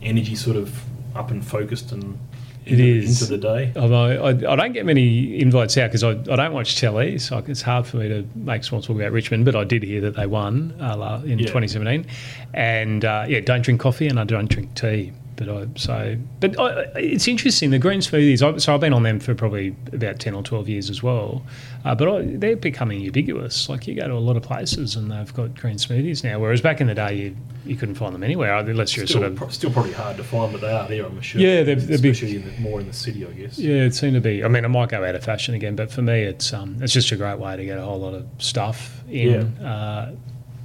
energy 0.02 0.34
sort 0.36 0.56
of 0.56 0.78
up 1.16 1.30
and 1.30 1.44
focused 1.44 1.90
and 1.92 2.18
It 2.66 2.72
into, 2.78 2.84
is. 2.84 3.22
into 3.22 3.36
the 3.36 3.42
day. 3.42 3.72
Although 3.76 4.24
I, 4.26 4.28
I 4.52 4.56
don't 4.56 4.72
get 4.72 4.84
many 4.86 5.40
invites 5.40 5.76
out 5.78 5.90
because 5.90 6.04
I, 6.04 6.10
I 6.10 6.36
don't 6.36 6.52
watch 6.52 6.78
telly, 6.78 7.18
so 7.18 7.38
it's 7.46 7.62
hard 7.62 7.86
for 7.86 7.96
me 7.98 8.08
to 8.08 8.26
make 8.34 8.62
small 8.64 8.80
talk 8.82 8.96
about 8.96 9.12
Richmond. 9.12 9.44
But 9.44 9.56
I 9.56 9.64
did 9.64 9.82
hear 9.82 10.00
that 10.02 10.16
they 10.16 10.26
won 10.26 10.72
uh, 10.80 11.22
in 11.24 11.38
Yeah. 11.38 11.46
2017, 11.46 12.06
and 12.52 13.04
uh, 13.04 13.24
yeah, 13.28 13.40
don't 13.40 13.62
drink 13.62 13.80
coffee 13.80 14.06
and 14.08 14.20
I 14.20 14.24
don't 14.24 14.48
drink 14.50 14.74
tea. 14.74 15.12
But 15.37 15.49
I 15.49 15.66
so 15.77 16.16
but 16.40 16.59
I, 16.61 16.83
it's 16.97 17.27
interesting 17.27 17.70
the 17.70 17.79
green 17.79 18.01
smoothies. 18.01 18.42
I, 18.42 18.57
so 18.59 18.75
I've 18.75 18.81
been 18.81 18.92
on 18.92 19.03
them 19.03 19.18
for 19.18 19.35
probably 19.35 19.75
about 19.92 20.20
10 20.20 20.35
or 20.35 20.42
12 20.42 20.68
years 20.68 20.90
as 20.90 21.03
well. 21.03 21.44
Uh, 21.85 21.94
but 21.94 22.09
I, 22.09 22.23
they're 22.23 22.57
becoming 22.57 23.01
ubiquitous. 23.01 23.68
Like 23.68 23.87
you 23.87 23.94
go 23.94 24.07
to 24.07 24.14
a 24.14 24.18
lot 24.18 24.37
of 24.37 24.42
places 24.42 24.97
and 24.97 25.11
they've 25.11 25.35
got 25.35 25.55
green 25.59 25.77
smoothies 25.77 26.23
now, 26.25 26.38
whereas 26.38 26.61
back 26.61 26.81
in 26.81 26.87
the 26.87 26.94
day 26.94 27.14
you 27.16 27.37
you 27.66 27.77
couldn't 27.77 27.94
find 27.97 28.14
them 28.14 28.23
anywhere 28.23 28.55
unless 28.57 28.97
you're 28.97 29.07
Still, 29.07 29.20
sort 29.23 29.33
of 29.33 29.37
pro- 29.38 29.49
still 29.49 29.70
probably 29.73 29.92
hard 29.92 30.16
to 30.18 30.25
find, 30.25 30.53
but 30.53 30.61
they 30.61 30.70
are 30.70 30.87
there. 30.88 31.05
I'm 31.07 31.20
sure. 31.20 31.40
Yeah, 31.40 31.62
they're- 31.62 31.77
they're 31.77 31.99
big. 31.99 32.12
especially 32.12 32.37
in 32.37 32.44
the, 32.44 32.61
more 32.61 32.81
in 32.81 32.87
the 32.87 32.92
city, 32.92 33.27
I 33.27 33.31
guess. 33.31 33.59
Yeah, 33.59 33.77
it 33.85 33.94
seemed 33.94 34.14
to 34.14 34.20
be. 34.20 34.44
I 34.44 34.49
mean, 34.49 34.64
it 34.64 34.68
might 34.68 34.90
go 34.90 35.03
out 35.05 35.14
of 35.14 35.25
fashion 35.25 35.55
again, 35.55 35.75
but 35.75 35.90
for 35.90 36.03
me, 36.03 36.23
it's 36.23 36.53
um, 36.53 36.77
it's 36.83 36.92
just 36.92 37.11
a 37.12 37.16
great 37.16 37.38
way 37.38 37.57
to 37.57 37.64
get 37.64 37.79
a 37.79 37.83
whole 37.83 37.99
lot 38.01 38.14
of 38.14 38.27
stuff 38.38 39.03
in. 39.09 39.55
Yeah, 39.61 39.66
uh, 39.66 40.12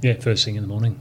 yeah 0.02 0.14
first 0.20 0.44
thing 0.44 0.56
in 0.56 0.62
the 0.62 0.68
morning. 0.68 0.98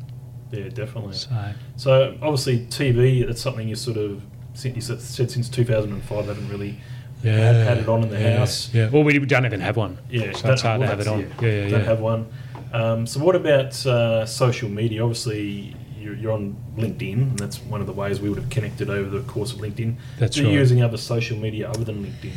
Yeah, 0.51 0.69
definitely. 0.69 1.13
So 1.13 1.53
So 1.77 2.17
obviously 2.21 2.65
TV, 2.67 3.25
that's 3.25 3.41
something 3.41 3.67
you 3.67 3.75
sort 3.75 3.97
of 3.97 4.21
since 4.53 4.75
you 4.75 4.81
said, 4.81 5.29
since 5.29 5.47
2005 5.49 6.25
haven't 6.25 6.49
really 6.49 6.79
had, 7.23 7.55
had 7.55 7.77
it 7.77 7.87
on 7.89 8.03
in 8.03 8.09
the 8.09 8.19
yeah, 8.19 8.37
house. 8.37 8.73
Yeah. 8.73 8.89
Well, 8.89 9.03
we 9.03 9.17
don't 9.19 9.45
even 9.45 9.59
have 9.61 9.77
one. 9.77 9.97
Yeah, 10.09 10.31
So 10.33 10.51
it's 10.51 10.61
hard 10.61 10.79
well, 10.79 10.89
to 10.89 10.95
have 10.95 10.99
it 10.99 11.07
on. 11.07 11.21
that's- 11.21 11.41
Yeah, 11.41 11.49
yeah, 11.49 11.69
Don't 11.69 11.79
yeah. 11.81 11.85
have 11.85 11.99
one. 11.99 12.27
Um, 12.73 13.07
so 13.07 13.19
what 13.19 13.35
about 13.35 13.85
uh, 13.85 14.25
social 14.25 14.69
media? 14.69 15.01
Obviously, 15.03 15.75
you're, 15.99 16.15
you're 16.15 16.31
on 16.31 16.55
LinkedIn, 16.77 17.13
and 17.13 17.39
that's 17.39 17.59
one 17.63 17.81
of 17.81 17.87
the 17.87 17.93
ways 17.93 18.21
we 18.21 18.29
would 18.29 18.37
have 18.39 18.49
connected 18.49 18.89
over 18.89 19.09
the 19.09 19.21
course 19.23 19.53
of 19.53 19.59
LinkedIn. 19.59 19.95
That's 20.17 20.37
Are 20.37 20.41
you 20.41 20.47
right. 20.47 20.53
using 20.55 20.81
other 20.83 20.97
social 20.97 21.37
media 21.37 21.69
other 21.69 21.83
than 21.83 22.05
LinkedIn? 22.05 22.31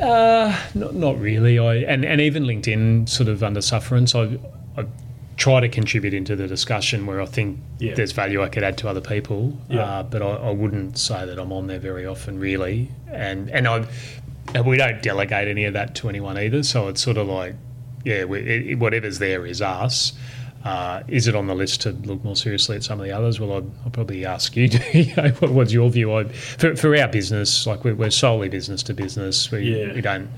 Uh, 0.00 0.56
not, 0.74 0.94
not 0.94 1.18
really. 1.20 1.58
I 1.58 1.76
and, 1.76 2.04
and 2.04 2.20
even 2.20 2.44
LinkedIn 2.44 3.08
sort 3.08 3.28
of 3.28 3.42
under 3.42 3.60
sufferance. 3.60 4.14
I, 4.14 4.38
I 4.76 4.86
try 5.36 5.60
to 5.60 5.68
contribute 5.68 6.14
into 6.14 6.36
the 6.36 6.46
discussion 6.46 7.06
where 7.06 7.20
I 7.20 7.26
think 7.26 7.58
Yeah. 7.78 7.94
there's 7.94 8.12
value 8.12 8.42
I 8.42 8.48
could 8.48 8.62
add 8.62 8.78
to 8.78 8.88
other 8.88 9.00
people. 9.00 9.58
Yeah. 9.68 9.80
Uh, 9.82 10.02
but 10.04 10.22
I, 10.22 10.26
I 10.28 10.50
wouldn't 10.50 10.96
say 10.98 11.26
that 11.26 11.38
I'm 11.38 11.52
on 11.52 11.66
there 11.66 11.78
very 11.80 12.06
often, 12.06 12.38
really. 12.38 12.90
And 13.10 13.50
and 13.50 13.66
I 13.66 13.84
and 14.54 14.64
we 14.66 14.76
don't 14.76 15.02
delegate 15.02 15.48
any 15.48 15.64
of 15.64 15.72
that 15.74 15.94
to 15.96 16.08
anyone 16.08 16.36
either. 16.38 16.62
So 16.62 16.88
it's 16.88 17.00
sort 17.02 17.16
of 17.16 17.26
like, 17.26 17.54
yeah, 18.04 18.24
we, 18.24 18.38
it, 18.40 18.78
whatever's 18.78 19.18
there 19.18 19.44
is 19.46 19.60
us. 19.62 20.12
Uh, 20.64 21.02
is 21.08 21.28
it 21.28 21.34
on 21.36 21.46
the 21.46 21.54
list 21.54 21.82
to 21.82 21.90
look 21.90 22.24
more 22.24 22.34
seriously 22.34 22.74
at 22.74 22.82
some 22.82 22.98
of 22.98 23.04
the 23.04 23.12
others? 23.12 23.38
Well, 23.38 23.58
I'd, 23.58 23.70
I'll 23.84 23.90
probably 23.90 24.24
ask 24.24 24.56
you. 24.56 24.64
you 24.94 25.14
know, 25.14 25.28
what, 25.40 25.50
what's 25.50 25.72
your 25.74 25.90
view? 25.90 26.14
I, 26.14 26.24
for, 26.24 26.74
for 26.74 26.96
our 26.96 27.06
business, 27.06 27.66
like 27.66 27.84
we're, 27.84 27.94
we're 27.94 28.10
solely 28.10 28.48
business 28.48 28.82
to 28.84 28.94
business. 28.94 29.50
We, 29.50 29.78
Yeah. 29.78 29.92
we 29.92 30.00
don't. 30.00 30.30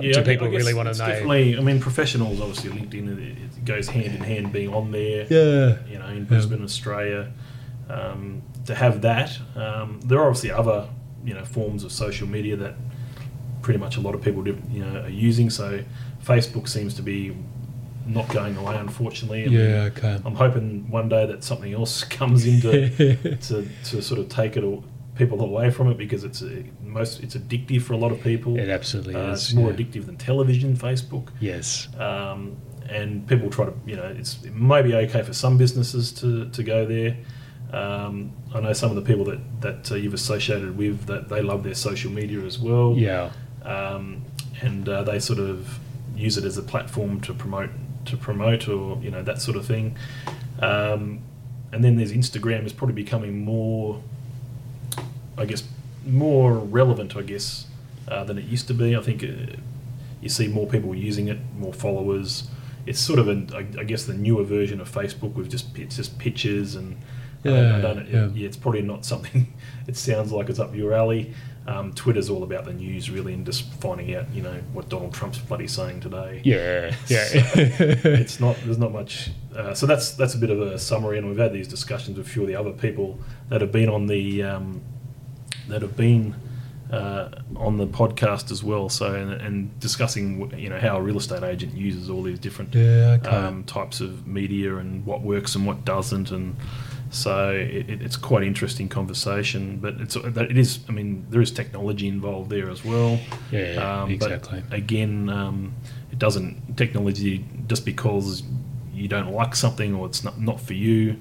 Yeah, 0.00 0.12
do 0.12 0.20
I 0.20 0.22
people 0.24 0.46
I 0.46 0.50
really 0.50 0.72
want 0.74 0.92
to 0.92 0.98
know? 0.98 1.06
Definitely. 1.06 1.58
I 1.58 1.60
mean, 1.60 1.80
professionals 1.80 2.40
obviously 2.40 2.70
LinkedIn. 2.70 3.18
It, 3.18 3.38
it 3.58 3.64
goes 3.66 3.88
hand 3.88 4.14
in 4.14 4.22
hand 4.22 4.52
being 4.52 4.72
on 4.72 4.92
there. 4.92 5.26
Yeah. 5.28 5.78
You 5.90 5.98
know, 5.98 6.06
in 6.08 6.24
Brisbane, 6.24 6.64
Australia, 6.64 7.32
um, 7.90 8.42
to 8.64 8.74
have 8.74 9.02
that. 9.02 9.38
Um, 9.54 10.00
there 10.04 10.18
are 10.18 10.26
obviously 10.26 10.50
other 10.52 10.88
you 11.24 11.34
know 11.34 11.44
forms 11.44 11.84
of 11.84 11.92
social 11.92 12.26
media 12.26 12.56
that 12.56 12.74
pretty 13.62 13.78
much 13.78 13.96
a 13.96 14.00
lot 14.00 14.14
of 14.14 14.22
people 14.22 14.42
do, 14.42 14.58
you 14.70 14.84
know 14.84 15.02
are 15.02 15.08
using. 15.08 15.50
So 15.50 15.82
Facebook 16.24 16.68
seems 16.68 16.94
to 16.94 17.02
be 17.02 17.36
not 18.06 18.28
going 18.28 18.56
away, 18.56 18.76
unfortunately. 18.76 19.44
I 19.44 19.48
mean, 19.48 19.58
Yeah. 19.58 19.90
Okay. 19.96 20.20
I'm 20.24 20.34
hoping 20.34 20.88
one 20.90 21.08
day 21.08 21.26
that 21.26 21.42
something 21.44 21.72
else 21.72 22.04
comes 22.20 22.46
in 22.46 22.60
to, 22.62 23.36
to, 23.36 23.68
to 23.84 24.02
sort 24.02 24.20
of 24.20 24.28
take 24.28 24.56
it 24.56 24.64
or 24.64 24.82
people 25.16 25.40
away 25.42 25.70
from 25.70 25.88
it 25.90 25.96
because 25.96 26.24
it's 26.24 26.42
a, 26.42 26.62
most 26.84 27.20
it's 27.22 27.34
addictive 27.34 27.82
for 27.82 27.94
a 27.94 27.96
lot 27.96 28.12
of 28.12 28.20
people. 28.20 28.58
It 28.58 28.68
absolutely 28.68 29.14
Uh, 29.14 29.32
is. 29.32 29.44
it's 29.44 29.54
more 29.54 29.70
yeah. 29.70 29.76
addictive 29.76 30.06
than 30.06 30.16
television, 30.16 30.76
Facebook. 30.76 31.28
Yes. 31.40 31.88
Um, 31.98 32.56
and 32.88 33.26
people 33.26 33.50
try 33.50 33.64
to, 33.66 33.72
you 33.86 33.96
know, 33.96 34.04
it's 34.16 34.42
it 34.44 34.54
may 34.54 34.82
be 34.82 34.94
okay 34.94 35.22
for 35.22 35.32
some 35.32 35.56
businesses 35.58 36.12
to, 36.20 36.48
to 36.50 36.62
go 36.62 36.86
there. 36.86 37.16
Um, 37.72 38.32
I 38.54 38.60
know 38.60 38.72
some 38.72 38.90
of 38.90 38.96
the 38.96 39.02
people 39.02 39.24
that, 39.24 39.60
that 39.60 39.90
uh, 39.90 39.96
you've 39.96 40.14
associated 40.14 40.76
with 40.76 41.06
that 41.06 41.28
they 41.28 41.42
love 41.42 41.64
their 41.64 41.74
social 41.74 42.12
media 42.12 42.40
as 42.42 42.58
well. 42.60 42.94
Yeah. 42.96 43.30
Um, 43.62 44.22
and 44.60 44.88
uh, 44.88 45.02
they 45.02 45.18
sort 45.18 45.40
of 45.40 45.78
use 46.14 46.38
it 46.38 46.44
as 46.44 46.56
a 46.58 46.62
platform 46.62 47.20
to 47.22 47.34
promote 47.34 47.70
to 48.06 48.16
promote 48.16 48.68
or 48.68 48.98
you 49.02 49.10
know 49.10 49.22
that 49.22 49.40
sort 49.42 49.56
of 49.56 49.64
thing. 49.66 49.96
Um, 50.60 51.20
and 51.72 51.82
then 51.84 51.96
there's 51.96 52.12
Instagram 52.12 52.64
is 52.64 52.72
probably 52.72 52.94
becoming 52.94 53.44
more, 53.44 54.00
I 55.36 55.44
guess, 55.44 55.64
more 56.06 56.54
relevant, 56.54 57.16
I 57.16 57.22
guess, 57.22 57.66
uh, 58.08 58.24
than 58.24 58.38
it 58.38 58.44
used 58.44 58.68
to 58.68 58.74
be. 58.74 58.96
I 58.96 59.00
think 59.02 59.22
uh, 59.24 59.56
you 60.22 60.28
see 60.28 60.48
more 60.48 60.66
people 60.66 60.94
using 60.94 61.28
it, 61.28 61.38
more 61.58 61.72
followers. 61.72 62.48
It's 62.86 63.00
sort 63.00 63.18
of, 63.18 63.28
an, 63.28 63.50
I, 63.52 63.80
I 63.80 63.84
guess, 63.84 64.04
the 64.04 64.14
newer 64.14 64.44
version 64.44 64.80
of 64.80 64.90
Facebook 64.90 65.34
with 65.34 65.50
just 65.50 65.76
it's 65.78 65.96
just 65.96 66.18
pictures 66.18 66.74
and. 66.76 66.96
I 67.44 67.48
don't- 67.48 67.74
I 67.74 67.80
don't, 67.94 68.08
yeah. 68.10 68.28
yeah, 68.34 68.46
it's 68.46 68.56
probably 68.56 68.82
not 68.82 69.04
something. 69.04 69.52
It 69.86 69.96
sounds 69.96 70.32
like 70.32 70.48
it's 70.48 70.58
up 70.58 70.74
your 70.74 70.92
alley. 70.94 71.32
Um, 71.68 71.92
Twitter's 71.92 72.30
all 72.30 72.44
about 72.44 72.64
the 72.64 72.72
news, 72.72 73.10
really, 73.10 73.34
and 73.34 73.44
just 73.44 73.64
finding 73.74 74.14
out, 74.14 74.30
you 74.32 74.42
know, 74.42 74.54
what 74.72 74.88
Donald 74.88 75.12
Trump's 75.12 75.38
bloody 75.38 75.66
saying 75.66 76.00
today. 76.00 76.40
Yeah. 76.44 76.94
Yeah. 77.08 77.26
it's 77.34 78.38
not. 78.38 78.56
There's 78.64 78.78
not 78.78 78.92
much. 78.92 79.30
Uh, 79.54 79.74
so 79.74 79.86
that's 79.86 80.12
that's 80.12 80.34
a 80.34 80.38
bit 80.38 80.50
of 80.50 80.60
a 80.60 80.78
summary, 80.78 81.18
and 81.18 81.26
we've 81.26 81.38
had 81.38 81.52
these 81.52 81.66
discussions 81.66 82.18
with 82.18 82.26
a 82.26 82.30
few 82.30 82.42
of 82.42 82.48
the 82.48 82.54
other 82.56 82.72
people 82.72 83.18
that 83.48 83.60
have 83.60 83.72
been 83.72 83.88
on 83.88 84.06
the 84.06 84.42
um, 84.44 84.80
that 85.68 85.82
have 85.82 85.96
been 85.96 86.36
uh, 86.90 87.30
on 87.56 87.78
the 87.78 87.86
podcast 87.86 88.50
as 88.50 88.62
well. 88.62 88.88
So 88.88 89.14
and, 89.14 89.32
and 89.32 89.80
discussing, 89.80 90.56
you 90.58 90.68
know, 90.68 90.78
how 90.78 90.96
a 90.96 91.02
real 91.02 91.16
estate 91.16 91.42
agent 91.42 91.74
uses 91.76 92.08
all 92.08 92.22
these 92.22 92.38
different 92.38 92.74
yeah. 92.74 93.18
Okay. 93.20 93.28
um, 93.28 93.64
types 93.64 94.00
of 94.00 94.26
media 94.26 94.76
and 94.76 95.04
what 95.04 95.22
works 95.22 95.54
and 95.54 95.66
what 95.66 95.84
doesn't, 95.84 96.30
and 96.30 96.56
so 97.16 97.50
it, 97.50 97.88
it- 97.90 98.02
it's 98.02 98.16
quite 98.16 98.42
interesting 98.44 98.88
conversation. 98.88 99.78
But 99.78 99.94
it's 100.00 100.16
it 100.16 100.56
is. 100.58 100.80
I 100.88 100.92
mean, 100.92 101.26
there 101.30 101.40
is 101.40 101.50
technology 101.50 102.08
involved 102.08 102.50
there 102.50 102.70
as 102.70 102.84
well. 102.84 103.18
yeah. 103.50 104.02
Um, 104.02 104.10
exactly. 104.10 104.62
But 104.68 104.76
again, 104.76 105.28
um, 105.28 105.74
it 106.12 106.18
doesn't 106.18 106.76
technology 106.76 107.44
just 107.68 107.84
because 107.84 108.42
you 108.94 109.08
don't 109.08 109.32
like 109.32 109.54
something 109.56 109.94
or 109.94 110.06
it's 110.06 110.22
not 110.24 110.40
not 110.40 110.60
for 110.60 110.74
you. 110.74 111.16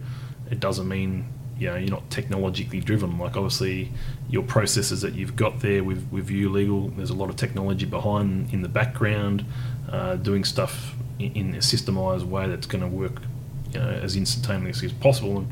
It 0.51 0.59
doesn't 0.59 0.87
mean 0.87 1.27
you 1.57 1.67
know 1.69 1.75
you're 1.77 1.89
not 1.89 2.09
technologically 2.09 2.79
driven. 2.81 3.17
Like 3.17 3.35
obviously, 3.35 3.91
your 4.29 4.43
processes 4.43 5.01
that 5.01 5.13
you've 5.15 5.35
got 5.35 5.59
there 5.61 5.83
with 5.83 6.07
with 6.11 6.25
View 6.25 6.49
Legal, 6.49 6.89
there's 6.89 7.09
a 7.09 7.15
lot 7.15 7.29
of 7.29 7.35
technology 7.35 7.85
behind 7.85 8.53
in 8.53 8.61
the 8.61 8.69
background, 8.69 9.45
uh, 9.91 10.15
doing 10.17 10.43
stuff 10.43 10.95
in, 11.19 11.31
in 11.33 11.53
a 11.55 11.59
systemized 11.59 12.23
way 12.25 12.47
that's 12.47 12.67
going 12.67 12.81
to 12.83 12.87
work, 12.89 13.21
you 13.73 13.79
know, 13.79 13.87
as 13.89 14.15
instantaneously 14.15 14.87
as 14.87 14.93
possible. 14.93 15.37
And 15.39 15.47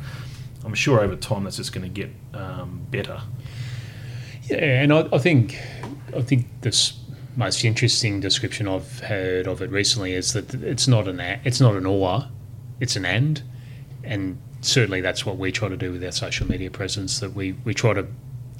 I'm 0.65 0.73
sure 0.73 1.01
over 1.01 1.15
time 1.15 1.43
that's 1.43 1.57
just 1.57 1.73
going 1.73 1.83
to 1.83 1.89
get 1.89 2.09
um, 2.33 2.85
better. 2.89 3.21
Yeah, 4.43 4.81
and 4.81 4.93
I, 4.93 5.07
I 5.11 5.17
think 5.17 5.59
I 6.15 6.21
think 6.21 6.47
this 6.61 6.99
most 7.35 7.63
interesting 7.63 8.19
description 8.19 8.67
I've 8.67 8.99
heard 8.99 9.47
of 9.47 9.61
it 9.61 9.71
recently 9.71 10.13
is 10.13 10.33
that 10.33 10.53
it's 10.53 10.87
not 10.87 11.07
an 11.07 11.19
it's 11.19 11.59
not 11.59 11.75
an 11.75 11.85
or, 11.85 12.27
it's 12.79 12.95
an 12.95 13.05
and, 13.05 13.41
and 14.03 14.39
certainly 14.61 15.01
that's 15.01 15.25
what 15.25 15.37
we 15.37 15.51
try 15.51 15.69
to 15.69 15.77
do 15.77 15.91
with 15.91 16.03
our 16.03 16.11
social 16.11 16.47
media 16.47 16.69
presence. 16.69 17.19
That 17.19 17.33
we 17.33 17.53
we 17.63 17.73
try 17.73 17.93
to 17.93 18.07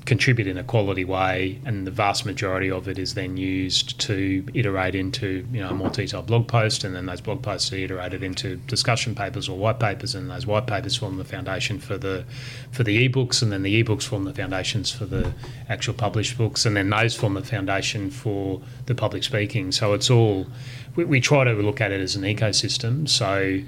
contribute 0.06 0.48
in 0.48 0.58
a 0.58 0.64
quality 0.64 1.06
way, 1.06 1.60
and 1.66 1.88
the 1.88 1.92
vast 1.92 2.26
majority 2.26 2.70
of 2.70 2.88
it 2.88 3.00
is 3.00 3.14
then 3.14 3.38
used 3.38 4.00
to 4.02 4.46
iterate 4.54 4.96
into 4.96 5.46
you 5.52 5.62
know 5.62 5.70
a 5.70 5.74
more 5.74 5.90
detailed 5.90 6.28
blog 6.28 6.48
post, 6.48 6.84
and 6.84 6.96
then 6.96 7.06
those 7.06 7.22
blog 7.22 7.42
posts 7.42 7.72
are 7.72 7.78
iterated 7.78 8.24
into 8.24 8.58
discussion 8.68 9.16
papers 9.16 9.48
or 9.48 9.58
white 9.58 9.80
papers, 9.80 10.16
and 10.16 10.30
those 10.30 10.46
white 10.46 10.68
papers 10.68 10.96
form 10.96 11.18
the 11.18 11.24
foundation 11.24 11.80
for 11.80 11.98
the 11.98 12.26
for 12.72 12.84
the 12.84 13.08
ebooks, 13.08 13.42
and 13.42 13.52
then 13.52 13.64
the 13.64 13.84
ebooks 13.84 14.04
form 14.04 14.26
the 14.26 14.34
foundations 14.34 14.92
for 14.92 15.06
the 15.06 15.34
actual 15.70 15.94
published 15.94 16.38
books, 16.38 16.66
and 16.66 16.76
then 16.76 16.90
those 16.90 17.16
form 17.16 17.36
the 17.36 17.44
foundation 17.44 18.10
for 18.10 18.62
the 18.86 18.96
public 18.96 19.24
speaking. 19.24 19.72
So 19.72 19.94
it's 19.94 20.10
all 20.10 20.48
we, 20.96 21.06
we 21.06 21.22
try 21.22 21.44
to 21.44 21.54
look 21.54 21.82
at 21.82 21.92
it 21.92 22.02
as 22.02 22.16
an 22.16 22.24
ecosystem. 22.24 23.08
So 23.08 23.62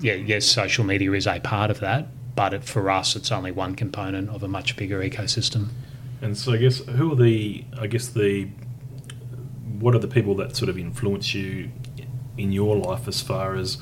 yeah, 0.00 0.14
yes, 0.14 0.44
social 0.44 0.84
media 0.84 1.12
is 1.12 1.26
a 1.26 1.40
part 1.40 1.70
of 1.70 1.80
that, 1.80 2.06
but 2.34 2.54
it, 2.54 2.64
for 2.64 2.90
us, 2.90 3.16
it's 3.16 3.30
only 3.30 3.50
one 3.50 3.74
component 3.74 4.30
of 4.30 4.42
a 4.42 4.48
much 4.48 4.76
bigger 4.76 5.00
ecosystem. 5.00 5.68
And 6.20 6.38
so 6.38 6.52
I 6.52 6.56
guess 6.56 6.78
who 6.78 7.12
are 7.12 7.16
the 7.16 7.64
I 7.78 7.86
guess 7.88 8.08
the 8.08 8.48
what 9.80 9.94
are 9.94 9.98
the 9.98 10.08
people 10.08 10.36
that 10.36 10.56
sort 10.56 10.68
of 10.68 10.78
influence 10.78 11.34
you 11.34 11.70
in 12.38 12.52
your 12.52 12.76
life 12.76 13.08
as 13.08 13.20
far 13.20 13.56
as 13.56 13.78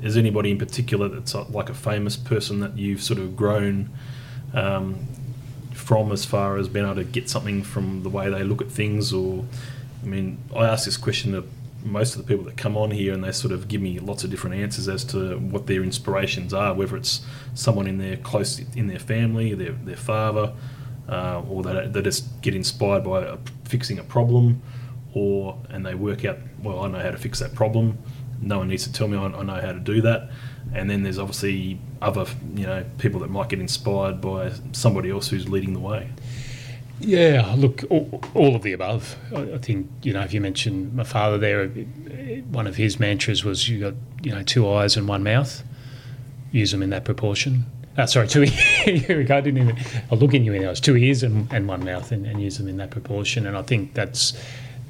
is 0.00 0.16
anybody 0.16 0.50
in 0.50 0.58
particular 0.58 1.08
that's 1.08 1.34
uh, 1.34 1.44
like 1.44 1.68
a 1.68 1.74
famous 1.74 2.16
person 2.16 2.60
that 2.60 2.78
you've 2.78 3.02
sort 3.02 3.18
of 3.18 3.36
grown 3.36 3.90
um, 4.54 5.06
from 5.72 6.12
as 6.12 6.24
far 6.24 6.56
as 6.56 6.68
being 6.68 6.84
able 6.84 6.94
to 6.94 7.04
get 7.04 7.28
something 7.28 7.62
from 7.62 8.02
the 8.02 8.08
way 8.08 8.30
they 8.30 8.44
look 8.44 8.62
at 8.62 8.70
things 8.70 9.12
or 9.12 9.44
I 10.02 10.06
mean 10.06 10.38
I 10.54 10.66
ask 10.66 10.84
this 10.84 10.96
question 10.96 11.32
to 11.32 11.44
most 11.84 12.14
of 12.14 12.22
the 12.22 12.28
people 12.28 12.44
that 12.44 12.56
come 12.56 12.76
on 12.76 12.90
here 12.90 13.12
and 13.12 13.24
they 13.24 13.32
sort 13.32 13.52
of 13.52 13.68
give 13.68 13.80
me 13.80 13.98
lots 13.98 14.24
of 14.24 14.30
different 14.30 14.56
answers 14.56 14.88
as 14.88 15.04
to 15.04 15.38
what 15.38 15.66
their 15.66 15.82
inspirations 15.82 16.54
are 16.54 16.74
whether 16.74 16.96
it's 16.96 17.22
someone 17.54 17.86
in 17.86 17.98
their 17.98 18.16
close 18.16 18.58
in 18.76 18.86
their 18.86 18.98
family 18.98 19.54
their, 19.54 19.72
their 19.72 19.96
father 19.96 20.52
uh, 21.08 21.42
or 21.48 21.62
they, 21.62 21.86
they 21.88 22.02
just 22.02 22.40
get 22.42 22.54
inspired 22.54 23.04
by 23.04 23.22
a, 23.22 23.38
fixing 23.64 23.98
a 23.98 24.04
problem, 24.04 24.62
or 25.14 25.58
and 25.68 25.84
they 25.84 25.94
work 25.94 26.24
out, 26.24 26.38
well, 26.62 26.80
I 26.80 26.88
know 26.88 27.00
how 27.00 27.10
to 27.10 27.18
fix 27.18 27.40
that 27.40 27.54
problem. 27.54 27.98
No 28.40 28.58
one 28.58 28.68
needs 28.68 28.84
to 28.84 28.92
tell 28.92 29.08
me 29.08 29.16
I, 29.16 29.26
I 29.26 29.42
know 29.42 29.60
how 29.60 29.72
to 29.72 29.80
do 29.80 30.00
that. 30.02 30.30
And 30.74 30.88
then 30.88 31.02
there's 31.02 31.18
obviously 31.18 31.78
other, 32.00 32.24
you 32.54 32.66
know, 32.66 32.84
people 32.98 33.20
that 33.20 33.30
might 33.30 33.48
get 33.48 33.60
inspired 33.60 34.20
by 34.20 34.52
somebody 34.72 35.10
else 35.10 35.28
who's 35.28 35.48
leading 35.48 35.74
the 35.74 35.80
way. 35.80 36.10
Yeah, 37.00 37.54
look, 37.56 37.82
all, 37.90 38.22
all 38.34 38.54
of 38.54 38.62
the 38.62 38.72
above. 38.72 39.16
I, 39.34 39.54
I 39.54 39.58
think 39.58 39.90
you 40.02 40.12
know 40.12 40.20
if 40.20 40.32
you 40.32 40.40
mentioned 40.40 40.94
my 40.94 41.04
father 41.04 41.38
there, 41.38 41.66
one 42.50 42.66
of 42.66 42.76
his 42.76 43.00
mantras 43.00 43.44
was 43.44 43.68
you 43.68 43.80
got 43.80 43.94
you 44.22 44.32
know 44.32 44.42
two 44.42 44.68
eyes 44.70 44.96
and 44.96 45.08
one 45.08 45.22
mouth. 45.22 45.62
Use 46.52 46.70
them 46.70 46.82
in 46.82 46.90
that 46.90 47.04
proportion. 47.04 47.64
Uh, 47.96 48.06
sorry, 48.06 48.28
two. 48.28 48.42
Here. 48.84 49.20
I 49.20 49.40
didn't 49.40 49.58
even. 49.58 49.78
I'll 50.10 50.18
look 50.18 50.34
in 50.34 50.44
you 50.44 50.52
in 50.54 50.62
the 50.62 50.70
eyes. 50.70 50.80
Two 50.80 50.96
ears 50.96 51.22
and, 51.22 51.50
and 51.52 51.66
one 51.66 51.84
mouth, 51.84 52.12
and, 52.12 52.26
and 52.26 52.40
use 52.40 52.58
them 52.58 52.68
in 52.68 52.76
that 52.78 52.90
proportion. 52.90 53.46
And 53.46 53.56
I 53.56 53.62
think 53.62 53.94
that's 53.94 54.34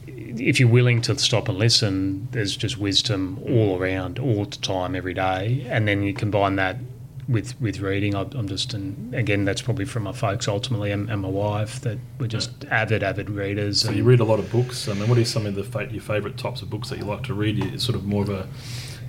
if 0.07 0.59
you're 0.59 0.69
willing 0.69 1.01
to 1.03 1.19
stop 1.19 1.49
and 1.49 1.59
listen, 1.59 2.29
there's 2.31 2.57
just 2.57 2.79
wisdom 2.79 3.41
all 3.47 3.79
around, 3.79 4.19
all 4.19 4.45
the 4.45 4.57
time, 4.57 4.95
every 4.95 5.15
day. 5.15 5.67
And 5.69 5.87
then 5.87 6.03
you 6.03 6.15
combine 6.15 6.57
that 6.57 6.77
with 7.29 7.61
with 7.61 7.81
reading. 7.81 8.15
I, 8.15 8.23
I'm 8.23 8.49
just, 8.49 8.75
and 8.75 9.15
again, 9.15 9.45
that's 9.45 9.63
probably 9.63 9.85
from 9.85 10.05
my 10.05 10.13
folks 10.13 10.49
ultimately, 10.49 10.91
and, 10.91 11.11
and 11.11 11.23
my 11.23 11.29
wife 11.29 11.81
that 11.83 11.99
we're 12.19 12.27
just 12.27 12.65
avid, 12.67 13.03
avid 13.03 13.31
readers. 13.31 13.81
So 13.81 13.91
you 13.91 14.05
read 14.05 14.21
a 14.21 14.25
lot 14.25 14.39
of 14.39 14.51
books. 14.51 14.89
I 14.89 14.95
mean, 14.95 15.09
what 15.09 15.19
are 15.19 15.25
some 15.25 15.47
of 15.47 15.55
the 15.55 15.65
fa- 15.65 15.89
your 15.91 16.03
favourite 16.03 16.37
types 16.37 16.63
of 16.63 16.71
books 16.71 16.91
that 16.91 16.99
you 16.99 17.05
like 17.05 17.23
to 17.25 17.35
read? 17.35 17.63
It's 17.63 17.85
sort 17.85 17.97
of 17.97 18.05
more 18.05 18.23
of 18.23 18.31
a 18.31 18.49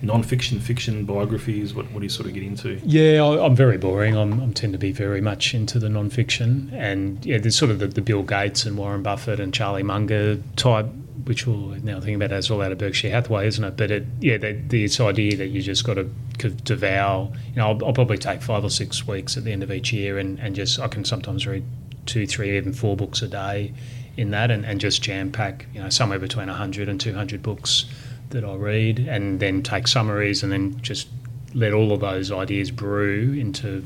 non-fiction, 0.01 0.59
fiction, 0.59 1.05
biographies. 1.05 1.73
What, 1.73 1.89
what 1.91 1.99
do 1.99 2.05
you 2.05 2.09
sort 2.09 2.27
of 2.27 2.33
get 2.33 2.43
into? 2.43 2.79
Yeah, 2.83 3.23
I, 3.23 3.45
I'm 3.45 3.55
very 3.55 3.77
boring. 3.77 4.17
I'm, 4.17 4.41
I 4.41 4.51
tend 4.51 4.73
to 4.73 4.79
be 4.79 4.91
very 4.91 5.21
much 5.21 5.53
into 5.53 5.79
the 5.79 5.87
non-fiction, 5.87 6.71
and 6.73 7.25
yeah, 7.25 7.37
there's 7.37 7.55
sort 7.55 7.71
of 7.71 7.79
the, 7.79 7.87
the 7.87 8.01
Bill 8.01 8.23
Gates 8.23 8.65
and 8.65 8.77
Warren 8.77 9.01
Buffett 9.01 9.39
and 9.39 9.53
Charlie 9.53 9.83
Munger 9.83 10.41
type, 10.57 10.87
which 11.25 11.47
will 11.47 11.69
now 11.83 11.95
thinking 11.99 12.15
about 12.15 12.31
it, 12.31 12.35
it's 12.35 12.49
all 12.49 12.61
out 12.61 12.71
of 12.71 12.77
Berkshire 12.77 13.09
Hathaway, 13.09 13.47
isn't 13.47 13.63
it? 13.63 13.77
But 13.77 13.91
it, 13.91 14.05
yeah, 14.19 14.37
the, 14.37 14.53
this 14.53 14.99
idea 14.99 15.37
that 15.37 15.47
you 15.47 15.61
just 15.61 15.85
got 15.85 15.95
to 15.95 16.09
devour. 16.49 17.31
You 17.49 17.55
know, 17.55 17.67
I'll, 17.69 17.85
I'll 17.85 17.93
probably 17.93 18.17
take 18.17 18.41
five 18.41 18.63
or 18.63 18.69
six 18.69 19.07
weeks 19.07 19.37
at 19.37 19.43
the 19.43 19.51
end 19.51 19.63
of 19.63 19.71
each 19.71 19.93
year, 19.93 20.17
and, 20.17 20.39
and 20.39 20.55
just 20.55 20.79
I 20.79 20.87
can 20.87 21.05
sometimes 21.05 21.47
read 21.47 21.63
two, 22.05 22.27
three, 22.27 22.57
even 22.57 22.73
four 22.73 22.95
books 22.97 23.21
a 23.21 23.27
day 23.27 23.73
in 24.17 24.31
that, 24.31 24.51
and, 24.51 24.65
and 24.65 24.79
just 24.79 25.01
jam 25.01 25.31
pack. 25.31 25.67
You 25.73 25.81
know, 25.81 25.89
somewhere 25.89 26.19
between 26.19 26.47
100 26.47 26.89
and 26.89 26.99
200 26.99 27.41
books 27.41 27.85
that 28.29 28.43
I 28.43 28.55
read, 28.55 28.99
and 28.99 29.39
then 29.39 29.63
take 29.63 29.87
summaries, 29.87 30.43
and 30.43 30.51
then 30.51 30.79
just 30.81 31.07
let 31.53 31.73
all 31.73 31.91
of 31.91 31.99
those 31.99 32.31
ideas 32.31 32.71
brew 32.71 33.33
into, 33.39 33.83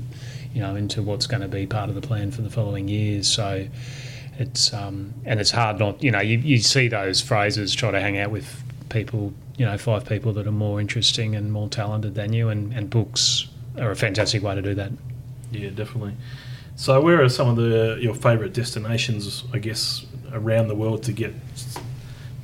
you 0.53 0.61
know, 0.61 0.75
into 0.75 1.03
what's 1.03 1.27
going 1.27 1.41
to 1.41 1.47
be 1.47 1.67
part 1.67 1.89
of 1.89 1.95
the 1.95 2.01
plan 2.01 2.31
for 2.31 2.41
the 2.41 2.49
following 2.49 2.87
years. 2.87 3.27
So 3.27 3.67
it's 4.39 4.73
um, 4.73 5.13
and 5.25 5.39
it's 5.39 5.51
hard 5.51 5.79
not, 5.79 6.01
you 6.03 6.11
know, 6.11 6.19
you, 6.19 6.37
you 6.37 6.59
see 6.59 6.87
those 6.87 7.21
phrases 7.21 7.73
try 7.73 7.91
to 7.91 7.99
hang 7.99 8.17
out 8.17 8.31
with 8.31 8.63
people, 8.89 9.33
you 9.57 9.65
know, 9.65 9.77
five 9.77 10.05
people 10.05 10.33
that 10.33 10.47
are 10.47 10.51
more 10.51 10.79
interesting 10.79 11.35
and 11.35 11.51
more 11.51 11.67
talented 11.69 12.15
than 12.15 12.33
you, 12.33 12.49
and, 12.49 12.73
and 12.73 12.89
books 12.89 13.47
are 13.79 13.91
a 13.91 13.95
fantastic 13.95 14.43
way 14.43 14.55
to 14.55 14.61
do 14.61 14.75
that. 14.75 14.91
Yeah, 15.51 15.69
definitely. 15.69 16.13
So, 16.75 17.01
where 17.01 17.21
are 17.21 17.29
some 17.29 17.49
of 17.49 17.55
the 17.55 17.97
your 17.99 18.13
favourite 18.13 18.53
destinations? 18.53 19.43
I 19.53 19.59
guess 19.59 20.05
around 20.31 20.67
the 20.67 20.75
world 20.75 21.03
to 21.03 21.11
get 21.11 21.33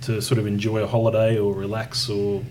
to 0.01 0.21
sort 0.21 0.39
of 0.39 0.47
enjoy 0.47 0.79
a 0.79 0.87
holiday 0.87 1.37
or 1.37 1.53
relax 1.53 2.09
or 2.09 2.43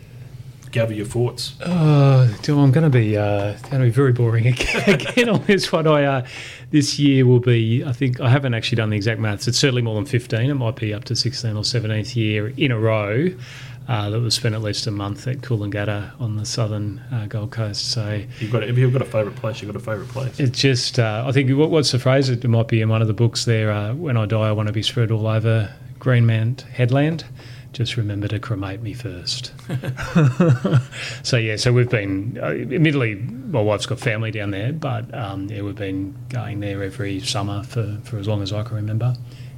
gather 0.73 0.95
your 0.95 1.07
thoughts. 1.07 1.55
Oh, 1.65 2.23
I'm 2.49 2.73
going 2.73 2.83
to 2.83 2.91
be 2.91 3.17
uh, 3.17 3.53
going 3.71 3.81
to 3.81 3.85
be 3.85 3.91
very 3.91 4.13
boring 4.13 4.47
again 4.87 5.29
on 5.29 5.45
this 5.45 5.71
one. 5.71 5.87
I 5.87 6.05
uh, 6.05 6.27
this 6.71 6.99
year 6.99 7.25
will 7.27 7.41
be. 7.41 7.85
I 7.85 7.93
think 7.93 8.21
I 8.21 8.29
haven't 8.29 8.55
actually 8.55 8.77
done 8.77 8.91
the 8.91 8.97
exact 8.97 9.21
maths. 9.21 9.47
It's 9.47 9.59
certainly 9.59 9.83
more 9.83 9.95
than 9.95 10.07
15. 10.07 10.51
It 10.51 10.55
might 10.55 10.77
be 10.77 10.93
up 10.93 11.05
to 11.05 11.17
16 11.17 11.57
or 11.57 11.63
17th 11.63 12.17
year 12.17 12.49
in 12.57 12.73
a 12.73 12.79
row 12.79 13.29
uh, 13.89 14.11
that 14.11 14.21
was 14.21 14.35
spent 14.35 14.55
at 14.55 14.63
least 14.63 14.87
a 14.87 14.91
month 14.91 15.27
at 15.27 15.39
Coolangatta 15.39 16.19
on 16.21 16.37
the 16.37 16.47
southern 16.47 16.99
uh, 17.13 17.27
Gold 17.27 17.51
Coast. 17.51 17.91
So 17.91 18.23
You've 18.41 18.53
got 18.53 18.63
if 18.65 18.79
you've 18.79 18.93
got 18.93 19.03
a 19.03 19.07
favourite 19.07 19.37
place, 19.37 19.61
you've 19.61 19.73
got 19.73 19.81
a 19.81 19.85
favourite 19.85 20.11
place. 20.11 20.41
It's 20.41 20.59
just. 20.59 20.99
Uh, 20.99 21.25
I 21.27 21.33
think 21.33 21.51
what, 21.57 21.71
what's 21.71 21.93
the 21.93 21.99
phrase? 21.99 22.29
It 22.29 22.43
might 22.49 22.69
be 22.69 22.81
in 22.81 22.89
one 22.89 23.03
of 23.03 23.09
the 23.09 23.15
books 23.15 23.45
there. 23.45 23.71
Uh, 23.71 23.95
when 23.95 24.17
I 24.17 24.27
die, 24.27 24.49
I 24.49 24.53
want 24.53 24.69
to 24.69 24.73
be 24.73 24.83
spread 24.83 25.11
all 25.11 25.27
over 25.27 25.73
Greenmount 25.99 26.63
Headland. 26.63 27.25
Just 27.73 27.97
remember 27.97 28.29
to 28.29 28.39
cremate 28.39 28.83
me 28.83 28.93
first. 28.93 29.53
so 31.23 31.39
yeah, 31.39 31.57
so 31.57 31.73
we've 31.73 31.89
been. 31.89 32.39
Uh, 32.41 32.49
admittedly, 32.49 33.15
my 33.15 33.63
wife's 33.63 33.87
got 33.87 33.99
family 33.99 34.31
down 34.31 34.51
there, 34.51 34.75
but 34.75 35.13
um, 35.15 35.49
yeah, 35.49 35.63
we've 35.63 35.75
been 35.75 36.15
going 36.29 36.61
there 36.61 36.83
every 36.83 37.21
summer 37.21 37.63
for, 37.63 37.99
for 38.05 38.19
as 38.19 38.29
long 38.29 38.43
as 38.43 38.53
I 38.53 38.63
can 38.63 38.77
remember. 38.77 39.15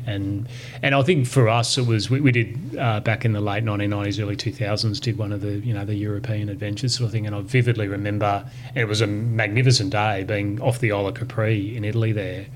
And 0.06 0.48
and 0.82 0.94
I 0.94 1.02
think 1.02 1.26
for 1.26 1.48
us 1.48 1.78
it 1.78 1.86
was 1.86 2.10
we, 2.10 2.20
we 2.20 2.30
did 2.30 2.76
uh, 2.78 3.00
back 3.00 3.24
in 3.24 3.32
the 3.32 3.40
late 3.40 3.64
1990s, 3.64 4.22
early 4.22 4.36
2000s, 4.36 5.00
did 5.00 5.18
one 5.18 5.32
of 5.32 5.40
the 5.40 5.54
you 5.58 5.72
know 5.72 5.84
the 5.84 5.94
European 5.94 6.48
adventures 6.48 6.94
sort 6.94 7.06
of 7.06 7.12
thing, 7.12 7.26
and 7.26 7.34
I 7.34 7.40
vividly 7.40 7.88
remember 7.88 8.48
it 8.74 8.86
was 8.86 9.00
a 9.00 9.06
magnificent 9.06 9.90
day 9.90 10.24
being 10.24 10.60
off 10.60 10.78
the 10.78 10.92
Isle 10.92 11.08
of 11.08 11.14
Capri 11.14 11.76
in 11.76 11.84
Italy 11.84 12.12
there, 12.12 12.46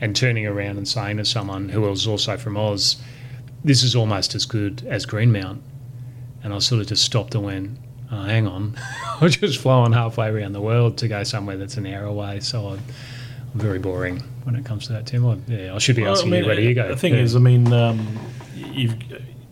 and 0.00 0.14
turning 0.14 0.46
around 0.46 0.76
and 0.76 0.86
saying 0.86 1.16
to 1.16 1.24
someone 1.24 1.68
who 1.68 1.80
was 1.80 2.06
also 2.06 2.36
from 2.36 2.56
Oz, 2.56 3.02
"This 3.64 3.82
is 3.82 3.94
almost 3.96 4.34
as 4.34 4.44
good 4.46 4.84
as 4.88 5.06
Greenmount," 5.06 5.62
and 6.42 6.52
I 6.52 6.58
sort 6.58 6.80
of 6.80 6.86
just 6.88 7.04
stopped 7.04 7.34
and 7.34 7.44
went, 7.44 7.78
oh, 8.12 8.22
"Hang 8.22 8.46
on, 8.46 8.76
I'm 9.20 9.30
just 9.30 9.58
flying 9.60 9.92
halfway 9.92 10.28
around 10.28 10.52
the 10.52 10.60
world 10.60 10.98
to 10.98 11.08
go 11.08 11.22
somewhere 11.24 11.56
that's 11.56 11.76
an 11.76 11.86
hour 11.86 12.04
away." 12.04 12.40
So 12.40 12.68
I'm, 12.68 12.80
I'm 13.54 13.60
very 13.60 13.78
boring 13.78 14.18
when 14.44 14.54
it 14.56 14.64
comes 14.64 14.86
to 14.88 14.92
that, 14.94 15.06
Tim. 15.06 15.26
I, 15.26 15.38
yeah, 15.48 15.74
I 15.74 15.78
should 15.78 15.96
be 15.96 16.02
Well, 16.02 16.12
asking 16.12 16.34
you 16.34 16.44
where 16.44 16.56
do 16.56 16.62
you 16.62 16.74
go? 16.74 16.88
The 16.88 16.96
thing 16.96 17.14
Yeah. 17.14 17.20
is, 17.20 17.34
I 17.36 17.38
mean, 17.38 17.72
um, 17.72 18.06
you've 18.54 18.94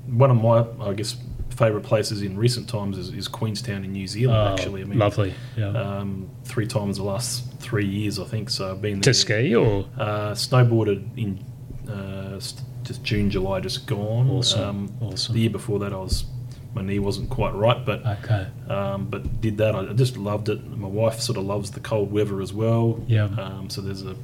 one 0.08 0.30
of 0.30 0.36
my, 0.42 0.66
I 0.90 0.92
guess, 0.92 1.16
favourite 1.50 1.84
places 1.86 2.20
in 2.22 2.36
recent 2.36 2.68
times 2.68 2.98
is, 2.98 3.08
is 3.10 3.28
Queenstown 3.28 3.84
in 3.84 3.92
New 3.92 4.06
Zealand. 4.06 4.38
Oh, 4.38 4.52
actually, 4.52 4.82
I 4.82 4.84
mean, 4.84 4.98
lovely. 4.98 5.32
Yeah. 5.56 5.68
um, 5.68 6.28
three 6.44 6.66
times 6.66 6.96
the 6.98 7.02
last 7.04 7.44
three 7.60 7.86
years, 7.86 8.18
I 8.18 8.24
think. 8.24 8.50
So 8.50 8.70
I've 8.70 8.82
been 8.82 9.00
to 9.00 9.06
there. 9.08 9.14
ski 9.14 9.54
or 9.54 9.86
Uh, 9.96 10.32
snowboarded 10.32 11.06
in 11.16 11.42
uh, 11.90 12.38
just 12.82 13.02
June, 13.02 13.30
July, 13.30 13.60
just 13.60 13.86
gone. 13.86 14.30
Awesome, 14.30 14.62
Um, 14.62 14.92
awesome. 15.00 15.34
The 15.34 15.40
year 15.40 15.50
before 15.50 15.78
that, 15.80 15.92
I 15.92 15.96
was 15.96 16.24
my 16.74 16.82
knee 16.82 16.98
wasn't 16.98 17.28
quite 17.28 17.54
right, 17.54 17.84
but 17.84 18.04
okay. 18.06 18.46
um, 18.68 19.06
but 19.06 19.40
did 19.40 19.58
that. 19.58 19.74
I 19.74 19.92
just 19.92 20.16
loved 20.16 20.48
it. 20.48 20.66
My 20.66 20.88
wife 20.88 21.20
sort 21.20 21.36
of 21.36 21.44
loves 21.44 21.70
the 21.70 21.80
cold 21.80 22.10
weather 22.10 22.40
as 22.40 22.52
well. 22.52 23.02
Yeah. 23.06 23.24
Um, 23.24 23.68
so 23.68 23.80
there's 23.82 24.02
a 24.02 24.16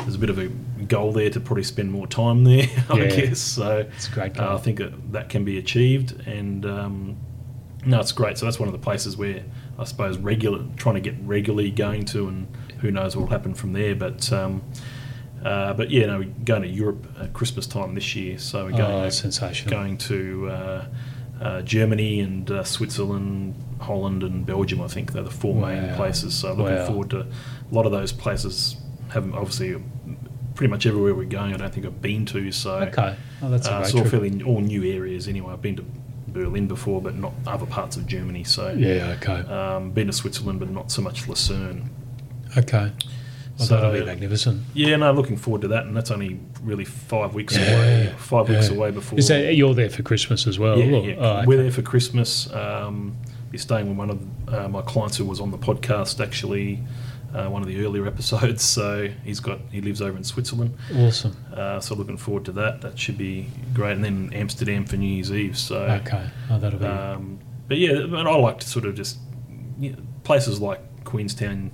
there's 0.00 0.16
a 0.16 0.18
bit 0.18 0.30
of 0.30 0.38
a 0.38 0.48
goal 0.84 1.12
there 1.12 1.30
to 1.30 1.40
probably 1.40 1.62
spend 1.62 1.90
more 1.90 2.06
time 2.06 2.44
there, 2.44 2.66
I 2.90 3.06
guess. 3.06 3.40
So 3.40 3.86
It's 3.94 4.08
great 4.08 4.38
uh, 4.38 4.54
I 4.54 4.58
think 4.58 4.78
that, 4.78 5.12
that 5.12 5.28
can 5.28 5.44
be 5.44 5.58
achieved, 5.58 6.26
and 6.26 6.66
um, 6.66 7.16
no, 7.84 8.00
it's 8.00 8.12
great. 8.12 8.36
So 8.38 8.46
that's 8.46 8.58
one 8.58 8.68
of 8.68 8.72
the 8.72 8.78
places 8.78 9.16
where 9.16 9.42
I 9.78 9.84
suppose 9.84 10.18
regular 10.18 10.64
trying 10.76 10.96
to 10.96 11.00
get 11.00 11.14
regularly 11.22 11.70
going 11.70 12.04
to, 12.06 12.28
and 12.28 12.48
who 12.80 12.90
knows 12.90 13.16
what 13.16 13.22
will 13.22 13.30
happen 13.30 13.54
from 13.54 13.72
there. 13.72 13.94
But 13.94 14.32
um, 14.32 14.62
uh, 15.46 15.72
but 15.74 15.90
yeah, 15.90 16.06
no, 16.06 16.18
we're 16.18 16.24
going 16.44 16.62
to 16.62 16.68
Europe 16.68 17.06
at 17.20 17.32
Christmas 17.32 17.66
time 17.66 17.94
this 17.94 18.16
year, 18.16 18.38
so 18.38 18.64
we're 18.64 18.72
going 18.72 19.04
Oh, 19.06 19.08
sensational. 19.10 19.70
going 19.70 19.96
to 19.98 20.48
uh, 20.50 20.84
uh, 21.40 21.62
Germany 21.62 22.20
and 22.20 22.50
uh, 22.50 22.64
Switzerland, 22.64 23.54
Holland, 23.80 24.22
and 24.22 24.44
Belgium. 24.44 24.80
I 24.82 24.88
think 24.88 25.12
they're 25.12 25.22
the 25.22 25.30
four 25.30 25.54
main 25.54 25.94
places. 25.94 26.34
So 26.34 26.48
looking 26.54 26.74
Wow. 26.76 26.86
forward 26.86 27.10
to 27.10 27.20
a 27.20 27.26
lot 27.70 27.86
of 27.86 27.92
those 27.92 28.12
places. 28.12 28.76
Haven't 29.10 29.34
obviously 29.34 29.76
pretty 30.54 30.70
much 30.70 30.86
everywhere 30.86 31.14
we're 31.14 31.24
going. 31.28 31.54
I 31.54 31.58
don't 31.58 31.72
think 31.72 31.86
I've 31.86 32.00
been 32.02 32.24
to. 32.26 32.50
So 32.50 32.76
Okay. 32.76 33.14
Oh, 33.42 33.50
that's 33.50 33.68
a 33.68 33.72
uh, 33.72 33.76
great 33.78 33.86
it's 33.88 33.94
all 33.94 34.04
fairly 34.06 34.42
all 34.42 34.60
new 34.60 34.82
areas 34.84 35.28
anyway. 35.28 35.52
I've 35.52 35.62
been 35.62 35.76
to 35.76 35.84
Berlin 36.28 36.66
before, 36.66 37.00
but 37.00 37.14
not 37.14 37.34
other 37.46 37.66
parts 37.66 37.96
of 37.96 38.06
Germany. 38.06 38.42
So 38.44 38.72
Yeah. 38.72 39.16
Okay. 39.22 39.40
um, 39.52 39.90
been 39.92 40.06
to 40.08 40.12
Switzerland, 40.12 40.58
but 40.58 40.70
not 40.70 40.90
so 40.90 41.02
much 41.02 41.28
Lucerne. 41.28 41.90
Okay. 42.56 42.90
Well, 43.58 43.68
So- 43.68 43.76
that'll 43.76 43.92
be 43.92 44.04
magnificent. 44.04 44.62
Yeah, 44.74 44.96
no, 44.96 45.12
looking 45.12 45.36
forward 45.36 45.62
to 45.62 45.68
that, 45.68 45.86
and 45.86 45.96
that's 45.96 46.10
only 46.10 46.38
really 46.62 46.84
five 46.84 47.34
weeks 47.34 47.56
Yeah, 47.56 47.62
away. 47.70 48.12
Five 48.18 48.48
weeks 48.48 48.68
away 48.68 48.90
before. 48.90 49.18
Is 49.18 49.28
that 49.28 49.54
you're 49.54 49.74
there 49.74 49.88
for 49.90 50.02
Christmas 50.02 50.46
as 50.46 50.58
well? 50.58 50.78
Yeah, 50.78 50.98
yeah. 50.98 51.14
oh, 51.18 51.36
okay. 51.38 51.46
We're 51.46 51.62
there 51.62 51.70
for 51.72 51.82
Christmas. 51.82 52.52
Um, 52.52 53.16
be 53.50 53.58
staying 53.58 53.88
with 53.88 53.96
one 53.96 54.10
of 54.10 54.54
uh, 54.54 54.68
my 54.68 54.82
clients 54.82 55.16
who 55.16 55.24
was 55.24 55.40
on 55.40 55.50
the 55.52 55.58
podcast 55.58 56.20
actually, 56.22 56.80
uh, 57.34 57.48
one 57.48 57.62
of 57.62 57.68
the 57.68 57.82
earlier 57.84 58.06
episodes. 58.12 58.62
So 58.62 59.08
he's 59.24 59.40
got 59.40 59.60
he 59.72 59.80
lives 59.80 60.02
over 60.02 60.16
in 60.18 60.24
Switzerland. 60.24 60.76
Awesome. 60.94 61.34
Uh, 61.54 61.80
so 61.80 61.94
looking 61.94 62.16
forward 62.18 62.44
to 62.46 62.52
that. 62.52 62.82
That 62.82 62.98
should 62.98 63.16
be 63.16 63.48
great. 63.72 63.92
And 63.92 64.04
then 64.04 64.30
Amsterdam 64.34 64.84
for 64.84 64.96
New 64.96 65.06
Year's 65.14 65.32
Eve. 65.32 65.56
So, 65.56 65.78
Okay. 65.78 66.26
Oh, 66.50 66.58
that'll 66.58 66.78
be. 66.78 66.84
um, 66.86 67.38
but 67.68 67.78
yeah, 67.78 67.92
and 67.92 68.16
I 68.28 68.36
like 68.36 68.60
to 68.60 68.68
sort 68.68 68.84
of 68.84 68.94
just 68.96 69.18
you 69.80 69.92
know, 69.92 69.98
places 70.24 70.60
like 70.60 70.80
Queenstown 71.04 71.70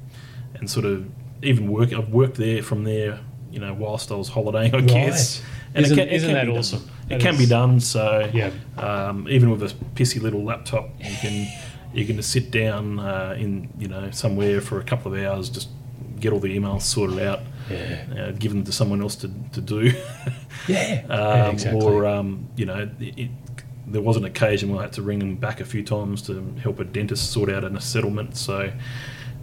and 0.55 0.71
sort 0.71 0.85
of 0.87 1.07
even 1.43 1.71
work. 1.71 1.93
I've 1.93 2.09
worked 2.11 2.37
there 2.37 2.63
from 2.63 2.85
there. 2.85 3.19
You 3.51 3.61
know, 3.61 3.75
whilst 3.75 4.11
I 4.11 4.15
was 4.15 4.29
holidaying, 4.29 4.75
I 4.75 4.79
Right. 4.79 4.87
guess. 4.89 5.43
Isn't- 5.75 5.99
it 5.99 6.13
isn't 6.13 6.29
can 6.29 6.35
that 6.35 6.45
be 6.47 6.49
done. 6.53 6.59
awesome? 6.59 6.91
It 7.11 7.21
can 7.21 7.37
be 7.39 7.47
done. 7.47 7.81
So 7.81 8.31
yeah. 8.33 8.51
um, 8.79 9.27
even 9.29 9.51
with 9.51 9.63
a 9.63 9.75
pissy 9.95 10.21
little 10.21 10.43
laptop, 10.45 10.91
you 11.01 11.15
can 11.21 11.47
you 11.95 12.07
can 12.07 12.17
just 12.17 12.31
sit 12.31 12.51
down 12.51 12.99
uh, 12.99 13.35
in 13.39 13.69
you 13.79 13.89
know 13.89 14.11
somewhere 14.11 14.61
for 14.63 14.81
a 14.81 14.85
couple 14.85 15.13
of 15.15 15.21
hours, 15.23 15.51
just 15.51 15.69
get 16.21 16.33
all 16.33 16.39
the 16.41 16.57
emails 16.57 16.83
sorted 16.83 17.19
out, 17.19 17.41
Yeah. 17.71 18.05
uh, 18.19 18.31
give 18.39 18.53
them 18.53 18.65
to 18.65 18.73
someone 18.73 19.03
else 19.03 19.17
to, 19.17 19.31
to 19.53 19.61
do, 19.61 19.93
Yeah. 20.69 21.03
um, 21.11 21.19
yeah. 21.19 21.51
Exactly. 21.51 21.81
or 21.83 22.07
um, 22.07 22.49
you 22.57 22.65
know. 22.67 22.89
It, 23.01 23.19
it, 23.19 23.31
there 23.85 24.01
was 24.01 24.17
an 24.17 24.25
occasion 24.25 24.71
where 24.71 24.79
I 24.79 24.83
had 24.85 24.93
to 24.95 25.03
ring 25.03 25.19
them 25.19 25.35
back 25.35 25.61
a 25.61 25.65
few 25.67 25.83
times 25.83 26.23
to 26.23 26.55
help 26.63 26.79
a 26.81 26.85
dentist 26.85 27.31
sort 27.33 27.51
out 27.51 27.65
a 27.65 27.81
settlement. 27.81 28.37
So, 28.37 28.73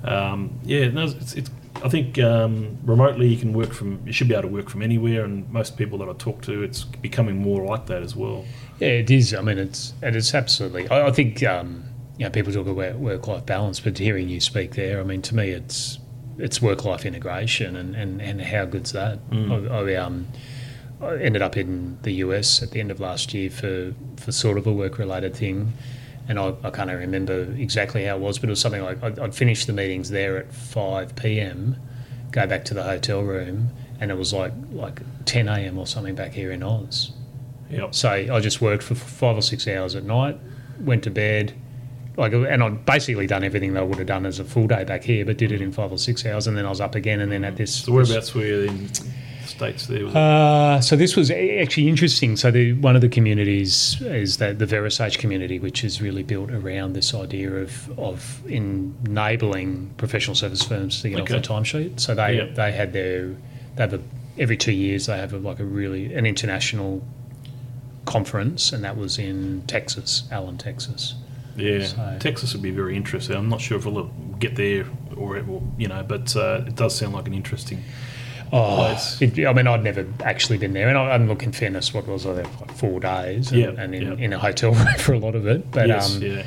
um, 0.04 0.60
yeah, 0.64 0.88
no, 0.90 1.04
it's, 1.04 1.34
it's, 1.36 1.52
I 1.84 1.90
think 1.90 2.20
um, 2.20 2.78
remotely 2.84 3.28
you 3.28 3.38
can 3.38 3.54
work 3.54 3.74
from, 3.74 4.02
you 4.06 4.14
should 4.14 4.28
be 4.28 4.34
able 4.34 4.50
to 4.50 4.54
work 4.54 4.70
from 4.70 4.82
anywhere, 4.82 5.24
and 5.24 5.50
most 5.52 5.78
people 5.78 5.98
that 6.00 6.10
I 6.10 6.14
talk 6.14 6.42
to, 6.44 6.62
it's 6.62 6.84
becoming 6.84 7.38
more 7.38 7.64
like 7.64 7.86
that 7.88 8.04
as 8.04 8.16
well. 8.16 8.46
Yeah, 8.80 8.90
it 8.90 9.10
is. 9.10 9.34
I 9.34 9.42
mean, 9.42 9.58
it's 9.58 9.94
and 10.02 10.16
it's 10.16 10.34
absolutely. 10.34 10.88
I, 10.90 11.08
I 11.08 11.12
think 11.12 11.44
um, 11.44 11.84
you 12.18 12.26
know 12.26 12.32
people 12.32 12.52
talk 12.52 12.68
about 12.68 12.96
work 12.96 13.28
life 13.28 13.46
balance, 13.46 13.80
but 13.80 13.98
hearing 13.98 14.30
you 14.30 14.40
speak 14.40 14.76
there, 14.76 15.00
I 15.00 15.04
mean, 15.04 15.22
to 15.24 15.36
me, 15.36 15.50
it's 15.50 16.00
it's 16.38 16.62
work 16.62 16.86
life 16.86 17.06
integration, 17.06 17.76
and, 17.76 17.96
and, 17.96 18.22
and 18.22 18.42
how 18.42 18.66
good's 18.66 18.94
that? 18.94 19.30
Mm. 19.30 19.70
I, 19.70 19.92
I, 19.92 19.96
um, 19.96 20.28
I 21.02 21.18
ended 21.18 21.42
up 21.42 21.58
in 21.58 21.98
the 22.04 22.14
US 22.14 22.64
at 22.64 22.72
the 22.72 22.80
end 22.80 22.92
of 22.92 23.00
last 23.00 23.34
year 23.34 23.50
for 23.50 23.94
for 24.18 24.32
sort 24.32 24.58
of 24.58 24.68
a 24.68 24.74
work 24.74 24.98
related 24.98 25.36
thing. 25.36 25.74
And 26.30 26.40
I, 26.40 26.54
I 26.64 26.70
can't 26.70 26.90
remember 26.90 27.52
exactly 27.58 28.06
how 28.06 28.16
it 28.16 28.22
was, 28.22 28.40
but 28.40 28.48
it 28.48 28.52
was 28.52 28.62
something 28.62 28.82
like 28.82 29.04
I'd, 29.04 29.20
I'd 29.20 29.36
finish 29.36 29.66
the 29.66 29.74
meetings 29.74 30.10
there 30.10 30.38
at 30.38 30.54
5 30.54 31.16
p.m., 31.18 31.76
go 32.32 32.48
back 32.48 32.64
to 32.66 32.74
the 32.74 32.84
hotel 32.84 33.22
room, 33.22 33.70
and 34.00 34.12
it 34.12 34.18
was 34.18 34.32
like 34.32 34.54
like 34.72 35.02
10 35.26 35.50
a.m. 35.50 35.78
or 35.78 35.88
something 35.88 36.16
back 36.16 36.32
here 36.32 36.52
in 36.52 36.64
Oz. 36.64 37.12
Yep. 37.70 37.94
So 37.94 38.10
I 38.10 38.40
just 38.40 38.62
worked 38.62 38.84
for 38.84 38.96
five 38.96 39.38
or 39.38 39.42
six 39.42 39.68
hours 39.68 39.96
at 39.96 40.04
night, 40.04 40.40
went 40.80 41.04
to 41.04 41.12
bed, 41.12 41.54
like, 42.20 42.34
and 42.34 42.62
I'd 42.62 42.86
basically 42.86 43.28
done 43.28 43.46
everything 43.46 43.74
that 43.74 43.80
I 43.80 43.84
would 43.84 43.98
have 43.98 44.08
done 44.08 44.26
as 44.26 44.40
a 44.40 44.44
full 44.44 44.68
day 44.68 44.84
back 44.84 45.04
here, 45.04 45.24
but 45.24 45.38
did 45.38 45.54
it 45.54 45.62
in 45.62 45.72
five 45.72 45.92
or 45.92 45.98
six 45.98 46.26
hours, 46.26 46.48
and 46.48 46.58
then 46.58 46.66
I 46.66 46.70
was 46.70 46.82
up 46.82 46.94
again, 46.94 47.22
and 47.22 47.32
then 47.32 47.46
at 47.46 47.54
mm. 47.54 47.58
this. 47.58 47.74
So 47.74 47.94
whereabouts 47.94 48.36
were 48.36 48.46
you 48.46 48.62
in 48.64 48.88
the 48.88 49.04
states 49.50 49.88
there? 49.88 50.06
Was? 50.06 50.16
Uh, 50.16 50.82
so 50.82 50.96
this 50.96 51.16
was 51.16 51.30
actually 51.32 51.88
interesting. 51.90 52.36
So 52.38 52.52
the, 52.52 52.74
one 52.74 52.96
of 52.96 53.02
the 53.02 53.10
communities 53.10 54.00
is 54.02 54.38
that 54.38 54.60
the 54.60 54.66
VeraSage 54.66 55.18
community, 55.18 55.60
which 55.60 55.84
is 55.84 56.02
really 56.02 56.24
built 56.24 56.52
around 56.52 56.94
this 56.94 57.14
idea 57.14 57.52
of 57.56 58.00
of 58.00 58.42
enabling 58.48 59.94
professional 59.98 60.36
service 60.36 60.64
firms 60.64 61.02
to 61.02 61.10
get 61.10 61.20
Okay. 61.22 61.36
off 61.36 61.42
the 61.42 61.48
timesheet. 61.48 62.00
So 62.00 62.16
they 62.16 62.52
they 62.56 62.72
had 62.72 62.94
their 62.94 63.28
they 63.76 63.84
have 63.84 63.94
a 63.94 64.02
every 64.38 64.58
two 64.58 64.72
years 64.72 65.08
they 65.08 65.18
have 65.18 65.34
a, 65.34 65.38
like 65.38 65.60
a 65.60 65.66
really 65.66 66.14
an 66.14 66.26
international 66.26 67.04
conference, 68.06 68.72
and 68.74 68.84
that 68.84 68.98
was 68.98 69.20
in 69.20 69.64
Texas, 69.68 70.24
Allen, 70.32 70.58
Texas. 70.58 71.16
yeah, 71.58 71.86
so- 71.86 72.18
Texas 72.20 72.54
would 72.54 72.62
be 72.64 72.72
very 72.72 72.96
interesting. 72.96 73.36
I'm 73.36 73.50
not 73.50 73.62
sure 73.62 73.78
if 73.78 73.86
we'll 73.86 74.10
get 74.40 74.56
there 74.56 74.86
or 75.18 75.38
it 75.38 75.46
will, 75.48 75.62
you 75.78 75.88
know, 75.88 76.02
but 76.04 76.36
uh, 76.36 76.64
it 76.66 76.76
does 76.76 76.96
sound 76.96 77.14
like 77.14 77.28
an 77.28 77.34
interesting. 77.34 77.84
Oh, 78.52 78.98
it, 79.22 79.46
I 79.46 79.54
mean, 79.54 79.68
I'd 79.68 79.84
never 79.84 80.08
actually 80.24 80.58
been 80.58 80.74
there, 80.74 80.90
and 80.90 80.98
I, 80.98 81.12
I'm 81.12 81.28
looking 81.28 81.52
fairness. 81.52 81.94
What 81.94 82.08
was 82.08 82.26
I 82.26 82.34
there 82.34 82.46
for? 82.46 82.66
Like 82.66 82.76
four 82.76 83.00
days, 83.00 83.52
and, 83.52 83.62
Yeah, 83.62 83.68
and 83.78 83.94
in, 83.94 84.02
yeah. 84.02 84.26
in 84.26 84.34
a 84.34 84.40
hotel 84.40 84.72
room 84.74 84.88
for 84.98 85.14
a 85.14 85.20
lot 85.20 85.36
of 85.36 85.46
it. 85.48 85.70
But 85.72 85.88
yes, 85.88 86.16
um, 86.16 86.22
yeah, 86.24 86.44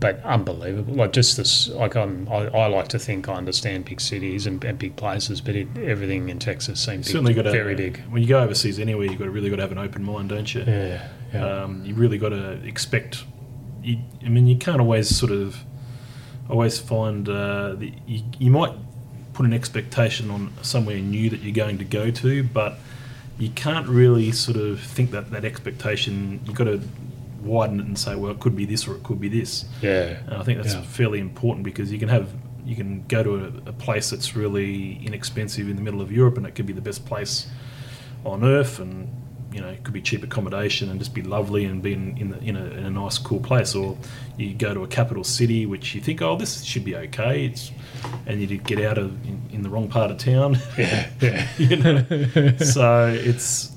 but 0.00 0.22
unbelievable. 0.24 0.94
Like 0.94 1.12
just 1.12 1.36
this, 1.36 1.68
like 1.68 1.96
I'm, 1.96 2.28
I, 2.28 2.46
I 2.48 2.66
like 2.66 2.88
to 2.88 2.98
think 2.98 3.28
I 3.28 3.34
understand 3.34 3.84
big 3.86 4.00
cities 4.00 4.46
and, 4.46 4.62
and 4.64 4.78
big 4.78 4.96
places, 4.96 5.40
but 5.40 5.56
it, 5.56 5.68
everything 5.78 6.28
in 6.28 6.38
Texas 6.38 6.80
seems 6.84 7.06
big, 7.06 7.12
certainly 7.12 7.34
got 7.34 7.42
to 7.42 7.50
very 7.50 7.74
big. 7.74 8.00
When 8.10 8.22
you 8.22 8.28
go 8.28 8.40
overseas 8.40 8.78
anywhere, 8.78 9.06
you've 9.06 9.18
got 9.18 9.24
to 9.24 9.30
really 9.30 9.50
got 9.50 9.56
to 9.56 9.62
have 9.62 9.72
an 9.72 9.78
open 9.78 10.04
mind, 10.04 10.28
don't 10.28 10.54
you? 10.54 10.62
Yeah, 10.66 11.08
yeah. 11.32 11.62
Um, 11.62 11.84
you 11.84 11.94
really 11.94 12.18
got 12.18 12.28
to 12.30 12.52
expect. 12.64 13.24
you, 13.82 13.98
I 14.24 14.28
mean, 14.28 14.46
you 14.46 14.56
can't 14.58 14.80
always 14.80 15.14
sort 15.16 15.32
of 15.32 15.64
always 16.48 16.78
find 16.78 17.28
uh, 17.28 17.74
the, 17.74 17.92
you, 18.06 18.22
you 18.38 18.50
might 18.50 18.72
put 19.38 19.46
an 19.46 19.52
expectation 19.52 20.32
on 20.32 20.52
somewhere 20.62 20.98
new 20.98 21.30
that 21.30 21.38
you're 21.42 21.54
going 21.54 21.78
to 21.78 21.84
go 21.84 22.10
to, 22.10 22.42
but 22.42 22.76
you 23.38 23.48
can't 23.50 23.86
really 23.86 24.32
sort 24.32 24.56
of 24.56 24.80
think 24.80 25.12
that 25.12 25.30
that 25.30 25.44
expectation. 25.44 26.40
You've 26.44 26.56
got 26.56 26.64
to 26.64 26.82
widen 27.40 27.78
it 27.78 27.86
and 27.86 27.96
say, 27.96 28.16
well, 28.16 28.32
it 28.32 28.40
could 28.40 28.56
be 28.56 28.64
this 28.64 28.88
or 28.88 28.96
it 28.96 29.04
could 29.04 29.20
be 29.20 29.28
this. 29.28 29.64
Yeah. 29.80 30.16
And 30.26 30.34
I 30.34 30.42
think 30.42 30.60
that's 30.60 30.74
Yeah. 30.74 30.82
fairly 30.82 31.20
important 31.20 31.64
because 31.64 31.92
you 31.92 32.00
can 32.00 32.08
have 32.08 32.28
you 32.66 32.74
can 32.74 33.04
go 33.06 33.22
to 33.22 33.34
a, 33.36 33.46
a 33.70 33.72
place 33.72 34.10
that's 34.10 34.34
really 34.34 34.98
inexpensive 35.06 35.68
in 35.70 35.76
the 35.76 35.82
middle 35.82 36.00
of 36.02 36.10
Europe, 36.10 36.36
and 36.36 36.44
it 36.44 36.56
could 36.56 36.66
be 36.66 36.72
the 36.72 36.82
best 36.90 37.06
place 37.06 37.46
on 38.24 38.42
earth, 38.44 38.80
and 38.80 39.08
you 39.58 39.64
know, 39.64 39.70
it 39.70 39.82
could 39.82 39.92
be 39.92 40.00
cheap 40.00 40.22
accommodation 40.22 40.88
and 40.88 41.00
just 41.00 41.12
be 41.12 41.20
lovely 41.20 41.64
and 41.64 41.82
be 41.82 41.92
in, 41.92 42.16
in, 42.16 42.30
the, 42.30 42.38
in, 42.38 42.56
a, 42.56 42.64
in 42.64 42.84
a 42.84 42.90
nice, 42.90 43.18
cool 43.18 43.40
place. 43.40 43.74
Or 43.74 43.98
you 44.36 44.54
go 44.54 44.72
to 44.72 44.84
a 44.84 44.86
capital 44.86 45.24
city, 45.24 45.66
which 45.66 45.96
you 45.96 46.00
think, 46.00 46.22
oh, 46.22 46.36
this 46.36 46.62
should 46.62 46.84
be 46.84 46.94
okay, 46.94 47.46
it's, 47.46 47.72
and 48.26 48.40
you 48.40 48.58
get 48.58 48.80
out 48.80 48.98
of 48.98 49.10
in, 49.26 49.42
in 49.50 49.62
the 49.62 49.68
wrong 49.68 49.88
part 49.88 50.12
of 50.12 50.18
town. 50.18 50.58
Yeah. 50.78 51.10
Yeah. 51.20 51.48
you 51.58 51.76
know, 51.76 52.04
so 52.58 53.08
it's 53.08 53.72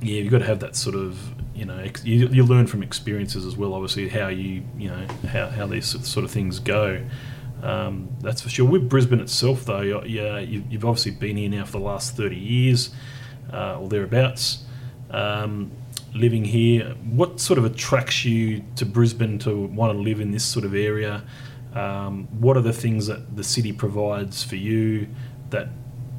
yeah, 0.00 0.22
you've 0.22 0.32
got 0.32 0.38
to 0.38 0.46
have 0.46 0.60
that 0.60 0.74
sort 0.74 0.96
of 0.96 1.18
you 1.54 1.66
know 1.66 1.76
ex- 1.76 2.02
you, 2.02 2.28
you 2.28 2.44
learn 2.44 2.66
from 2.66 2.82
experiences 2.82 3.44
as 3.44 3.58
well. 3.58 3.74
Obviously, 3.74 4.08
how 4.08 4.28
you 4.28 4.62
you 4.78 4.88
know 4.88 5.06
how, 5.28 5.48
how 5.48 5.66
these 5.66 5.84
sort 5.84 6.24
of 6.24 6.30
things 6.30 6.60
go. 6.60 7.04
Um, 7.62 8.08
that's 8.20 8.40
for 8.40 8.48
sure. 8.48 8.66
With 8.66 8.88
Brisbane 8.88 9.20
itself, 9.20 9.66
though, 9.66 10.02
yeah, 10.06 10.38
you've, 10.38 10.72
you've 10.72 10.84
obviously 10.86 11.12
been 11.12 11.36
here 11.36 11.50
now 11.50 11.66
for 11.66 11.72
the 11.72 11.80
last 11.80 12.16
thirty 12.16 12.36
years 12.36 12.90
uh, 13.52 13.78
or 13.78 13.88
thereabouts. 13.88 14.63
Um, 15.14 15.70
living 16.14 16.44
here, 16.44 16.94
what 17.10 17.40
sort 17.40 17.58
of 17.58 17.64
attracts 17.64 18.24
you 18.24 18.62
to 18.76 18.86
Brisbane 18.86 19.38
to 19.40 19.66
want 19.66 19.92
to 19.92 19.98
live 19.98 20.20
in 20.20 20.30
this 20.30 20.44
sort 20.44 20.64
of 20.64 20.74
area? 20.74 21.22
Um, 21.74 22.28
what 22.40 22.56
are 22.56 22.60
the 22.62 22.72
things 22.72 23.06
that 23.08 23.34
the 23.36 23.42
city 23.44 23.72
provides 23.72 24.42
for 24.44 24.56
you 24.56 25.08
that 25.50 25.68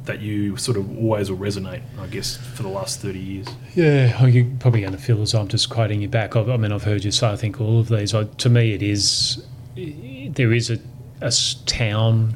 that 0.04 0.22
you 0.22 0.56
sort 0.58 0.78
of 0.78 0.86
always 1.00 1.32
will 1.32 1.38
resonate? 1.38 1.82
I 2.00 2.08
guess 2.08 2.38
for 2.38 2.62
the 2.64 2.70
last 2.70 3.02
thirty 3.02 3.20
years. 3.20 3.48
Yeah, 3.74 4.26
you're 4.26 4.46
probably 4.60 4.82
going 4.82 4.92
to 4.94 5.00
feel 5.00 5.22
as 5.22 5.34
I'm 5.34 5.48
just 5.48 5.70
quoting 5.70 6.02
you 6.02 6.08
back. 6.10 6.36
I've, 6.36 6.50
I 6.50 6.58
mean, 6.58 6.72
I've 6.72 6.84
heard 6.84 7.04
you 7.04 7.12
say, 7.12 7.32
I 7.32 7.36
think, 7.36 7.60
all 7.60 7.80
of 7.80 7.88
these. 7.90 8.14
I, 8.14 8.26
to 8.26 8.50
me, 8.50 8.74
it 8.74 8.84
is, 8.84 9.44
there 9.76 10.54
is 10.54 10.70
a, 10.70 10.78
a 11.22 11.32
town, 11.66 12.36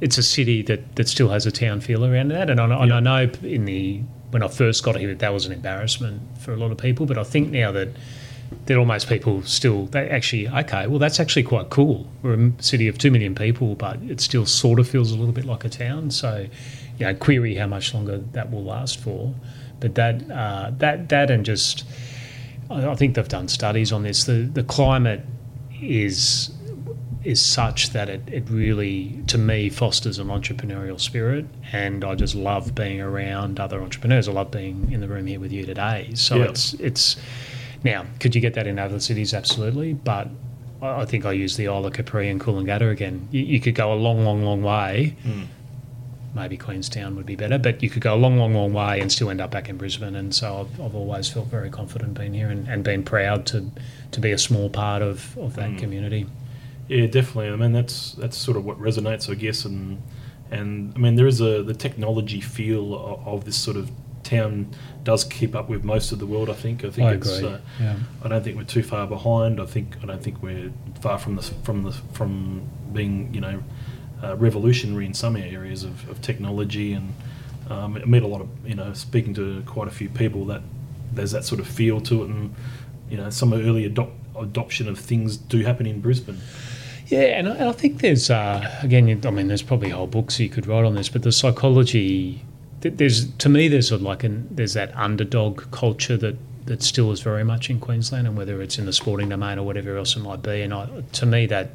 it's 0.00 0.16
a 0.18 0.22
city 0.22 0.62
that, 0.62 0.94
that 0.96 1.08
still 1.08 1.28
has 1.30 1.44
a 1.46 1.50
town 1.50 1.80
feel 1.80 2.04
around 2.04 2.28
that. 2.28 2.50
And 2.50 2.60
I, 2.60 2.66
know- 2.66 2.80
and 2.80 2.92
I 2.92 3.00
know 3.00 3.30
in 3.42 3.64
the, 3.64 4.02
when 4.30 4.42
I 4.42 4.48
first 4.48 4.82
got 4.84 4.96
here, 4.96 5.14
that 5.14 5.32
was 5.32 5.46
an 5.46 5.52
embarrassment 5.52 6.20
for 6.38 6.52
a 6.52 6.56
lot 6.56 6.70
of 6.70 6.78
people. 6.78 7.06
But 7.06 7.18
I 7.18 7.24
think 7.24 7.50
now 7.50 7.72
that, 7.72 7.88
that 8.66 8.76
almost 8.76 9.08
people 9.08 9.42
still, 9.42 9.86
they 9.86 10.08
actually, 10.08 10.48
okay, 10.48 10.86
well, 10.86 10.98
that's 10.98 11.20
actually 11.20 11.44
quite 11.44 11.70
cool. 11.70 12.06
We're 12.22 12.34
a 12.34 12.62
city 12.62 12.88
of 12.88 12.98
two 12.98 13.10
million 13.10 13.34
people, 13.34 13.74
but 13.74 13.96
it 14.02 14.20
still 14.20 14.46
sort 14.46 14.78
of 14.78 14.88
feels 14.88 15.12
a 15.12 15.16
little 15.16 15.32
bit 15.32 15.44
like 15.44 15.64
a 15.64 15.68
town. 15.68 16.10
So, 16.10 16.46
you 16.98 17.06
know, 17.06 17.14
query 17.14 17.54
how 17.54 17.66
much 17.66 17.94
longer 17.94 18.18
that 18.32 18.50
will 18.50 18.64
last 18.64 19.00
for. 19.00 19.34
But 19.80 19.94
that, 19.94 20.30
uh, 20.30 20.72
that, 20.78 21.08
that, 21.08 21.30
and 21.30 21.44
just, 21.44 21.84
I 22.70 22.88
I 22.88 22.94
think 22.94 23.14
they've 23.14 23.28
done 23.28 23.48
studies 23.48 23.92
on 23.92 24.02
this. 24.02 24.24
The 24.24 24.42
the 24.42 24.62
climate 24.62 25.24
is 25.80 26.50
is 27.24 27.40
such 27.40 27.90
that 27.90 28.08
it, 28.08 28.22
it 28.28 28.48
really, 28.48 29.22
to 29.26 29.38
me, 29.38 29.68
fosters 29.68 30.18
an 30.18 30.28
entrepreneurial 30.28 31.00
spirit, 31.00 31.46
and 31.72 32.04
I 32.04 32.14
just 32.14 32.34
love 32.34 32.74
being 32.74 33.00
around 33.00 33.58
other 33.58 33.82
entrepreneurs. 33.82 34.28
I 34.28 34.32
love 34.32 34.50
being 34.50 34.92
in 34.92 35.00
the 35.00 35.08
room 35.08 35.26
here 35.26 35.40
with 35.40 35.52
you 35.52 35.66
today. 35.66 36.10
So 36.14 36.36
Yeah. 36.36 36.44
it's 36.44 36.74
it's 36.74 37.16
now, 37.84 38.06
could 38.20 38.34
you 38.34 38.40
get 38.40 38.54
that 38.54 38.66
in 38.66 38.78
other 38.78 39.00
cities? 39.00 39.34
Absolutely, 39.34 39.94
but 39.94 40.28
I 40.80 41.04
think 41.04 41.24
I 41.24 41.32
use 41.32 41.56
the 41.56 41.68
Isle 41.68 41.86
of 41.86 41.92
Capri 41.92 42.28
and 42.28 42.40
Coolangatta 42.40 42.90
again. 42.90 43.28
You, 43.30 43.42
you 43.42 43.60
could 43.60 43.74
go 43.74 43.92
a 43.92 43.96
long, 43.96 44.24
long, 44.24 44.42
long 44.44 44.62
way. 44.62 45.16
Hmm. 45.22 45.42
Maybe 46.34 46.56
Queenstown 46.56 47.16
would 47.16 47.26
be 47.26 47.34
better, 47.34 47.58
but 47.58 47.82
you 47.82 47.90
could 47.90 48.02
go 48.02 48.14
a 48.14 48.16
long, 48.16 48.38
long, 48.38 48.54
long 48.54 48.72
way 48.72 49.00
and 49.00 49.10
still 49.10 49.30
end 49.30 49.40
up 49.40 49.50
back 49.50 49.68
in 49.68 49.76
Brisbane. 49.76 50.14
And 50.14 50.32
so 50.32 50.60
I've, 50.60 50.80
I've 50.80 50.94
always 50.94 51.28
felt 51.28 51.46
very 51.46 51.70
confident 51.70 52.14
being 52.14 52.34
here 52.34 52.48
and, 52.48 52.68
and 52.68 52.84
been 52.84 53.02
proud 53.02 53.46
to 53.46 53.70
to 54.12 54.20
be 54.20 54.30
a 54.30 54.38
small 54.38 54.70
part 54.70 55.02
of, 55.02 55.36
of 55.38 55.56
that 55.56 55.70
hmm. 55.70 55.76
community. 55.78 56.26
Yeah, 56.88 57.06
definitely. 57.06 57.50
I 57.50 57.56
mean, 57.56 57.72
that's 57.72 58.12
that's 58.12 58.36
sort 58.36 58.56
of 58.56 58.64
what 58.64 58.80
resonates, 58.80 59.30
I 59.30 59.34
guess, 59.34 59.64
and 59.64 60.02
and 60.50 60.92
I 60.94 60.98
mean, 60.98 61.16
there 61.16 61.26
is 61.26 61.40
a 61.40 61.62
the 61.62 61.74
technology 61.74 62.40
feel 62.40 62.94
of, 62.94 63.26
of 63.26 63.44
this 63.44 63.56
sort 63.56 63.76
of 63.76 63.90
town 64.22 64.74
does 65.04 65.24
keep 65.24 65.54
up 65.54 65.68
with 65.68 65.84
most 65.84 66.12
of 66.12 66.18
the 66.18 66.26
world. 66.26 66.50
I 66.50 66.54
think. 66.54 66.84
I 66.84 66.90
think 66.90 67.08
I 67.08 67.12
it's. 67.12 67.30
Uh, 67.30 67.60
yeah. 67.80 67.96
I 68.22 68.28
don't 68.28 68.42
think 68.42 68.56
we're 68.56 68.64
too 68.64 68.82
far 68.82 69.06
behind. 69.06 69.60
I 69.60 69.66
think 69.66 69.96
I 70.02 70.06
don't 70.06 70.22
think 70.22 70.42
we're 70.42 70.72
far 71.00 71.18
from 71.18 71.36
the 71.36 71.42
from 71.42 71.82
the 71.82 71.92
from 71.92 72.62
being 72.92 73.32
you 73.34 73.40
know 73.40 73.62
uh, 74.22 74.36
revolutionary 74.36 75.06
in 75.06 75.14
some 75.14 75.36
areas 75.36 75.84
of, 75.84 76.08
of 76.08 76.20
technology 76.20 76.92
and 76.92 77.14
um, 77.70 77.96
I 77.96 78.04
meet 78.04 78.22
a 78.22 78.26
lot 78.26 78.40
of 78.40 78.48
you 78.66 78.74
know 78.74 78.92
speaking 78.92 79.34
to 79.34 79.62
quite 79.66 79.88
a 79.88 79.90
few 79.90 80.08
people 80.08 80.44
that 80.46 80.62
there's 81.12 81.32
that 81.32 81.44
sort 81.44 81.60
of 81.60 81.66
feel 81.66 82.00
to 82.02 82.22
it 82.22 82.28
and 82.28 82.54
you 83.10 83.16
know 83.16 83.30
some 83.30 83.52
early 83.52 83.88
adop- 83.88 84.12
adoption 84.38 84.88
of 84.88 84.98
things 84.98 85.36
do 85.36 85.64
happen 85.64 85.86
in 85.86 86.00
Brisbane. 86.00 86.38
Yeah, 87.08 87.38
and 87.38 87.48
I, 87.48 87.52
and 87.52 87.68
I 87.68 87.72
think 87.72 88.00
there's 88.00 88.30
uh, 88.30 88.80
again, 88.82 89.20
I 89.24 89.30
mean, 89.30 89.48
there's 89.48 89.62
probably 89.62 89.88
whole 89.88 90.06
books 90.06 90.38
you 90.38 90.48
could 90.48 90.66
write 90.66 90.84
on 90.84 90.94
this, 90.94 91.08
but 91.08 91.22
the 91.22 91.32
psychology, 91.32 92.44
there's 92.80 93.32
to 93.36 93.48
me, 93.48 93.68
there's 93.68 93.90
a, 93.90 93.96
like 93.96 94.24
an 94.24 94.46
there's 94.50 94.74
that 94.74 94.94
underdog 94.94 95.70
culture 95.70 96.18
that 96.18 96.36
that 96.66 96.82
still 96.82 97.10
is 97.10 97.20
very 97.20 97.44
much 97.44 97.70
in 97.70 97.80
Queensland, 97.80 98.26
and 98.26 98.36
whether 98.36 98.60
it's 98.60 98.78
in 98.78 98.84
the 98.84 98.92
sporting 98.92 99.30
domain 99.30 99.58
or 99.58 99.64
whatever 99.64 99.96
else 99.96 100.16
it 100.16 100.20
might 100.20 100.42
be, 100.42 100.60
and 100.60 100.74
I, 100.74 101.02
to 101.12 101.26
me 101.26 101.46
that 101.46 101.70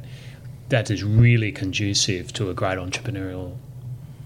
that 0.68 0.90
is 0.90 1.02
really 1.02 1.50
conducive 1.50 2.32
to 2.34 2.48
a 2.48 2.54
great 2.54 2.78
entrepreneurial 2.78 3.56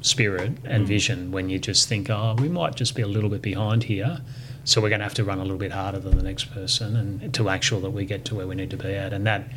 spirit 0.03 0.53
and 0.65 0.87
vision 0.87 1.33
when 1.33 1.51
you 1.51 1.59
just 1.59 1.89
think, 1.89 2.09
oh, 2.09 2.37
we 2.39 2.49
might 2.49 2.77
just 2.77 2.95
be 2.95 3.03
a 3.03 3.09
little 3.09 3.29
bit 3.29 3.43
behind 3.43 3.83
here. 3.85 4.21
So 4.63 4.81
we're 4.81 4.91
going 4.91 5.01
to 5.01 5.05
have 5.05 5.15
to 5.15 5.25
run 5.25 5.39
a 5.39 5.43
little 5.43 5.59
bit 5.59 5.73
harder 5.73 5.99
than 5.99 6.17
the 6.17 6.23
next 6.23 6.53
person, 6.53 6.95
and 6.97 7.35
to 7.35 7.43
make 7.43 7.63
sure 7.63 7.81
that 7.81 7.91
we 7.91 8.05
get 8.05 8.27
to 8.27 8.35
where 8.35 8.47
we 8.47 8.55
need 8.55 8.71
to 8.71 8.77
be 8.77 8.95
at. 8.95 9.15
And 9.15 9.27
that, 9.27 9.49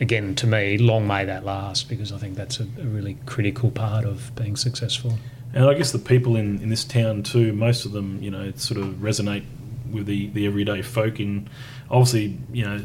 again, 0.00 0.34
to 0.36 0.46
me, 0.46 0.78
long 0.78 1.06
may 1.06 1.24
that 1.24 1.44
last 1.44 1.88
because 1.88 2.12
I 2.12 2.18
think 2.18 2.36
that's 2.36 2.60
a, 2.60 2.64
a 2.64 2.84
really 2.84 3.18
critical 3.26 3.70
part 3.70 4.04
of 4.04 4.34
being 4.34 4.56
successful. 4.56 5.18
And 5.52 5.64
I 5.64 5.74
guess 5.74 5.92
the 5.92 5.98
people 5.98 6.36
in, 6.36 6.62
in 6.62 6.68
this 6.68 6.84
town 6.84 7.22
too, 7.22 7.52
most 7.52 7.84
of 7.84 7.92
them, 7.92 8.22
you 8.22 8.30
know, 8.30 8.52
sort 8.56 8.80
of 8.80 8.94
resonate 8.94 9.44
with 9.90 10.06
the, 10.06 10.28
the 10.28 10.46
everyday 10.46 10.82
folk 10.82 11.18
in 11.20 11.48
obviously, 11.90 12.38
you 12.52 12.64
know, 12.64 12.80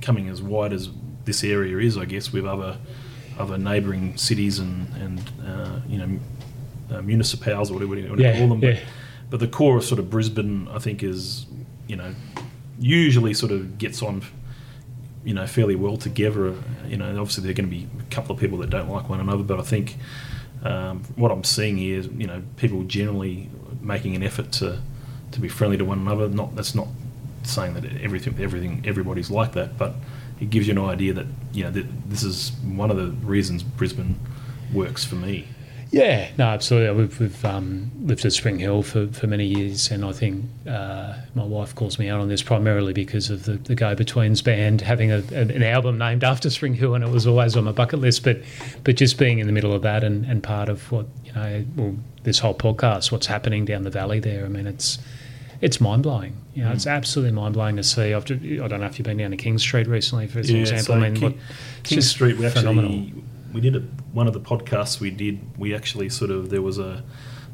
coming 0.00 0.28
as 0.28 0.42
wide 0.42 0.72
as 0.72 0.90
this 1.24 1.42
area 1.42 1.78
is, 1.78 1.96
I 1.96 2.04
guess, 2.04 2.32
with 2.32 2.46
other 2.46 2.76
other 3.38 3.58
neighbouring 3.58 4.16
cities 4.16 4.60
and, 4.60 4.86
and 4.96 5.32
uh, 5.44 5.80
you 5.88 5.98
know, 5.98 6.18
uh, 6.96 7.02
municipals 7.02 7.70
or 7.70 7.74
whatever 7.74 7.96
you 7.96 8.06
want 8.06 8.18
to 8.18 8.22
Yeah, 8.22 8.38
call 8.38 8.48
them. 8.48 8.60
But, 8.60 8.74
yeah. 8.74 8.80
but 9.28 9.40
the 9.40 9.48
core 9.48 9.78
of 9.78 9.84
sort 9.84 9.98
of 9.98 10.08
Brisbane, 10.08 10.68
I 10.68 10.78
think, 10.78 11.02
is, 11.02 11.46
you 11.88 11.96
know, 11.96 12.14
usually 12.78 13.34
sort 13.34 13.50
of 13.50 13.76
gets 13.78 14.02
on, 14.02 14.22
you 15.24 15.34
know, 15.34 15.46
fairly 15.46 15.74
well 15.74 15.96
together. 15.96 16.54
You 16.86 16.96
know, 16.96 17.08
obviously 17.10 17.42
there 17.42 17.50
are 17.50 17.54
going 17.54 17.70
to 17.70 17.76
be 17.76 17.88
a 17.98 18.14
couple 18.14 18.34
of 18.34 18.40
people 18.40 18.58
that 18.58 18.70
don't 18.70 18.88
like 18.88 19.08
one 19.08 19.20
another, 19.20 19.42
but 19.42 19.58
I 19.58 19.62
think 19.62 19.96
um, 20.62 21.04
what 21.16 21.30
I'm 21.30 21.44
seeing 21.44 21.76
here 21.76 21.98
is, 21.98 22.06
you 22.08 22.26
know, 22.26 22.42
people 22.56 22.82
generally 22.84 23.50
making 23.80 24.14
an 24.16 24.22
effort 24.22 24.52
to, 24.52 24.80
to 25.32 25.40
be 25.40 25.48
friendly 25.48 25.76
to 25.76 25.84
one 25.84 25.98
another. 25.98 26.28
Not 26.28 26.54
that's 26.54 26.74
not 26.74 26.88
saying 27.42 27.74
that 27.74 27.84
everything, 28.00 28.36
everything, 28.40 28.82
everybody's 28.86 29.30
like 29.30 29.52
that, 29.52 29.76
but 29.76 29.94
it 30.40 30.50
gives 30.50 30.66
you 30.66 30.72
an 30.72 30.78
idea 30.78 31.12
that 31.12 31.26
you 31.52 31.64
know 31.64 31.70
that 31.70 31.86
this 32.10 32.22
is 32.22 32.52
one 32.64 32.90
of 32.90 32.96
the 32.96 33.08
reasons 33.26 33.62
Brisbane 33.62 34.18
works 34.72 35.04
for 35.04 35.14
me. 35.16 35.48
Yeah, 35.94 36.28
no, 36.36 36.46
absolutely. 36.46 37.02
We've, 37.02 37.20
we've 37.20 37.44
um, 37.44 37.92
lived 38.02 38.24
at 38.24 38.32
Spring 38.32 38.58
Hill 38.58 38.82
for, 38.82 39.06
for 39.06 39.28
many 39.28 39.46
years, 39.46 39.92
and 39.92 40.04
I 40.04 40.10
think 40.10 40.44
uh, 40.68 41.14
my 41.36 41.44
wife 41.44 41.72
calls 41.76 42.00
me 42.00 42.08
out 42.08 42.20
on 42.20 42.26
this 42.26 42.42
primarily 42.42 42.92
because 42.92 43.30
of 43.30 43.44
the, 43.44 43.52
the 43.52 43.76
Go 43.76 43.94
Betweens 43.94 44.42
band 44.42 44.80
having 44.80 45.12
a, 45.12 45.18
an 45.32 45.62
album 45.62 45.96
named 45.96 46.24
after 46.24 46.50
Spring 46.50 46.74
Hill, 46.74 46.96
and 46.96 47.04
it 47.04 47.10
was 47.10 47.28
always 47.28 47.56
on 47.56 47.62
my 47.62 47.70
bucket 47.70 48.00
list. 48.00 48.24
But 48.24 48.42
but 48.82 48.96
just 48.96 49.18
being 49.18 49.38
in 49.38 49.46
the 49.46 49.52
middle 49.52 49.72
of 49.72 49.82
that 49.82 50.02
and, 50.02 50.24
and 50.24 50.42
part 50.42 50.68
of 50.68 50.90
what 50.90 51.06
you 51.24 51.32
know, 51.32 51.64
well, 51.76 51.96
this 52.24 52.40
whole 52.40 52.56
podcast, 52.56 53.12
what's 53.12 53.26
happening 53.26 53.64
down 53.64 53.84
the 53.84 53.90
valley 53.90 54.18
there. 54.18 54.44
I 54.44 54.48
mean, 54.48 54.66
it's 54.66 54.98
it's 55.60 55.80
mind 55.80 56.02
blowing. 56.02 56.36
You 56.54 56.64
know, 56.64 56.72
it's 56.72 56.88
absolutely 56.88 57.32
mind 57.32 57.54
blowing 57.54 57.76
to 57.76 57.84
see. 57.84 58.12
I 58.12 58.18
don't 58.18 58.40
know 58.80 58.86
if 58.86 58.98
you've 58.98 59.06
been 59.06 59.18
down 59.18 59.30
to 59.30 59.36
King 59.36 59.58
Street 59.58 59.86
recently, 59.86 60.26
for 60.26 60.40
example. 60.40 60.76
so 60.78 60.94
I 60.94 60.98
mean, 60.98 61.14
King, 61.14 61.22
what, 61.22 61.34
King 61.84 62.00
Street, 62.00 62.36
we 62.36 62.46
actually 62.46 62.62
phenomenal. 62.62 63.22
We 63.54 63.60
did 63.62 63.74
it. 63.76 63.82
One 64.12 64.26
of 64.26 64.34
the 64.34 64.40
podcasts 64.40 65.00
we 65.00 65.10
did, 65.10 65.40
we 65.58 65.74
actually 65.74 66.08
sort 66.10 66.30
of 66.30 66.50
there 66.50 66.60
was 66.62 66.78
a 66.78 67.02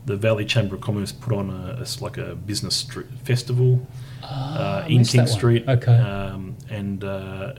the 0.06 0.16
Valley 0.16 0.46
Chamber 0.46 0.74
of 0.76 0.80
Commerce 0.80 1.12
put 1.12 1.32
on 1.34 1.50
a, 1.50 1.82
a 1.82 1.86
like 2.02 2.16
a 2.16 2.34
business 2.34 2.74
street 2.74 3.06
festival 3.24 3.86
uh, 4.24 4.84
in 4.88 5.04
King. 5.04 5.26
Street. 5.26 5.68
Okay. 5.68 5.94
um, 5.94 6.56
and 6.70 7.04
uh, 7.04 7.52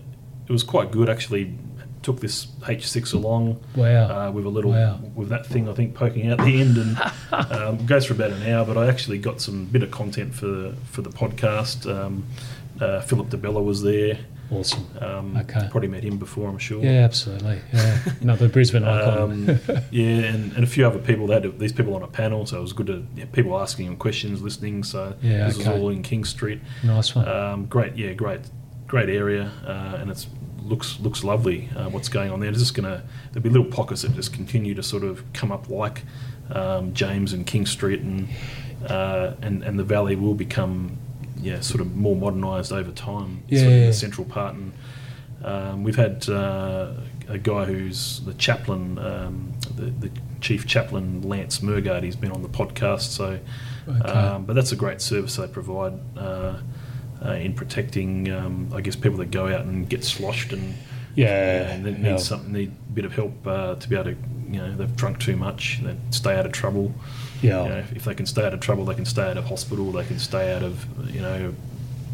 it 0.47 0.51
was 0.51 0.63
quite 0.63 0.91
good 0.91 1.09
actually. 1.09 1.55
Took 2.01 2.19
this 2.19 2.47
H6 2.61 3.13
along 3.13 3.63
Wow. 3.75 4.27
uh, 4.27 4.31
with 4.31 4.45
a 4.45 4.49
little 4.49 4.71
Wow. 4.71 4.99
with 5.13 5.29
that 5.29 5.45
thing 5.45 5.69
I 5.69 5.73
think 5.73 5.93
poking 5.93 6.31
out 6.31 6.39
the 6.39 6.59
end 6.59 6.75
and 6.77 6.97
um, 7.51 7.85
goes 7.85 8.05
for 8.07 8.13
about 8.13 8.31
an 8.31 8.41
hour. 8.51 8.65
But 8.65 8.75
I 8.75 8.87
actually 8.87 9.19
got 9.19 9.39
some 9.39 9.65
bit 9.65 9.83
of 9.83 9.91
content 9.91 10.33
for 10.33 10.73
for 10.85 11.03
the 11.03 11.11
podcast. 11.11 11.85
Um, 11.87 12.25
uh, 12.79 13.01
Phillip 13.01 13.29
Di 13.29 13.37
Bella 13.37 13.61
was 13.61 13.83
there. 13.83 14.17
Awesome. 14.51 14.85
Um, 14.99 15.37
Okay. 15.37 15.67
Probably 15.71 15.87
met 15.87 16.03
him 16.03 16.17
before, 16.17 16.49
I'm 16.49 16.57
sure. 16.57 16.83
Yeah, 16.83 17.03
absolutely. 17.05 17.59
Yeah, 17.73 17.99
another 18.21 18.49
Brisbane 18.49 18.83
icon. 18.83 19.49
Um, 19.49 19.59
yeah, 19.91 20.05
and, 20.05 20.51
and 20.53 20.63
a 20.63 20.67
few 20.67 20.85
other 20.85 20.99
people. 20.99 21.27
They 21.27 21.35
had 21.35 21.57
these 21.59 21.71
people 21.71 21.95
on 21.95 22.03
a 22.03 22.07
panel, 22.07 22.45
so 22.45 22.57
it 22.57 22.61
was 22.61 22.73
good 22.73 22.87
to 22.87 23.05
yeah, 23.15 23.25
people 23.31 23.57
asking 23.59 23.85
them 23.87 23.95
questions, 23.97 24.41
listening. 24.41 24.83
So 24.83 25.15
Yeah, 25.21 25.47
this 25.47 25.57
was 25.57 25.67
all 25.67 25.89
in 25.89 26.03
King 26.03 26.23
Street. 26.25 26.59
nice 26.83 27.15
one. 27.15 27.27
Um, 27.27 27.65
great, 27.65 27.95
yeah, 27.95 28.13
great, 28.13 28.41
great 28.87 29.09
area, 29.09 29.51
uh, 29.65 29.97
and 29.99 30.11
it's 30.11 30.27
looks 30.61 30.99
looks 30.99 31.23
lovely. 31.23 31.69
Uh, 31.75 31.89
what's 31.89 32.09
going 32.09 32.29
on 32.31 32.39
there? 32.39 32.49
It's 32.49 32.59
just 32.59 32.75
gonna 32.75 33.03
there'll 33.31 33.41
be 33.43 33.49
little 33.49 33.65
pockets 33.71 34.01
that 34.03 34.13
just 34.15 34.33
continue 34.33 34.73
to 34.75 34.83
sort 34.83 35.03
of 35.03 35.23
come 35.33 35.51
up 35.51 35.69
like 35.69 36.03
um, 36.51 36.93
James 36.93 37.31
and 37.33 37.47
King 37.47 37.65
Street, 37.65 38.01
and 38.01 38.27
uh, 38.87 39.33
and 39.41 39.63
and 39.63 39.79
the 39.79 39.83
valley 39.83 40.15
will 40.15 40.35
become 40.35 40.97
yeah 41.41 41.59
sort 41.61 41.81
of 41.81 41.95
more 41.95 42.15
modernised 42.15 42.71
over 42.71 42.91
time. 42.91 43.43
Yeah, 43.47 43.59
sort 43.59 43.71
of 43.71 43.79
yeah. 43.79 43.85
the 43.87 43.93
central 43.93 44.25
part, 44.25 44.55
and 44.55 44.73
um, 45.43 45.83
we've 45.83 45.95
had 45.95 46.27
uh, 46.29 46.93
a 47.27 47.37
guy 47.37 47.65
who's 47.65 48.21
the 48.21 48.33
chaplain, 48.35 48.97
um, 48.99 49.53
the, 49.75 49.85
the 49.85 50.11
chief 50.39 50.67
chaplain 50.67 51.21
Lance 51.21 51.61
Murgard. 51.61 52.03
He's 52.03 52.15
been 52.15 52.31
on 52.31 52.41
the 52.41 52.49
podcast, 52.49 53.11
so. 53.11 53.39
Okay. 53.87 54.09
Um, 54.09 54.45
but 54.45 54.53
that's 54.53 54.71
a 54.71 54.75
great 54.75 55.01
service 55.01 55.35
they 55.37 55.47
provide 55.47 55.93
uh, 56.15 56.59
uh, 57.25 57.31
in 57.31 57.53
protecting, 57.53 58.31
um, 58.31 58.69
I 58.73 58.81
guess, 58.81 58.95
people 58.95 59.17
that 59.17 59.31
go 59.31 59.47
out 59.47 59.61
and 59.61 59.89
get 59.89 60.03
sloshed 60.03 60.53
and 60.53 60.75
yeah, 61.15 61.71
and 61.71 61.85
they 61.85 61.91
need 61.91 62.03
yeah. 62.03 62.17
some 62.17 62.51
need 62.51 62.69
a 62.69 62.91
bit 62.93 63.05
of 63.05 63.13
help 63.13 63.45
uh, 63.45 63.75
to 63.75 63.89
be 63.89 63.95
able 63.95 64.11
to, 64.11 64.17
you 64.49 64.59
know, 64.59 64.75
they've 64.75 64.95
drunk 64.95 65.19
too 65.19 65.35
much, 65.35 65.79
they 65.83 65.95
stay 66.09 66.37
out 66.37 66.45
of 66.45 66.51
trouble. 66.51 66.93
Yeah. 67.41 67.63
You 67.63 67.69
know, 67.69 67.83
if, 67.95 68.03
they 68.05 68.13
can 68.13 68.25
stay 68.25 68.45
out 68.45 68.53
of 68.53 68.59
trouble, 68.59 68.85
they 68.85 68.95
can 68.95 69.05
stay 69.05 69.29
out 69.29 69.37
of 69.37 69.45
hospital, 69.45 69.91
they 69.91 70.05
can 70.05 70.19
stay 70.19 70.53
out 70.53 70.63
of, 70.63 70.85
you 71.13 71.21
know, 71.21 71.53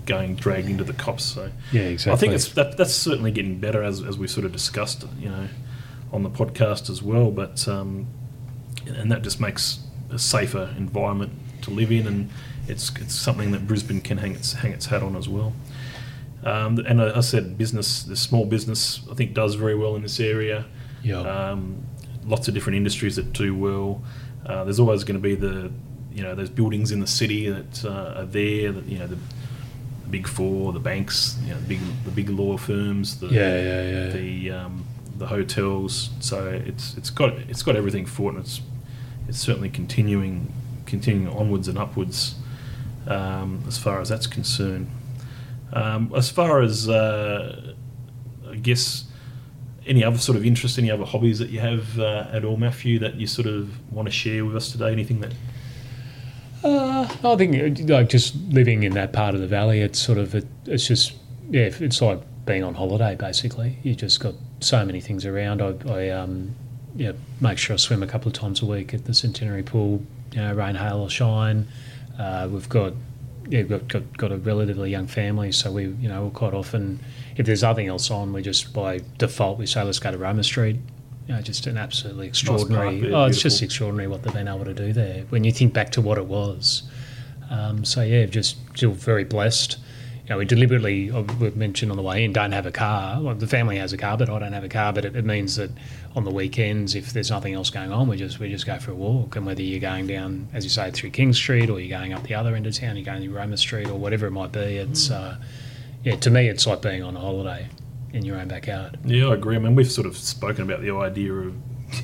going 0.05 0.35
dragged 0.35 0.69
into 0.69 0.83
the 0.83 0.93
cops. 0.93 1.25
So 1.25 1.51
yeah, 1.71 1.81
exactly. 1.81 2.13
I 2.13 2.15
think 2.17 2.33
it's 2.33 2.49
that, 2.53 2.77
that's 2.77 2.93
certainly 2.93 3.31
getting 3.31 3.59
better 3.59 3.83
as, 3.83 4.01
as 4.01 4.17
we 4.17 4.27
sort 4.27 4.45
of 4.45 4.51
discussed, 4.51 5.05
you 5.19 5.29
know, 5.29 5.47
on 6.11 6.23
the 6.23 6.29
podcast 6.29 6.89
as 6.89 7.01
well. 7.01 7.31
But 7.31 7.67
um, 7.67 8.07
and 8.85 9.11
that 9.11 9.21
just 9.21 9.39
makes 9.39 9.79
a 10.09 10.19
safer 10.19 10.73
environment 10.77 11.33
to 11.63 11.71
live 11.71 11.91
in, 11.91 12.07
and 12.07 12.29
it's 12.67 12.91
it's 12.95 13.15
something 13.15 13.51
that 13.51 13.67
Brisbane 13.67 14.01
can 14.01 14.17
hang 14.17 14.33
its 14.33 14.53
hang 14.53 14.71
its 14.71 14.87
hat 14.87 15.03
on 15.03 15.15
as 15.15 15.27
well. 15.27 15.53
Um, 16.43 16.77
and 16.79 17.01
I, 17.01 17.17
I 17.17 17.19
said 17.21 17.57
business, 17.57 18.03
the 18.03 18.15
small 18.15 18.45
business, 18.45 19.01
I 19.11 19.15
think 19.15 19.33
does 19.33 19.55
very 19.55 19.75
well 19.75 19.95
in 19.95 20.03
this 20.03 20.19
area. 20.19 20.65
yeah. 21.03 21.19
Um, 21.19 21.83
lots 22.25 22.47
of 22.47 22.53
different 22.53 22.75
industries 22.75 23.15
that 23.15 23.33
do 23.33 23.55
well. 23.55 24.01
Uh, 24.45 24.63
there's 24.63 24.79
always 24.79 25.03
going 25.03 25.19
to 25.19 25.21
be 25.21 25.35
the, 25.35 25.71
you 26.13 26.23
know, 26.23 26.35
those 26.35 26.49
buildings 26.49 26.91
in 26.91 26.99
the 26.99 27.07
city 27.07 27.49
that 27.49 27.85
uh, 27.85 28.19
are 28.19 28.25
there. 28.25 28.71
That 28.71 28.85
you 28.85 28.99
know, 28.99 29.07
the, 29.07 29.15
the 29.15 30.09
big 30.09 30.27
four, 30.27 30.71
the 30.73 30.79
banks, 30.79 31.37
you 31.43 31.53
know, 31.53 31.59
the 31.59 31.67
big 31.67 31.79
the 32.05 32.11
big 32.11 32.29
law 32.29 32.57
firms, 32.57 33.19
the 33.19 33.27
yeah, 33.27 33.61
yeah, 33.61 33.89
yeah. 33.89 34.09
the 34.09 34.51
um, 34.51 34.85
the 35.17 35.27
hotels. 35.27 36.11
So 36.19 36.47
it's 36.47 36.95
it's 36.95 37.09
got 37.09 37.33
it's 37.33 37.63
got 37.63 37.75
everything 37.75 38.05
for 38.05 38.31
it. 38.31 38.35
And 38.35 38.45
it's 38.45 38.61
it's 39.27 39.39
certainly 39.39 39.69
continuing 39.69 40.53
continuing 40.85 41.35
onwards 41.35 41.67
and 41.67 41.77
upwards 41.77 42.35
um, 43.07 43.63
as 43.67 43.77
far 43.77 44.01
as 44.01 44.09
that's 44.09 44.27
concerned. 44.27 44.89
Um, 45.73 46.11
as 46.15 46.29
far 46.29 46.61
as 46.61 46.87
uh, 46.87 47.73
I 48.49 48.55
guess 48.55 49.05
any 49.87 50.03
other 50.03 50.17
sort 50.17 50.37
of 50.37 50.45
interest, 50.45 50.77
any 50.77 50.91
other 50.91 51.05
hobbies 51.05 51.39
that 51.39 51.49
you 51.49 51.59
have 51.59 51.99
uh, 51.99 52.27
at 52.31 52.43
all, 52.43 52.57
Matthew, 52.57 52.99
that 52.99 53.15
you 53.15 53.27
sort 53.27 53.47
of 53.47 53.91
want 53.91 54.07
to 54.07 54.11
share 54.11 54.45
with 54.45 54.55
us 54.55 54.71
today? 54.71 54.91
Anything 54.91 55.21
that 55.21 55.33
Uh, 56.63 57.07
I 57.23 57.35
think 57.35 57.79
uh, 57.79 57.93
like 57.93 58.09
just 58.09 58.35
living 58.49 58.83
in 58.83 58.93
that 58.93 59.13
part 59.13 59.35
of 59.35 59.41
the 59.41 59.47
valley, 59.47 59.81
it's 59.81 59.99
sort 59.99 60.17
of 60.17 60.35
it, 60.35 60.47
it's 60.65 60.87
just 60.87 61.15
yeah, 61.49 61.69
it's 61.79 62.01
like 62.01 62.21
being 62.45 62.63
on 62.63 62.73
holiday 62.73 63.15
basically. 63.15 63.77
You 63.83 63.95
just 63.95 64.19
got 64.19 64.33
so 64.59 64.85
many 64.85 64.99
things 65.01 65.25
around. 65.25 65.61
I, 65.61 65.75
I 65.87 66.09
um, 66.09 66.55
yeah, 66.95 67.11
make 67.39 67.57
sure 67.57 67.73
I 67.73 67.77
swim 67.77 68.01
a 68.03 68.07
couple 68.07 68.27
of 68.27 68.33
times 68.33 68.61
a 68.61 68.65
week 68.65 68.93
at 68.93 69.05
the 69.05 69.13
Centenary 69.13 69.63
Pool. 69.63 70.03
You 70.33 70.41
know, 70.41 70.53
rain, 70.53 70.75
hail, 70.75 70.99
or 70.99 71.09
shine. 71.09 71.67
Uh, 72.17 72.47
we've 72.51 72.67
got 72.67 72.93
yeah, 73.49 73.59
we've 73.59 73.69
got, 73.69 73.87
got 73.87 74.17
got 74.17 74.31
a 74.31 74.37
relatively 74.37 74.89
young 74.89 75.07
family, 75.07 75.51
so 75.51 75.71
we 75.71 75.83
you 75.85 76.09
know 76.09 76.21
we'll 76.23 76.31
quite 76.31 76.53
often 76.53 76.99
if 77.37 77.45
there's 77.45 77.63
nothing 77.63 77.87
else 77.87 78.11
on, 78.11 78.33
we 78.33 78.41
just 78.41 78.73
by 78.73 79.01
default 79.17 79.57
we 79.57 79.65
say 79.65 79.83
let's 79.83 79.99
go 79.99 80.11
to 80.11 80.17
Roma 80.17 80.43
Street. 80.43 80.77
You 81.27 81.35
know, 81.35 81.41
just 81.41 81.67
an 81.67 81.77
absolutely 81.77 82.27
extraordinary. 82.27 82.99
park, 82.99 83.11
yeah, 83.11 83.17
oh, 83.17 83.25
it's 83.25 83.41
just 83.41 83.61
extraordinary 83.61 84.07
what 84.07 84.23
they've 84.23 84.33
been 84.33 84.47
able 84.47 84.65
to 84.65 84.73
do 84.73 84.93
there. 84.93 85.25
When 85.29 85.43
you 85.43 85.51
think 85.51 85.73
back 85.73 85.91
to 85.91 86.01
what 86.01 86.17
it 86.17 86.25
was, 86.25 86.83
um, 87.49 87.83
so 87.85 88.01
yeah, 88.01 88.25
just 88.25 88.57
feel 88.77 88.91
very 88.91 89.23
blessed. 89.23 89.77
You 90.23 90.31
know, 90.31 90.37
we 90.39 90.45
deliberately 90.45 91.11
uh, 91.11 91.21
we 91.39 91.51
mentioned 91.51 91.91
on 91.91 91.97
the 91.97 92.03
way 92.03 92.23
in 92.23 92.33
don't 92.33 92.53
have 92.53 92.65
a 92.65 92.71
car. 92.71 93.21
Well, 93.21 93.35
the 93.35 93.47
family 93.47 93.77
has 93.77 93.93
a 93.93 93.97
car, 93.97 94.17
but 94.17 94.29
I 94.29 94.39
don't 94.39 94.53
have 94.53 94.63
a 94.63 94.69
car. 94.69 94.91
But 94.93 95.05
it, 95.05 95.15
it 95.15 95.25
means 95.25 95.57
that 95.57 95.69
on 96.15 96.23
the 96.23 96.31
weekends, 96.31 96.95
if 96.95 97.13
there's 97.13 97.29
nothing 97.29 97.53
else 97.53 97.69
going 97.69 97.91
on, 97.91 98.07
we 98.07 98.17
just 98.17 98.39
we 98.39 98.49
just 98.49 98.65
go 98.65 98.77
for 98.79 98.91
a 98.91 98.95
walk. 98.95 99.35
And 99.35 99.45
whether 99.45 99.61
you're 99.61 99.79
going 99.79 100.07
down, 100.07 100.47
as 100.53 100.63
you 100.63 100.69
say, 100.69 100.91
through 100.91 101.11
King 101.11 101.33
Street, 101.33 101.69
or 101.69 101.79
you're 101.79 101.97
going 101.97 102.13
up 102.13 102.23
the 102.23 102.35
other 102.35 102.55
end 102.55 102.67
of 102.67 102.73
town, 102.73 102.95
you're 102.95 103.05
going 103.05 103.21
to 103.21 103.29
Roma 103.29 103.57
Street, 103.57 103.89
or 103.89 103.95
whatever 103.95 104.27
it 104.27 104.31
might 104.31 104.51
be, 104.51 104.77
it's 104.77 105.11
uh, 105.11 105.37
yeah. 106.03 106.15
To 106.15 106.29
me, 106.29 106.47
it's 106.47 106.65
like 106.67 106.81
being 106.81 107.03
on 107.03 107.15
a 107.15 107.19
holiday 107.19 107.67
in 108.13 108.25
your 108.25 108.37
own 108.37 108.47
backyard. 108.47 108.99
Yeah, 109.05 109.27
I 109.27 109.33
agree. 109.35 109.55
I 109.55 109.59
mean, 109.59 109.75
we've 109.75 109.91
sort 109.91 110.07
of 110.07 110.17
spoken 110.17 110.63
about 110.63 110.81
the 110.81 110.91
idea 110.91 111.33
of 111.33 111.55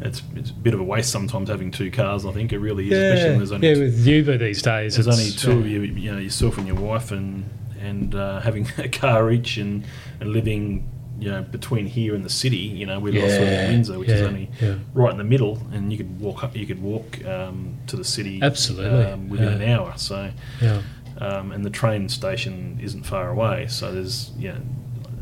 it's, 0.00 0.22
it's 0.34 0.50
a 0.50 0.54
bit 0.54 0.74
of 0.74 0.80
a 0.80 0.84
waste 0.84 1.10
sometimes 1.10 1.48
having 1.48 1.70
two 1.70 1.90
cars. 1.90 2.24
I 2.24 2.32
think 2.32 2.52
it 2.52 2.58
really 2.58 2.90
is, 2.90 2.92
especially 2.92 3.30
when 3.30 3.38
there's 3.38 3.52
only 3.52 3.68
yeah, 3.68 3.74
two, 3.74 3.80
with 3.80 4.06
Uber 4.06 4.38
these 4.38 4.62
days, 4.62 4.94
there's 4.94 5.08
only 5.08 5.30
two 5.30 5.52
of 5.52 5.66
you, 5.66 5.82
you 5.82 6.12
know, 6.12 6.18
yourself 6.18 6.58
and 6.58 6.66
your 6.66 6.76
wife, 6.76 7.10
and 7.10 7.48
and 7.80 8.14
uh, 8.14 8.40
having 8.40 8.66
a 8.78 8.88
car 8.88 9.30
each 9.30 9.56
and, 9.56 9.84
and 10.20 10.32
living, 10.32 10.88
you 11.18 11.30
know, 11.30 11.42
between 11.42 11.86
here 11.86 12.14
and 12.14 12.24
the 12.24 12.30
city. 12.30 12.56
You 12.56 12.86
know, 12.86 12.98
we're 13.00 13.12
sort 13.12 13.42
of 13.42 13.48
in 13.48 13.70
Windsor, 13.70 13.98
which 13.98 14.08
is 14.08 14.22
only 14.22 14.50
yeah. 14.60 14.78
right 14.94 15.10
in 15.10 15.18
the 15.18 15.24
middle, 15.24 15.58
and 15.72 15.92
you 15.92 15.98
could 15.98 16.20
walk 16.20 16.44
up, 16.44 16.56
you 16.56 16.66
could 16.66 16.82
walk 16.82 17.24
um, 17.24 17.78
to 17.88 17.96
the 17.96 18.04
city 18.04 18.40
Absolutely, 18.42 19.04
um, 19.04 19.28
within 19.28 19.48
yeah. 19.48 19.66
an 19.66 19.80
hour. 19.80 19.94
So, 19.96 20.30
yeah. 20.60 20.82
Um, 21.22 21.52
and 21.52 21.64
the 21.64 21.70
train 21.70 22.08
station 22.08 22.78
isn't 22.82 23.04
far 23.04 23.28
away. 23.30 23.66
So 23.68 23.92
there's 23.92 24.30
yeah, 24.38 24.58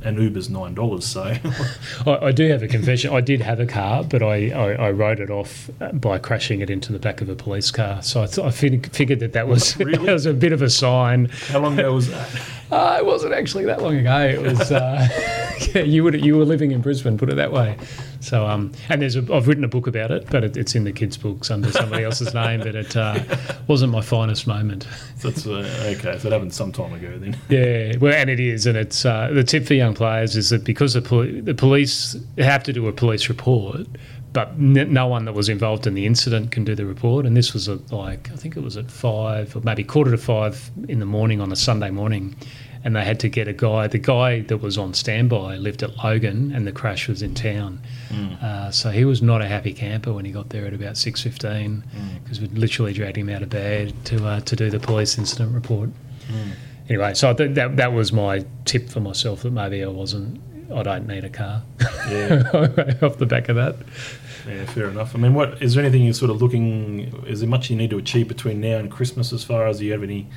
and 0.02 0.18
Uber's 0.18 0.48
nine 0.48 0.74
dollars. 0.74 1.04
So 1.06 1.22
I, 2.06 2.26
I 2.26 2.32
do 2.32 2.48
have 2.48 2.62
a 2.62 2.68
confession. 2.68 3.12
I 3.12 3.20
did 3.20 3.40
have 3.42 3.60
a 3.60 3.66
car, 3.66 4.02
but 4.04 4.22
I, 4.22 4.50
I, 4.50 4.72
I 4.86 4.90
wrote 4.92 5.20
it 5.20 5.30
off 5.30 5.70
by 5.92 6.18
crashing 6.18 6.60
it 6.60 6.70
into 6.70 6.92
the 6.92 6.98
back 6.98 7.20
of 7.20 7.28
a 7.28 7.34
police 7.36 7.70
car. 7.70 8.00
So 8.02 8.22
I, 8.22 8.26
th- 8.26 8.46
I 8.46 8.50
fig- 8.50 8.90
figured 8.92 9.20
that 9.20 9.32
that 9.34 9.46
was 9.46 9.76
really? 9.78 10.06
that 10.06 10.12
was 10.12 10.26
a 10.26 10.32
bit 10.34 10.52
of 10.52 10.62
a 10.62 10.70
sign. 10.70 11.26
how 11.48 11.60
long 11.60 11.78
ago 11.78 11.94
was 11.94 12.08
that? 12.08 12.28
Uh, 12.70 12.98
it 13.00 13.04
wasn't 13.04 13.34
actually 13.34 13.64
that 13.64 13.82
long 13.82 13.96
ago. 13.96 14.16
It 14.20 14.40
was 14.40 14.70
uh, 14.70 15.08
yeah, 15.60 15.82
you 15.82 16.04
would 16.04 16.24
you 16.24 16.36
were 16.36 16.44
living 16.44 16.72
in 16.72 16.80
Brisbane, 16.80 17.18
put 17.18 17.30
it 17.30 17.36
that 17.36 17.52
way. 17.52 17.76
So 18.20 18.46
um, 18.46 18.72
and 18.88 19.02
there's 19.02 19.16
a, 19.16 19.26
I've 19.32 19.48
written 19.48 19.64
a 19.64 19.68
book 19.68 19.86
about 19.86 20.10
it, 20.10 20.26
but 20.30 20.44
it, 20.44 20.56
it's 20.56 20.74
in 20.74 20.84
the 20.84 20.92
kids' 20.92 21.16
books 21.16 21.50
under 21.50 21.70
somebody 21.70 22.04
else's 22.04 22.34
name. 22.34 22.60
But 22.60 22.74
it 22.74 22.96
uh, 22.96 23.22
wasn't 23.66 23.92
my 23.92 24.00
finest 24.00 24.46
moment. 24.46 24.86
That's 25.22 25.46
uh, 25.46 25.94
okay. 25.96 26.18
So 26.18 26.28
it 26.28 26.32
happened 26.32 26.54
some 26.54 26.72
time 26.72 26.92
ago 26.92 27.18
then. 27.18 27.36
Yeah, 27.50 27.96
well, 27.98 28.14
and 28.14 28.30
it 28.30 28.38
is, 28.38 28.66
and 28.66 28.76
it's 28.76 29.04
uh, 29.04 29.30
the 29.32 29.42
tip 29.42 29.66
for 29.66 29.74
young 29.74 29.94
players 29.94 30.36
is 30.36 30.50
that 30.50 30.62
because 30.64 30.94
the, 30.94 31.02
poli- 31.02 31.40
the 31.40 31.54
police 31.54 32.16
have 32.38 32.62
to 32.64 32.72
do 32.72 32.86
a 32.86 32.92
police 32.92 33.28
report, 33.28 33.86
but 34.32 34.58
no 34.58 35.06
one 35.08 35.24
that 35.24 35.32
was 35.32 35.48
involved 35.48 35.86
in 35.86 35.94
the 35.94 36.06
incident 36.06 36.52
can 36.52 36.64
do 36.64 36.74
the 36.74 36.86
report. 36.86 37.26
And 37.26 37.36
this 37.36 37.52
was 37.52 37.68
at 37.68 37.90
like 37.92 38.30
I 38.30 38.36
think 38.36 38.56
it 38.56 38.62
was 38.62 38.76
at 38.76 38.90
five 38.90 39.56
or 39.56 39.60
maybe 39.60 39.82
quarter 39.82 40.10
to 40.12 40.18
five 40.18 40.70
in 40.88 41.00
the 41.00 41.06
morning 41.06 41.40
on 41.40 41.50
a 41.50 41.56
Sunday 41.56 41.90
morning, 41.90 42.36
and 42.82 42.96
they 42.96 43.04
had 43.04 43.20
to 43.20 43.28
get 43.28 43.46
a 43.48 43.52
guy. 43.52 43.86
The 43.86 43.98
guy 43.98 44.40
that 44.42 44.58
was 44.58 44.78
on 44.78 44.94
standby 44.94 45.56
lived 45.56 45.82
at 45.82 45.96
Logan, 46.02 46.52
and 46.54 46.66
the 46.66 46.72
crash 46.72 47.08
was 47.08 47.22
in 47.22 47.34
town. 47.34 47.80
Uh, 48.42 48.70
so 48.70 48.90
he 48.90 49.04
was 49.04 49.22
not 49.22 49.42
a 49.42 49.46
happy 49.46 49.72
camper 49.72 50.12
when 50.12 50.24
he 50.24 50.32
got 50.32 50.48
there 50.50 50.66
at 50.66 50.74
about 50.74 50.96
six 50.96 51.22
fifteen, 51.22 51.84
because 52.22 52.40
we 52.40 52.48
literally 52.48 52.92
dragged 52.92 53.16
him 53.16 53.28
out 53.28 53.42
of 53.42 53.50
bed 53.50 53.92
to 54.06 54.26
uh, 54.26 54.40
to 54.40 54.56
do 54.56 54.70
the 54.70 54.80
police 54.80 55.18
incident 55.18 55.54
report 55.54 55.90
anyway, 56.90 57.14
so 57.14 57.32
think 57.34 57.54
that 57.54 57.76
that 57.76 57.92
was 57.92 58.12
my 58.12 58.44
tip 58.64 58.88
for 58.90 59.00
myself 59.00 59.42
that 59.42 59.52
maybe 59.52 59.82
I 59.82 59.86
wasn't. 59.88 60.40
I 60.72 60.82
don't 60.82 61.06
need 61.06 61.24
a 61.24 61.30
car. 61.30 61.62
Yeah, 62.08 62.42
Off 63.02 63.18
the 63.18 63.26
back 63.26 63.48
of 63.48 63.56
that, 63.56 63.76
yeah, 64.46 64.66
fair 64.66 64.88
enough. 64.88 65.14
I 65.14 65.18
mean, 65.18 65.34
what 65.34 65.60
is 65.62 65.74
there 65.74 65.84
anything 65.84 66.04
you're 66.04 66.14
sort 66.14 66.30
of 66.30 66.42
looking? 66.42 67.24
Is 67.26 67.40
there 67.40 67.48
much 67.48 67.70
you 67.70 67.76
need 67.76 67.90
to 67.90 67.98
achieve 67.98 68.28
between 68.28 68.60
now 68.60 68.76
and 68.76 68.90
Christmas 68.90 69.32
as 69.32 69.42
far 69.42 69.66
as 69.66 69.78
do 69.78 69.86
you 69.86 69.92
have 69.92 70.02
any 70.02 70.28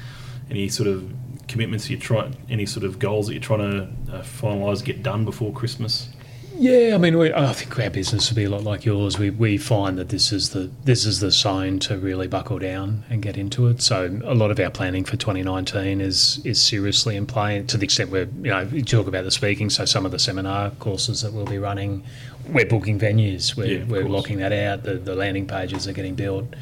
any 0.50 0.70
sort 0.70 0.88
of 0.88 1.12
commitments 1.48 1.90
you 1.90 1.98
try, 1.98 2.32
any 2.50 2.66
sort 2.66 2.86
of 2.86 3.00
goals 3.00 3.28
that 3.28 3.34
you're 3.34 3.42
trying 3.42 3.60
to 4.08 4.14
uh, 4.16 4.22
finalise, 4.24 4.84
get 4.84 5.04
done 5.04 5.26
before 5.26 5.52
Christmas? 5.54 6.10
yeah. 6.56 6.92
I 6.94 6.98
mean, 7.00 7.18
we, 7.18 7.34
I 7.34 7.52
think 7.54 7.78
our 7.80 7.90
business 7.90 8.30
will 8.30 8.36
be 8.36 8.44
a 8.44 8.50
lot 8.50 8.64
like 8.64 8.86
yours. 8.86 9.18
We 9.18 9.32
we 9.32 9.58
find 9.58 9.98
that 9.98 10.10
this 10.10 10.32
is 10.32 10.52
the 10.52 10.70
this 10.84 11.06
is 11.06 11.20
the 11.20 11.32
sign 11.32 11.80
to 11.80 11.98
really 11.98 12.28
buckle 12.28 12.60
down 12.60 13.04
and 13.10 13.22
get 13.24 13.38
into 13.38 13.68
it. 13.68 13.82
So 13.82 14.20
a 14.24 14.36
lot 14.36 14.52
of 14.52 14.60
our 14.60 14.70
planning 14.70 15.04
for 15.04 15.18
2019 15.18 16.00
is 16.00 16.40
is 16.46 16.62
seriously 16.62 17.16
in 17.16 17.26
play 17.26 17.64
to 17.64 17.78
the 17.78 17.86
extent 17.86 18.12
where 18.12 18.26
you 18.44 18.52
know 18.52 18.62
you 18.72 18.84
talk 18.84 19.08
about 19.08 19.24
the 19.24 19.32
speaking. 19.32 19.70
So 19.72 19.86
some 19.86 20.06
of 20.06 20.12
the 20.12 20.20
seminar 20.20 20.70
courses 20.80 21.22
that 21.24 21.34
we'll 21.34 21.46
be 21.46 21.58
running, 21.58 22.04
we're 22.48 22.66
booking 22.68 23.00
venues. 23.00 23.56
We're, 23.58 23.80
Yeah, 23.80 23.84
we're 23.86 24.02
course. 24.04 24.14
locking 24.14 24.38
that 24.38 24.54
out. 24.54 24.84
The 24.84 24.96
the 24.96 25.16
landing 25.16 25.48
pages 25.48 25.88
are 25.88 25.94
getting 25.94 26.16
built. 26.16 26.54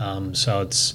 Um, 0.00 0.34
so 0.34 0.62
it's 0.62 0.94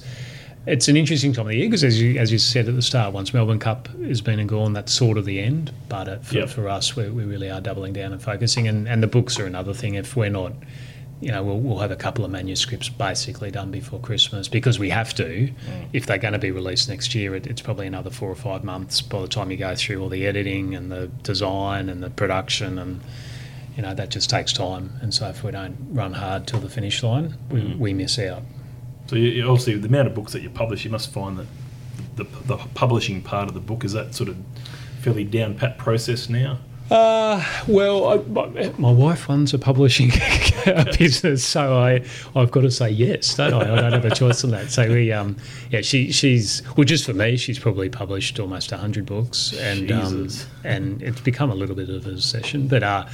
it's 0.66 0.88
an 0.88 0.96
interesting 0.96 1.32
time 1.32 1.46
of 1.46 1.50
the 1.50 1.56
year 1.56 1.66
because, 1.66 1.84
as 1.84 2.00
you, 2.00 2.18
as 2.18 2.30
you 2.30 2.38
said 2.38 2.68
at 2.68 2.74
the 2.74 2.82
start, 2.82 3.12
once 3.14 3.32
Melbourne 3.32 3.58
Cup 3.58 3.88
has 4.04 4.20
been 4.20 4.38
and 4.38 4.48
gone, 4.48 4.72
that's 4.72 4.92
sort 4.92 5.16
of 5.18 5.24
the 5.24 5.40
end. 5.40 5.72
But 5.88 6.08
uh, 6.08 6.18
for, 6.18 6.34
Yep. 6.36 6.48
for 6.50 6.68
us, 6.68 6.94
we, 6.96 7.08
we 7.10 7.24
really 7.24 7.50
are 7.50 7.60
doubling 7.60 7.92
down 7.92 8.12
and 8.12 8.22
focusing. 8.22 8.68
And, 8.68 8.88
and 8.88 9.02
the 9.02 9.06
books 9.06 9.38
are 9.40 9.46
another 9.46 9.72
thing. 9.74 9.94
If 9.94 10.16
we're 10.16 10.28
not, 10.30 10.52
you 11.20 11.30
know, 11.32 11.42
we'll, 11.42 11.58
we'll 11.58 11.78
have 11.78 11.90
a 11.90 11.96
couple 11.96 12.24
of 12.24 12.30
manuscripts 12.30 12.88
basically 12.88 13.50
done 13.50 13.70
before 13.70 14.00
Christmas 14.00 14.48
because 14.48 14.78
we 14.78 14.90
have 14.90 15.14
to. 15.14 15.50
If 15.92 16.06
they're 16.06 16.18
going 16.18 16.32
to 16.34 16.38
be 16.38 16.50
released 16.50 16.88
next 16.88 17.14
year, 17.14 17.34
it, 17.34 17.46
it's 17.46 17.62
probably 17.62 17.86
another 17.86 18.10
four 18.10 18.30
or 18.30 18.34
five 18.36 18.62
months 18.64 19.00
by 19.00 19.22
the 19.22 19.28
time 19.28 19.50
you 19.50 19.56
go 19.56 19.74
through 19.74 20.02
all 20.02 20.08
the 20.08 20.26
editing 20.26 20.74
and 20.74 20.90
the 20.92 21.08
design 21.22 21.88
and 21.88 22.02
the 22.02 22.10
production 22.10 22.78
and. 22.78 23.00
You 23.76 23.82
know 23.86 23.94
that 23.94 24.10
just 24.10 24.28
takes 24.28 24.52
time, 24.52 24.92
and 25.00 25.14
so 25.14 25.28
if 25.28 25.42
we 25.44 25.52
don't 25.52 25.76
run 25.92 26.12
hard 26.12 26.46
till 26.46 26.58
the 26.58 26.68
finish 26.68 27.02
line, 27.04 27.36
we, 27.50 27.74
we 27.78 27.94
miss 27.94 28.18
out. 28.18 28.42
So 29.10 29.16
you, 29.16 29.28
you 29.30 29.42
obviously 29.42 29.76
the 29.76 29.88
amount 29.88 30.06
of 30.06 30.14
books 30.14 30.32
that 30.34 30.42
you 30.42 30.50
publish, 30.50 30.84
you 30.84 30.90
must 30.92 31.12
find 31.12 31.36
that 31.36 31.46
the, 32.14 32.22
the 32.46 32.56
publishing 32.74 33.22
part 33.22 33.48
of 33.48 33.54
the 33.54 33.60
book 33.60 33.82
is 33.82 33.92
that 33.92 34.14
sort 34.14 34.28
of 34.28 34.36
fairly 35.00 35.24
down 35.24 35.56
pat 35.56 35.78
process 35.78 36.28
now. 36.28 36.60
Uh, 36.92 37.44
well, 37.66 38.06
I, 38.06 38.16
my, 38.28 38.72
my 38.78 38.92
wife 38.92 39.28
runs 39.28 39.52
a 39.52 39.58
publishing 39.58 40.12
business, 40.98 41.44
so 41.44 41.76
I 41.76 42.04
I've 42.36 42.52
got 42.52 42.60
to 42.60 42.70
say 42.70 42.90
yes, 42.90 43.34
don't 43.34 43.52
I? 43.52 43.62
I 43.62 43.80
don't 43.80 43.92
have 43.92 44.04
a 44.04 44.14
choice 44.14 44.44
on 44.44 44.50
that. 44.50 44.70
So 44.70 44.88
we, 44.88 45.10
um, 45.10 45.36
yeah, 45.70 45.80
she 45.80 46.12
she's 46.12 46.62
well, 46.76 46.84
just 46.84 47.04
for 47.04 47.12
me, 47.12 47.36
she's 47.36 47.58
probably 47.58 47.88
published 47.88 48.38
almost 48.38 48.70
hundred 48.70 49.06
books, 49.06 49.52
and 49.58 49.90
um, 49.90 50.28
and 50.62 51.02
it's 51.02 51.20
become 51.20 51.50
a 51.50 51.54
little 51.56 51.74
bit 51.74 51.90
of 51.90 52.06
a 52.06 52.20
session, 52.20 52.68
but 52.68 52.84
uh, 52.84 53.06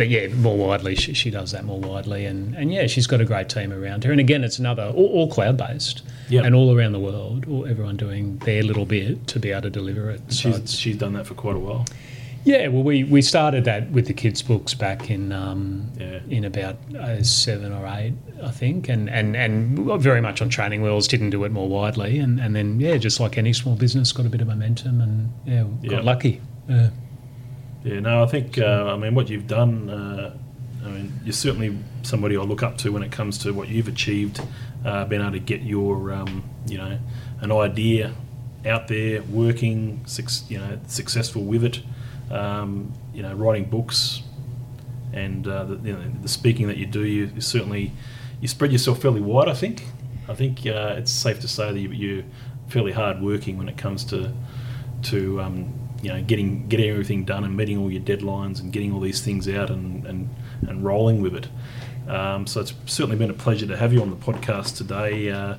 but 0.00 0.08
yeah, 0.08 0.28
more 0.28 0.56
widely, 0.56 0.94
she, 0.94 1.12
she 1.12 1.30
does 1.30 1.52
that 1.52 1.64
more 1.64 1.78
widely, 1.78 2.24
and 2.24 2.54
and 2.56 2.72
yeah, 2.72 2.86
she's 2.86 3.06
got 3.06 3.20
a 3.20 3.24
great 3.26 3.48
team 3.50 3.70
around 3.72 4.02
her, 4.04 4.10
and 4.10 4.18
again, 4.20 4.42
it's 4.44 4.58
another 4.58 4.84
all, 4.96 5.06
all 5.08 5.28
cloud 5.30 5.56
based. 5.58 6.02
Yep. 6.30 6.44
And 6.44 6.54
all 6.54 6.74
around 6.78 6.92
the 6.92 7.00
world, 7.00 7.44
all, 7.48 7.66
everyone 7.66 7.96
doing 7.96 8.38
their 8.38 8.62
little 8.62 8.86
bit 8.86 9.26
to 9.26 9.38
be 9.40 9.50
able 9.50 9.62
to 9.62 9.70
deliver 9.70 10.10
it. 10.10 10.20
So 10.32 10.52
She's, 10.52 10.72
she's 10.72 10.96
done 10.96 11.12
that 11.14 11.26
for 11.26 11.34
quite 11.34 11.56
a 11.56 11.58
while. 11.58 11.84
yeah, 12.44 12.68
well, 12.68 12.84
we, 12.84 13.02
we 13.02 13.20
started 13.20 13.64
that 13.64 13.90
with 13.90 14.06
the 14.06 14.14
kids' 14.14 14.40
books 14.40 14.72
back 14.72 15.10
in 15.10 15.32
um, 15.32 15.90
Yeah. 15.98 16.20
in 16.30 16.44
about 16.44 16.76
uh, 16.94 17.22
seven 17.24 17.72
or 17.72 17.84
eight, 17.98 18.14
I 18.42 18.52
think, 18.52 18.88
and, 18.88 19.10
and 19.10 19.36
and 19.36 19.78
very 20.00 20.20
much 20.22 20.40
on 20.40 20.48
training 20.48 20.82
wheels. 20.82 21.08
Didn't 21.08 21.30
do 21.30 21.42
it 21.44 21.50
more 21.52 21.68
widely, 21.68 22.18
and, 22.20 22.40
and 22.40 22.54
then 22.56 22.80
yeah, 22.80 22.96
just 22.96 23.18
like 23.20 23.36
any 23.36 23.52
small 23.52 23.74
business, 23.76 24.12
got 24.12 24.24
a 24.24 24.30
bit 24.30 24.40
of 24.40 24.46
momentum, 24.46 25.00
and 25.02 25.30
yeah, 25.44 25.64
got 25.90 25.92
Yeah. 25.98 26.00
lucky. 26.12 26.40
Yeah. 26.68 26.90
Yeah, 27.84 28.00
no, 28.00 28.22
I 28.22 28.26
think 28.26 28.58
uh, 28.58 28.92
I 28.92 28.96
mean 28.96 29.14
what 29.14 29.30
you've 29.30 29.46
done. 29.46 29.88
Uh, 29.88 30.36
I 30.84 30.88
mean, 30.88 31.12
you're 31.24 31.32
certainly 31.32 31.78
somebody 32.02 32.36
I 32.36 32.42
look 32.42 32.62
up 32.62 32.78
to 32.78 32.92
when 32.92 33.02
it 33.02 33.12
comes 33.12 33.38
to 33.38 33.52
what 33.52 33.68
you've 33.68 33.88
achieved, 33.88 34.40
uh, 34.84 35.04
being 35.04 35.20
able 35.20 35.32
to 35.32 35.38
get 35.38 35.62
your, 35.62 36.12
um, 36.12 36.42
you 36.66 36.78
know, 36.78 36.98
an 37.40 37.52
idea 37.52 38.14
out 38.66 38.88
there, 38.88 39.22
working, 39.22 40.04
you 40.48 40.58
know, 40.58 40.78
successful 40.86 41.42
with 41.42 41.64
it, 41.64 41.80
um, 42.30 42.92
you 43.14 43.22
know, 43.22 43.34
writing 43.34 43.64
books, 43.64 44.22
and 45.12 45.46
uh, 45.48 45.64
the, 45.64 45.76
you 45.76 45.92
know, 45.92 46.12
the 46.22 46.28
speaking 46.28 46.68
that 46.68 46.76
you 46.76 46.86
do. 46.86 47.04
You, 47.04 47.30
you 47.34 47.40
certainly 47.40 47.92
you 48.40 48.48
spread 48.48 48.72
yourself 48.72 49.00
fairly 49.00 49.20
wide. 49.20 49.48
I 49.48 49.54
think. 49.54 49.84
I 50.28 50.34
think 50.34 50.60
uh, 50.66 50.94
it's 50.96 51.10
safe 51.10 51.40
to 51.40 51.48
say 51.48 51.72
that 51.72 51.78
you, 51.78 51.90
you're 51.90 52.24
fairly 52.68 52.92
hard 52.92 53.20
working 53.20 53.58
when 53.58 53.68
it 53.68 53.76
comes 53.76 54.04
to 54.04 54.32
to 55.04 55.40
um, 55.40 55.79
you 56.02 56.08
know 56.08 56.22
getting 56.22 56.68
getting 56.68 56.90
everything 56.90 57.24
done 57.24 57.44
and 57.44 57.56
meeting 57.56 57.78
all 57.78 57.90
your 57.90 58.02
deadlines 58.02 58.60
and 58.60 58.72
getting 58.72 58.92
all 58.92 59.00
these 59.00 59.20
things 59.20 59.48
out 59.48 59.70
and 59.70 60.06
and, 60.06 60.28
and 60.66 60.84
rolling 60.84 61.20
with 61.20 61.34
it. 61.34 61.48
Um, 62.08 62.46
so 62.46 62.60
it's 62.60 62.74
certainly 62.86 63.16
been 63.16 63.30
a 63.30 63.34
pleasure 63.34 63.66
to 63.66 63.76
have 63.76 63.92
you 63.92 64.02
on 64.02 64.10
the 64.10 64.16
podcast 64.16 64.76
today, 64.76 65.30
uh, 65.30 65.56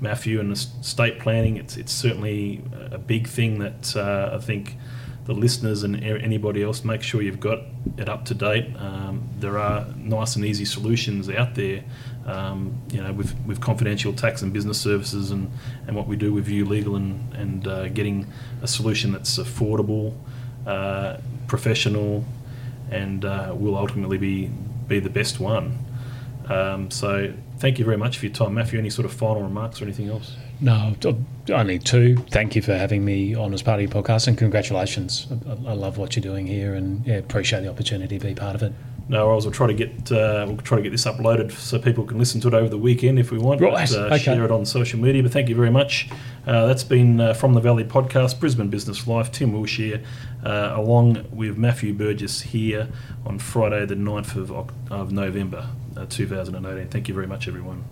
Matthew. 0.00 0.40
And 0.40 0.52
estate 0.52 1.18
planning, 1.20 1.56
it's 1.56 1.76
it's 1.76 1.92
certainly 1.92 2.62
a 2.90 2.98
big 2.98 3.26
thing 3.28 3.58
that 3.60 3.96
uh, 3.96 4.30
I 4.34 4.38
think 4.38 4.76
the 5.24 5.32
listeners 5.32 5.82
and 5.82 6.02
anybody 6.04 6.62
else 6.62 6.84
make 6.84 7.02
sure 7.02 7.22
you've 7.22 7.40
got 7.40 7.60
it 7.96 8.08
up 8.08 8.26
to 8.26 8.34
date. 8.34 8.76
Um, 8.76 9.26
there 9.38 9.58
are 9.58 9.86
nice 9.96 10.36
and 10.36 10.44
easy 10.44 10.66
solutions 10.66 11.30
out 11.30 11.54
there, 11.54 11.82
um, 12.26 12.80
you 12.90 13.02
know, 13.02 13.12
with, 13.12 13.34
with 13.46 13.60
confidential 13.60 14.12
tax 14.12 14.42
and 14.42 14.52
business 14.52 14.80
services 14.80 15.30
and, 15.30 15.50
and 15.86 15.96
what 15.96 16.06
we 16.06 16.16
do 16.16 16.32
with 16.32 16.44
View 16.44 16.64
Legal 16.64 16.96
and, 16.96 17.34
and 17.34 17.66
uh, 17.66 17.88
getting 17.88 18.26
a 18.62 18.68
solution 18.68 19.12
that's 19.12 19.38
affordable, 19.38 20.14
uh, 20.66 21.18
professional, 21.46 22.24
and 22.90 23.24
uh, 23.24 23.54
will 23.56 23.76
ultimately 23.76 24.18
be, 24.18 24.50
be 24.88 25.00
the 25.00 25.10
best 25.10 25.40
one. 25.40 25.78
Um, 26.48 26.90
so 26.90 27.32
thank 27.58 27.78
you 27.78 27.84
very 27.84 27.96
much 27.96 28.18
for 28.18 28.26
your 28.26 28.34
time, 28.34 28.54
Matthew. 28.54 28.78
Any 28.78 28.90
sort 28.90 29.06
of 29.06 29.12
final 29.12 29.42
remarks 29.42 29.80
or 29.80 29.84
anything 29.84 30.08
else? 30.08 30.36
No, 30.60 30.94
only 31.50 31.78
two. 31.78 32.16
Thank 32.30 32.54
you 32.56 32.62
for 32.62 32.74
having 32.74 33.04
me 33.04 33.34
on 33.34 33.52
as 33.52 33.62
part 33.62 33.80
of 33.80 33.92
your 33.92 34.02
podcast, 34.02 34.28
and 34.28 34.38
congratulations. 34.38 35.26
I, 35.46 35.70
I 35.70 35.74
love 35.74 35.98
what 35.98 36.16
you're 36.16 36.22
doing 36.22 36.46
here, 36.46 36.74
and 36.74 37.04
yeah, 37.06 37.16
appreciate 37.16 37.62
the 37.62 37.68
opportunity 37.68 38.18
to 38.18 38.26
be 38.26 38.34
part 38.34 38.54
of 38.54 38.62
it. 38.62 38.72
No 39.08 39.28
worries. 39.28 39.44
We'll 39.44 39.52
try 39.52 39.66
to 39.66 39.74
get 39.74 40.10
uh, 40.10 40.44
we'll 40.48 40.56
try 40.58 40.78
to 40.78 40.82
get 40.82 40.90
this 40.90 41.04
uploaded 41.04 41.52
so 41.52 41.78
people 41.78 42.04
can 42.04 42.18
listen 42.18 42.40
to 42.40 42.48
it 42.48 42.54
over 42.54 42.68
the 42.68 42.78
weekend 42.78 43.18
if 43.18 43.30
we 43.30 43.38
want. 43.38 43.60
Right, 43.60 43.88
But, 43.88 43.96
uh, 43.96 44.04
okay. 44.06 44.18
Share 44.18 44.44
it 44.44 44.50
on 44.50 44.64
social 44.64 44.98
media. 44.98 45.22
But 45.22 45.32
thank 45.32 45.48
you 45.48 45.54
very 45.54 45.70
much. 45.70 46.08
Uh, 46.46 46.66
that's 46.66 46.84
been 46.84 47.20
uh, 47.20 47.34
from 47.34 47.54
the 47.54 47.60
Valley 47.60 47.84
podcast, 47.84 48.40
Brisbane 48.40 48.68
Business 48.68 49.06
Life. 49.06 49.30
Tim 49.30 49.52
Wilshire, 49.52 50.02
uh, 50.44 50.72
along 50.74 51.26
with 51.30 51.56
Matthew 51.58 51.92
Burgess 51.92 52.40
here 52.42 52.88
on 53.26 53.38
Friday, 53.38 53.84
the 53.86 53.94
9th 53.94 54.36
of, 54.36 54.50
of 54.90 55.12
November, 55.12 55.68
uh, 55.96 56.06
2018. 56.08 56.88
Thank 56.88 57.08
you 57.08 57.14
very 57.14 57.26
much, 57.26 57.46
everyone. 57.48 57.84